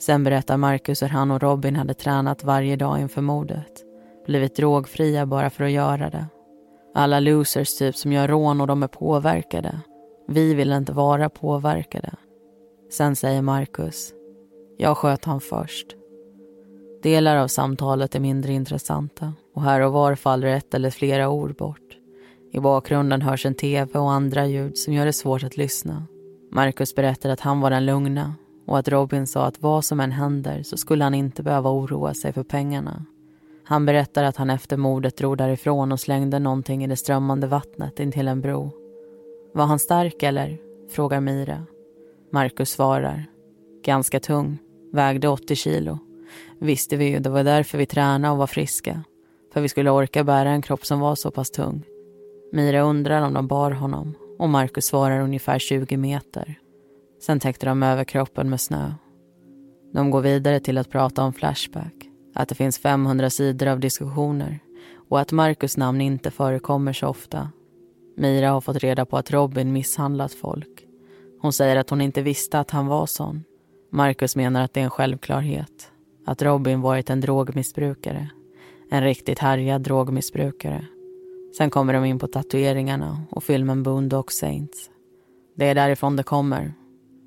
Sen 0.00 0.24
berättar 0.24 0.56
Marcus 0.56 1.02
hur 1.02 1.08
han 1.08 1.30
och 1.30 1.42
Robin 1.42 1.76
hade 1.76 1.94
tränat 1.94 2.44
varje 2.44 2.76
dag 2.76 3.00
inför 3.00 3.22
mordet. 3.22 3.84
Blivit 4.26 4.56
drogfria 4.56 5.26
bara 5.26 5.50
för 5.50 5.64
att 5.64 5.70
göra 5.70 6.10
det. 6.10 6.26
Alla 6.94 7.20
losers 7.20 7.78
typ 7.78 7.96
som 7.96 8.12
gör 8.12 8.28
rån 8.28 8.60
och 8.60 8.66
de 8.66 8.82
är 8.82 8.88
påverkade. 8.88 9.80
Vi 10.32 10.54
vill 10.54 10.72
inte 10.72 10.92
vara 10.92 11.28
påverkade. 11.28 12.10
Sen 12.90 13.16
säger 13.16 13.42
Marcus. 13.42 14.12
Jag 14.78 14.96
sköt 14.96 15.24
han 15.24 15.40
först. 15.40 15.86
Delar 17.02 17.36
av 17.36 17.48
samtalet 17.48 18.14
är 18.14 18.20
mindre 18.20 18.52
intressanta 18.52 19.32
och 19.54 19.62
här 19.62 19.80
och 19.80 19.92
var 19.92 20.14
faller 20.14 20.46
ett 20.46 20.74
eller 20.74 20.90
flera 20.90 21.28
ord 21.28 21.56
bort. 21.56 21.96
I 22.52 22.60
bakgrunden 22.60 23.22
hörs 23.22 23.46
en 23.46 23.54
tv 23.54 23.98
och 23.98 24.12
andra 24.12 24.46
ljud 24.46 24.78
som 24.78 24.94
gör 24.94 25.06
det 25.06 25.12
svårt 25.12 25.44
att 25.44 25.56
lyssna. 25.56 26.06
Marcus 26.52 26.94
berättar 26.94 27.30
att 27.30 27.40
han 27.40 27.60
var 27.60 27.70
den 27.70 27.86
lugna 27.86 28.34
och 28.66 28.78
att 28.78 28.88
Robin 28.88 29.26
sa 29.26 29.44
att 29.44 29.62
vad 29.62 29.84
som 29.84 30.00
än 30.00 30.12
händer 30.12 30.62
så 30.62 30.76
skulle 30.76 31.04
han 31.04 31.14
inte 31.14 31.42
behöva 31.42 31.70
oroa 31.70 32.14
sig 32.14 32.32
för 32.32 32.42
pengarna. 32.42 33.04
Han 33.64 33.86
berättar 33.86 34.24
att 34.24 34.36
han 34.36 34.50
efter 34.50 34.76
mordet 34.76 35.16
drog 35.16 35.38
därifrån 35.38 35.92
och 35.92 36.00
slängde 36.00 36.38
någonting 36.38 36.84
i 36.84 36.86
det 36.86 36.96
strömmande 36.96 37.46
vattnet 37.46 38.00
intill 38.00 38.28
en 38.28 38.40
bro. 38.40 38.79
Var 39.52 39.66
han 39.66 39.78
stark 39.78 40.22
eller? 40.22 40.58
frågar 40.90 41.20
Mira. 41.20 41.66
Marcus 42.32 42.70
svarar. 42.70 43.24
Ganska 43.84 44.20
tung. 44.20 44.58
Vägde 44.92 45.28
80 45.28 45.54
kilo. 45.54 45.98
Visste 46.58 46.96
vi 46.96 47.04
ju, 47.04 47.18
det 47.18 47.30
var 47.30 47.44
därför 47.44 47.78
vi 47.78 47.86
tränade 47.86 48.32
och 48.32 48.38
var 48.38 48.46
friska. 48.46 49.04
För 49.52 49.60
vi 49.60 49.68
skulle 49.68 49.90
orka 49.90 50.24
bära 50.24 50.50
en 50.50 50.62
kropp 50.62 50.86
som 50.86 51.00
var 51.00 51.14
så 51.14 51.30
pass 51.30 51.50
tung. 51.50 51.82
Mira 52.52 52.80
undrar 52.80 53.22
om 53.22 53.34
de 53.34 53.46
bar 53.46 53.70
honom 53.70 54.14
och 54.38 54.48
Marcus 54.48 54.86
svarar 54.86 55.20
ungefär 55.20 55.58
20 55.58 55.96
meter. 55.96 56.58
Sen 57.22 57.40
täckte 57.40 57.66
de 57.66 57.82
över 57.82 58.04
kroppen 58.04 58.50
med 58.50 58.60
snö. 58.60 58.92
De 59.92 60.10
går 60.10 60.20
vidare 60.20 60.60
till 60.60 60.78
att 60.78 60.90
prata 60.90 61.22
om 61.22 61.32
Flashback, 61.32 61.94
att 62.34 62.48
det 62.48 62.54
finns 62.54 62.78
500 62.78 63.30
sidor 63.30 63.66
av 63.66 63.80
diskussioner 63.80 64.58
och 65.08 65.20
att 65.20 65.32
Marcus 65.32 65.76
namn 65.76 66.00
inte 66.00 66.30
förekommer 66.30 66.92
så 66.92 67.06
ofta. 67.06 67.50
Mira 68.16 68.50
har 68.50 68.60
fått 68.60 68.76
reda 68.76 69.06
på 69.06 69.16
att 69.16 69.30
Robin 69.30 69.72
misshandlat 69.72 70.32
folk. 70.32 70.86
Hon 71.40 71.52
säger 71.52 71.76
att 71.76 71.90
hon 71.90 72.00
inte 72.00 72.22
visste 72.22 72.58
att 72.58 72.70
han 72.70 72.86
var 72.86 73.06
sån. 73.06 73.44
Marcus 73.92 74.36
menar 74.36 74.64
att 74.64 74.74
det 74.74 74.80
är 74.80 74.84
en 74.84 74.90
självklarhet. 74.90 75.92
Att 76.26 76.42
Robin 76.42 76.80
varit 76.80 77.10
en 77.10 77.20
drogmissbrukare. 77.20 78.30
En 78.90 79.04
riktigt 79.04 79.38
härjad 79.38 79.82
drogmissbrukare. 79.82 80.86
Sen 81.56 81.70
kommer 81.70 81.92
de 81.92 82.04
in 82.04 82.18
på 82.18 82.26
tatueringarna 82.26 83.22
och 83.30 83.44
filmen 83.44 83.82
Boondock 83.82 84.30
Saints. 84.30 84.90
Det 85.56 85.66
är 85.66 85.74
därifrån 85.74 86.16
det 86.16 86.22
kommer. 86.22 86.74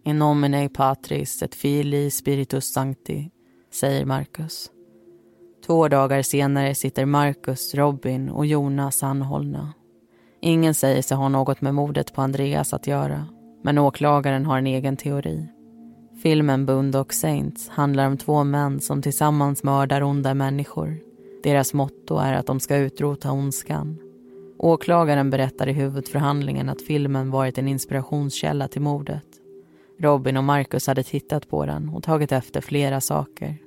In 0.05 0.19
nomine 0.19 0.69
patris 0.69 1.43
et 1.43 1.55
fili 1.55 2.11
spiritus 2.11 2.73
sancti, 2.73 3.29
säger 3.71 4.05
Marcus. 4.05 4.71
Två 5.65 5.88
dagar 5.88 6.21
senare 6.21 6.75
sitter 6.75 7.05
Marcus, 7.05 7.75
Robin 7.75 8.29
och 8.29 8.45
Jonas 8.45 9.03
anhållna. 9.03 9.73
Ingen 10.45 10.73
säger 10.73 11.01
sig 11.01 11.17
ha 11.17 11.29
något 11.29 11.61
med 11.61 11.75
mordet 11.75 12.13
på 12.13 12.21
Andreas 12.21 12.73
att 12.73 12.87
göra, 12.87 13.25
men 13.61 13.77
åklagaren 13.77 14.45
har 14.45 14.57
en 14.57 14.67
egen 14.67 14.97
teori. 14.97 15.47
Filmen 16.23 16.65
Boondock 16.65 17.13
Saints 17.13 17.69
handlar 17.69 18.07
om 18.07 18.17
två 18.17 18.43
män 18.43 18.81
som 18.81 19.01
tillsammans 19.01 19.63
mördar 19.63 20.03
onda 20.03 20.33
människor. 20.33 20.97
Deras 21.43 21.73
motto 21.73 22.17
är 22.17 22.33
att 22.33 22.45
de 22.45 22.59
ska 22.59 22.77
utrota 22.77 23.31
ondskan. 23.31 23.97
Åklagaren 24.57 25.29
berättar 25.29 25.69
i 25.69 25.73
huvudförhandlingen 25.73 26.69
att 26.69 26.81
filmen 26.81 27.31
varit 27.31 27.57
en 27.57 27.67
inspirationskälla 27.67 28.67
till 28.67 28.81
mordet. 28.81 29.27
Robin 29.99 30.37
och 30.37 30.43
Marcus 30.43 30.87
hade 30.87 31.03
tittat 31.03 31.49
på 31.49 31.65
den 31.65 31.89
och 31.89 32.03
tagit 32.03 32.31
efter 32.31 32.61
flera 32.61 33.01
saker. 33.01 33.57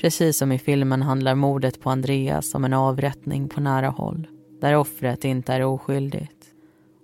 Precis 0.00 0.38
som 0.38 0.52
i 0.52 0.58
filmen 0.58 1.02
handlar 1.02 1.34
mordet 1.34 1.80
på 1.80 1.90
Andreas 1.90 2.54
om 2.54 2.64
en 2.64 2.72
avrättning 2.72 3.48
på 3.48 3.60
nära 3.60 3.88
håll 3.88 4.26
där 4.60 4.76
offret 4.76 5.24
inte 5.24 5.52
är 5.52 5.64
oskyldigt. 5.64 6.46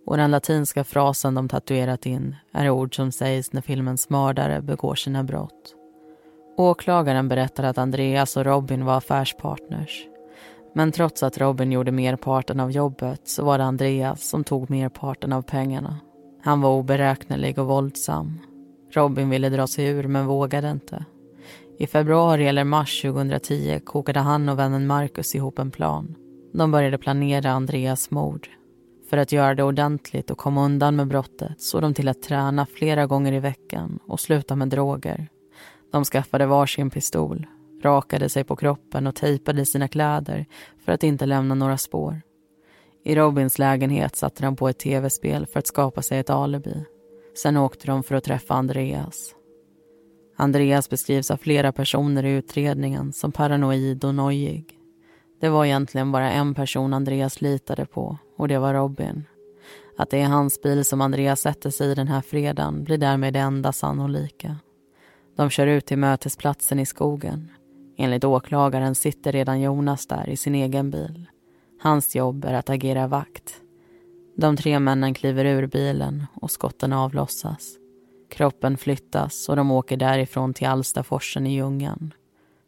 Och 0.07 0.17
den 0.17 0.31
latinska 0.31 0.85
frasen 0.85 1.35
de 1.35 1.49
tatuerat 1.49 2.07
in 2.07 2.37
är 2.53 2.71
ord 2.71 2.97
som 2.97 3.13
sägs 3.13 3.53
när 3.53 3.61
filmens 3.61 4.11
mördare 4.11 4.63
begår 4.63 4.95
sina 4.95 5.25
brott. 5.25 5.75
Åklagaren 6.57 7.29
berättar 7.29 7.65
att 7.65 7.79
Andreas 7.79 8.37
och 8.37 8.45
Robin 8.45 8.85
var 8.85 8.97
affärspartners. 8.97 10.07
Men 10.75 10.93
trots 10.93 11.23
att 11.23 11.39
Robin 11.39 11.73
gjorde 11.73 11.93
merparten 11.93 12.61
av 12.61 12.71
jobbet 12.71 13.21
så 13.25 13.45
var 13.45 13.59
det 13.59 13.65
Andreas 13.65 14.29
som 14.29 14.45
tog 14.45 14.71
merparten 14.71 15.33
av 15.33 15.43
pengarna. 15.43 15.99
Han 16.43 16.61
var 16.61 16.71
oberäknelig 16.71 17.59
och 17.59 17.67
våldsam. 17.67 18.39
Robin 18.93 19.31
ville 19.31 19.49
dra 19.49 19.67
sig 19.67 19.87
ur 19.87 20.09
men 20.09 20.27
vågade 20.27 20.71
inte. 20.71 21.05
I 21.79 21.87
februari 21.87 22.47
eller 22.47 22.65
mars 22.65 23.03
2010 23.03 23.81
kokade 23.85 24.21
han 24.21 24.49
och 24.49 24.59
vännen 24.59 24.87
Marcus 24.87 25.35
ihop 25.35 25.59
en 25.59 25.71
plan. 25.71 26.15
De 26.55 26.71
började 26.71 26.99
planera 26.99 27.51
Andreas 27.51 28.11
mord. 28.11 28.49
För 29.11 29.17
att 29.17 29.33
göra 29.33 29.55
det 29.55 29.63
ordentligt 29.63 30.31
och 30.31 30.39
komma 30.39 30.65
undan 30.65 30.97
med 30.97 31.09
brottet 31.09 31.61
såg 31.61 31.83
de 31.83 31.95
till 31.95 32.09
att 32.09 32.23
träna 32.23 32.67
flera 32.67 33.07
gånger 33.07 33.33
i 33.33 33.41
veckan 33.41 33.99
och 34.07 34.21
sluta 34.21 34.57
med 34.57 34.69
droger. 34.69 35.29
De 35.93 36.05
skaffade 36.05 36.47
varsin 36.47 36.91
pistol, 36.91 37.47
rakade 37.83 38.29
sig 38.29 38.45
på 38.45 38.57
kroppen 38.57 39.07
och 39.07 39.15
tejpade 39.15 39.67
sina 39.67 39.89
kläder 39.89 40.47
för 40.85 40.93
att 40.93 41.03
inte 41.03 41.27
lämna 41.27 41.55
några 41.55 41.79
spår. 41.79 42.23
I 43.05 43.15
Robins 43.15 43.59
lägenhet 43.59 44.17
satte 44.17 44.43
de 44.43 44.57
på 44.57 44.69
ett 44.69 44.79
tv-spel 44.79 45.47
för 45.47 45.59
att 45.59 45.67
skapa 45.67 46.03
sig 46.03 46.19
ett 46.19 46.31
alibi. 46.31 46.85
Sen 47.43 47.57
åkte 47.57 47.87
de 47.87 48.03
för 48.03 48.15
att 48.15 48.25
träffa 48.25 48.55
Andreas. 48.55 49.35
Andreas 50.37 50.91
beskrivs 50.91 51.31
av 51.31 51.37
flera 51.37 51.73
personer 51.73 52.25
i 52.25 52.33
utredningen 52.33 53.13
som 53.13 53.33
paranoid 53.33 54.05
och 54.05 54.15
nojig. 54.15 54.74
Det 55.41 55.49
var 55.49 55.65
egentligen 55.65 56.13
bara 56.13 56.31
en 56.31 56.55
person 56.55 56.95
Andreas 56.95 57.41
litade 57.41 57.87
på 57.87 58.19
och 58.37 58.49
det 58.49 58.59
var 58.59 58.75
Robin. 58.75 59.25
Att 59.97 60.11
det 60.11 60.21
är 60.21 60.27
hans 60.27 60.63
bil 60.63 60.85
som 60.85 61.01
Andreas 61.01 61.41
sätter 61.41 61.71
sig 61.71 61.91
i 61.91 61.95
den 61.95 62.09
här 62.09 62.21
fredagen 62.21 62.85
blir 62.85 62.99
därmed 62.99 63.33
det 63.33 63.39
enda 63.39 63.73
sannolika. 63.73 64.57
De 65.37 65.51
kör 65.51 65.67
ut 65.67 65.87
till 65.87 65.99
mötesplatsen 65.99 66.81
i 66.81 66.87
skogen. 66.87 67.51
Enligt 67.97 68.25
åklagaren 68.25 68.95
sitter 68.95 69.33
redan 69.33 69.61
Jonas 69.61 70.07
där 70.07 70.29
i 70.29 70.37
sin 70.37 70.55
egen 70.55 70.91
bil. 70.91 71.27
Hans 71.81 72.15
jobb 72.15 72.45
är 72.45 72.55
att 72.55 72.71
agera 72.71 73.07
vakt. 73.07 73.61
De 74.37 74.57
tre 74.57 74.79
männen 74.79 75.15
kliver 75.15 75.45
ur 75.45 75.67
bilen 75.67 76.27
och 76.35 76.51
skotten 76.51 76.93
avlossas. 76.93 77.77
Kroppen 78.31 78.77
flyttas 78.77 79.49
och 79.49 79.57
de 79.57 79.71
åker 79.71 79.97
därifrån 79.97 80.55
till 80.55 80.67
Alstaforsen 80.67 81.47
i 81.47 81.55
Ljungan. 81.55 82.15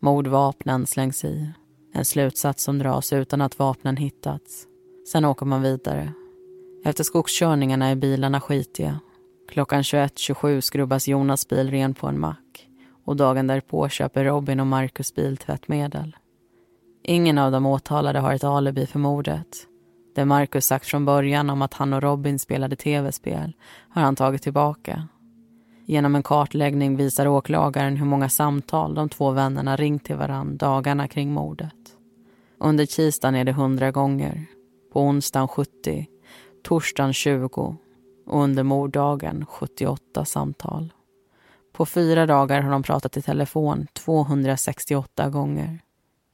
Mordvapnen 0.00 0.86
slängs 0.86 1.24
i. 1.24 1.52
En 1.96 2.04
slutsats 2.04 2.64
som 2.64 2.78
dras 2.78 3.12
utan 3.12 3.40
att 3.40 3.58
vapnen 3.58 3.96
hittats. 3.96 4.66
Sen 5.12 5.24
åker 5.24 5.46
man 5.46 5.62
vidare. 5.62 6.12
Efter 6.84 7.04
skogskörningarna 7.04 7.86
är 7.86 7.94
bilarna 7.94 8.40
skitiga. 8.40 9.00
Klockan 9.48 9.82
21.27 9.82 10.60
skrubbas 10.60 11.08
Jonas 11.08 11.48
bil 11.48 11.70
ren 11.70 11.94
på 11.94 12.06
en 12.06 12.20
mack 12.20 12.68
och 13.04 13.16
dagen 13.16 13.46
därpå 13.46 13.88
köper 13.88 14.24
Robin 14.24 14.60
och 14.60 14.66
Marcus 14.66 15.14
biltvättmedel. 15.14 16.16
Ingen 17.04 17.38
av 17.38 17.52
de 17.52 17.66
åtalade 17.66 18.18
har 18.18 18.32
ett 18.32 18.44
alibi 18.44 18.86
för 18.86 18.98
mordet. 18.98 19.66
Det 20.14 20.24
Marcus 20.24 20.66
sagt 20.66 20.86
från 20.86 21.04
början 21.04 21.50
om 21.50 21.62
att 21.62 21.74
han 21.74 21.92
och 21.92 22.02
Robin 22.02 22.38
spelade 22.38 22.76
tv-spel 22.76 23.52
har 23.88 24.02
han 24.02 24.16
tagit 24.16 24.42
tillbaka. 24.42 25.08
Genom 25.86 26.14
en 26.14 26.22
kartläggning 26.22 26.96
visar 26.96 27.26
åklagaren 27.26 27.96
hur 27.96 28.06
många 28.06 28.28
samtal 28.28 28.94
de 28.94 29.08
två 29.08 29.30
vännerna 29.30 29.76
ringt 29.76 30.04
till 30.04 30.16
varann 30.16 30.56
dagarna 30.56 31.08
kring 31.08 31.32
mordet. 31.32 31.75
Under 32.58 32.86
tisdagen 32.86 33.34
är 33.34 33.44
det 33.44 33.50
100 33.50 33.90
gånger, 33.90 34.46
på 34.92 35.00
onsdagen 35.00 35.48
70, 35.48 36.06
torsdagen 36.62 37.12
20 37.12 37.76
och 38.26 38.42
under 38.42 38.62
morddagen 38.62 39.46
78 39.46 40.24
samtal. 40.24 40.92
På 41.72 41.86
fyra 41.86 42.26
dagar 42.26 42.60
har 42.60 42.70
de 42.70 42.82
pratat 42.82 43.16
i 43.16 43.22
telefon 43.22 43.86
268 43.92 45.28
gånger. 45.28 45.78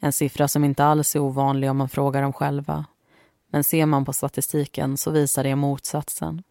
En 0.00 0.12
siffra 0.12 0.48
som 0.48 0.64
inte 0.64 0.84
alls 0.84 1.16
är 1.16 1.20
ovanlig 1.20 1.70
om 1.70 1.76
man 1.76 1.88
frågar 1.88 2.22
dem 2.22 2.32
själva. 2.32 2.84
Men 3.50 3.64
ser 3.64 3.86
man 3.86 4.04
på 4.04 4.12
statistiken 4.12 4.96
så 4.96 5.10
visar 5.10 5.44
det 5.44 5.56
motsatsen. 5.56 6.42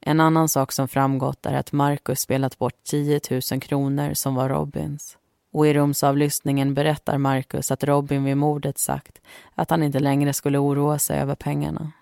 En 0.00 0.20
annan 0.20 0.48
sak 0.48 0.72
som 0.72 0.88
framgått 0.88 1.46
är 1.46 1.54
att 1.54 1.72
Marcus 1.72 2.20
spelat 2.20 2.58
bort 2.58 2.84
10 2.84 3.20
000 3.30 3.60
kronor 3.60 4.14
som 4.14 4.34
var 4.34 4.48
Robins. 4.48 5.18
Och 5.54 5.66
i 5.66 5.74
rumsavlyssningen 5.74 6.74
berättar 6.74 7.18
Marcus 7.18 7.70
att 7.70 7.84
Robin 7.84 8.24
vid 8.24 8.36
mordet 8.36 8.78
sagt 8.78 9.20
att 9.54 9.70
han 9.70 9.82
inte 9.82 10.00
längre 10.00 10.32
skulle 10.32 10.58
oroa 10.58 10.98
sig 10.98 11.20
över 11.20 11.34
pengarna. 11.34 11.92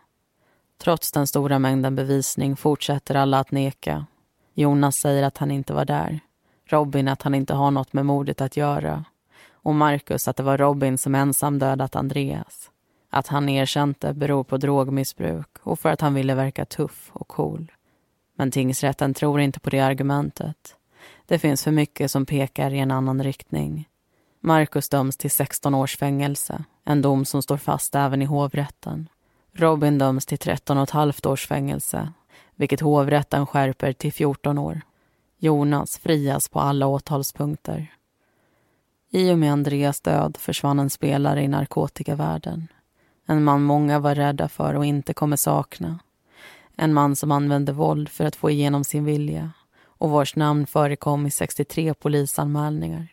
Trots 0.78 1.12
den 1.12 1.26
stora 1.26 1.58
mängden 1.58 1.96
bevisning 1.96 2.56
fortsätter 2.56 3.14
alla 3.14 3.38
att 3.38 3.50
neka. 3.50 4.06
Jonas 4.54 4.96
säger 4.96 5.22
att 5.22 5.38
han 5.38 5.50
inte 5.50 5.72
var 5.72 5.84
där. 5.84 6.20
Robin 6.66 7.08
att 7.08 7.22
han 7.22 7.34
inte 7.34 7.54
har 7.54 7.70
något 7.70 7.92
med 7.92 8.06
mordet 8.06 8.40
att 8.40 8.56
göra. 8.56 9.04
Och 9.52 9.74
Marcus 9.74 10.28
att 10.28 10.36
det 10.36 10.42
var 10.42 10.58
Robin 10.58 10.98
som 10.98 11.14
ensam 11.14 11.58
dödat 11.58 11.96
Andreas. 11.96 12.70
Att 13.10 13.26
han 13.26 13.48
erkänt 13.48 14.00
det 14.00 14.14
beror 14.14 14.44
på 14.44 14.56
drogmissbruk 14.56 15.58
och 15.62 15.78
för 15.78 15.88
att 15.88 16.00
han 16.00 16.14
ville 16.14 16.34
verka 16.34 16.64
tuff 16.64 17.10
och 17.12 17.28
cool. 17.28 17.72
Men 18.36 18.50
tingsrätten 18.50 19.14
tror 19.14 19.40
inte 19.40 19.60
på 19.60 19.70
det 19.70 19.80
argumentet. 19.80 20.76
Det 21.32 21.38
finns 21.38 21.64
för 21.64 21.70
mycket 21.70 22.10
som 22.10 22.26
pekar 22.26 22.70
i 22.70 22.78
en 22.78 22.90
annan 22.90 23.22
riktning. 23.22 23.88
Marcus 24.40 24.88
döms 24.88 25.16
till 25.16 25.30
16 25.30 25.74
års 25.74 25.96
fängelse, 25.96 26.64
en 26.84 27.02
dom 27.02 27.24
som 27.24 27.42
står 27.42 27.56
fast 27.56 27.94
även 27.94 28.22
i 28.22 28.24
hovrätten. 28.24 29.08
Robin 29.52 29.98
döms 29.98 30.26
till 30.26 30.38
13 30.38 30.76
och 30.76 30.82
ett 30.82 30.90
halvt 30.90 31.26
års 31.26 31.46
fängelse, 31.46 32.12
vilket 32.54 32.80
hovrätten 32.80 33.46
skärper 33.46 33.92
till 33.92 34.12
14 34.12 34.58
år. 34.58 34.80
Jonas 35.38 35.98
frias 35.98 36.48
på 36.48 36.60
alla 36.60 36.86
åtalspunkter. 36.86 37.94
I 39.10 39.32
och 39.32 39.38
med 39.38 39.52
Andreas 39.52 40.00
död 40.00 40.36
försvann 40.40 40.78
en 40.78 40.90
spelare 40.90 41.42
i 41.42 41.48
narkotikavärlden. 41.48 42.68
En 43.26 43.44
man 43.44 43.62
många 43.62 43.98
var 43.98 44.14
rädda 44.14 44.48
för 44.48 44.74
och 44.74 44.86
inte 44.86 45.14
kommer 45.14 45.36
sakna. 45.36 45.98
En 46.76 46.94
man 46.94 47.16
som 47.16 47.32
använde 47.32 47.72
våld 47.72 48.08
för 48.08 48.24
att 48.24 48.36
få 48.36 48.50
igenom 48.50 48.84
sin 48.84 49.04
vilja 49.04 49.50
och 50.02 50.10
vars 50.10 50.36
namn 50.36 50.66
förekom 50.66 51.26
i 51.26 51.30
63 51.30 51.94
polisanmälningar. 51.94 53.08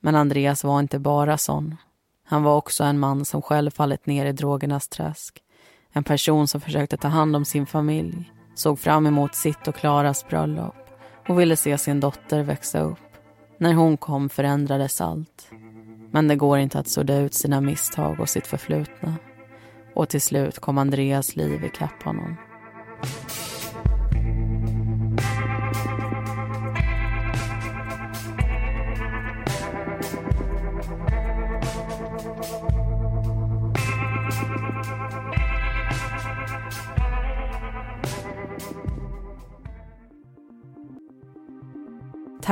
Men 0.00 0.14
Andreas 0.14 0.64
var 0.64 0.80
inte 0.80 0.98
bara 0.98 1.38
sån. 1.38 1.76
Han 2.24 2.42
var 2.42 2.56
också 2.56 2.84
en 2.84 2.98
man 2.98 3.24
som 3.24 3.42
själv 3.42 3.70
fallit 3.70 4.06
ner 4.06 4.26
i 4.26 4.32
drogernas 4.32 4.88
träsk. 4.88 5.42
En 5.92 6.04
person 6.04 6.48
som 6.48 6.60
försökte 6.60 6.96
ta 6.96 7.08
hand 7.08 7.36
om 7.36 7.44
sin 7.44 7.66
familj, 7.66 8.32
såg 8.54 8.78
fram 8.78 9.06
emot 9.06 9.34
sitt 9.34 9.68
och 9.68 9.74
Klaras 9.74 10.28
bröllop 10.28 10.74
och 11.28 11.40
ville 11.40 11.56
se 11.56 11.78
sin 11.78 12.00
dotter 12.00 12.42
växa 12.42 12.80
upp. 12.80 12.98
När 13.58 13.74
hon 13.74 13.96
kom 13.96 14.28
förändrades 14.28 15.00
allt. 15.00 15.50
Men 16.10 16.28
det 16.28 16.36
går 16.36 16.58
inte 16.58 16.78
att 16.78 16.88
sudda 16.88 17.18
ut 17.18 17.34
sina 17.34 17.60
misstag 17.60 18.20
och 18.20 18.28
sitt 18.28 18.46
förflutna. 18.46 19.14
Och 19.94 20.08
till 20.08 20.22
slut 20.22 20.58
kom 20.58 20.78
Andreas 20.78 21.36
liv 21.36 21.64
ikapp 21.64 22.02
honom. 22.02 22.36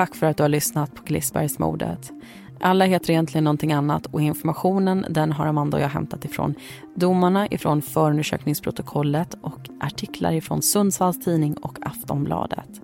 Tack 0.01 0.15
för 0.15 0.27
att 0.27 0.37
du 0.37 0.43
har 0.43 0.49
lyssnat 0.49 0.95
på 0.95 1.03
Glissbergsmordet. 1.05 2.13
Alla 2.61 2.85
heter 2.85 3.11
egentligen 3.11 3.45
någonting 3.45 3.73
annat 3.73 4.07
och 4.07 4.21
informationen 4.21 5.07
den 5.11 5.33
har 5.33 5.47
Amanda 5.47 5.77
och 5.77 5.83
jag 5.83 5.89
hämtat 5.89 6.25
ifrån 6.25 6.55
domarna 6.95 7.47
ifrån 7.49 7.83
förundersökningsprotokollet 7.83 9.35
och 9.43 9.69
artiklar 9.81 10.33
ifrån 10.33 10.63
Sundsvalls 10.63 11.25
Tidning 11.25 11.55
och 11.55 11.79
Aftonbladet. 11.83 12.81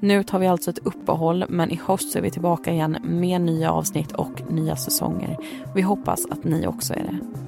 Nu 0.00 0.22
tar 0.22 0.38
vi 0.38 0.46
alltså 0.46 0.70
ett 0.70 0.86
uppehåll 0.86 1.44
men 1.48 1.70
i 1.70 1.80
höst 1.86 2.16
är 2.16 2.20
vi 2.20 2.30
tillbaka 2.30 2.72
igen 2.72 2.96
med 3.02 3.40
nya 3.40 3.72
avsnitt 3.72 4.12
och 4.12 4.50
nya 4.50 4.76
säsonger. 4.76 5.36
Vi 5.74 5.82
hoppas 5.82 6.26
att 6.30 6.44
ni 6.44 6.66
också 6.66 6.94
är 6.94 7.02
det. 7.02 7.47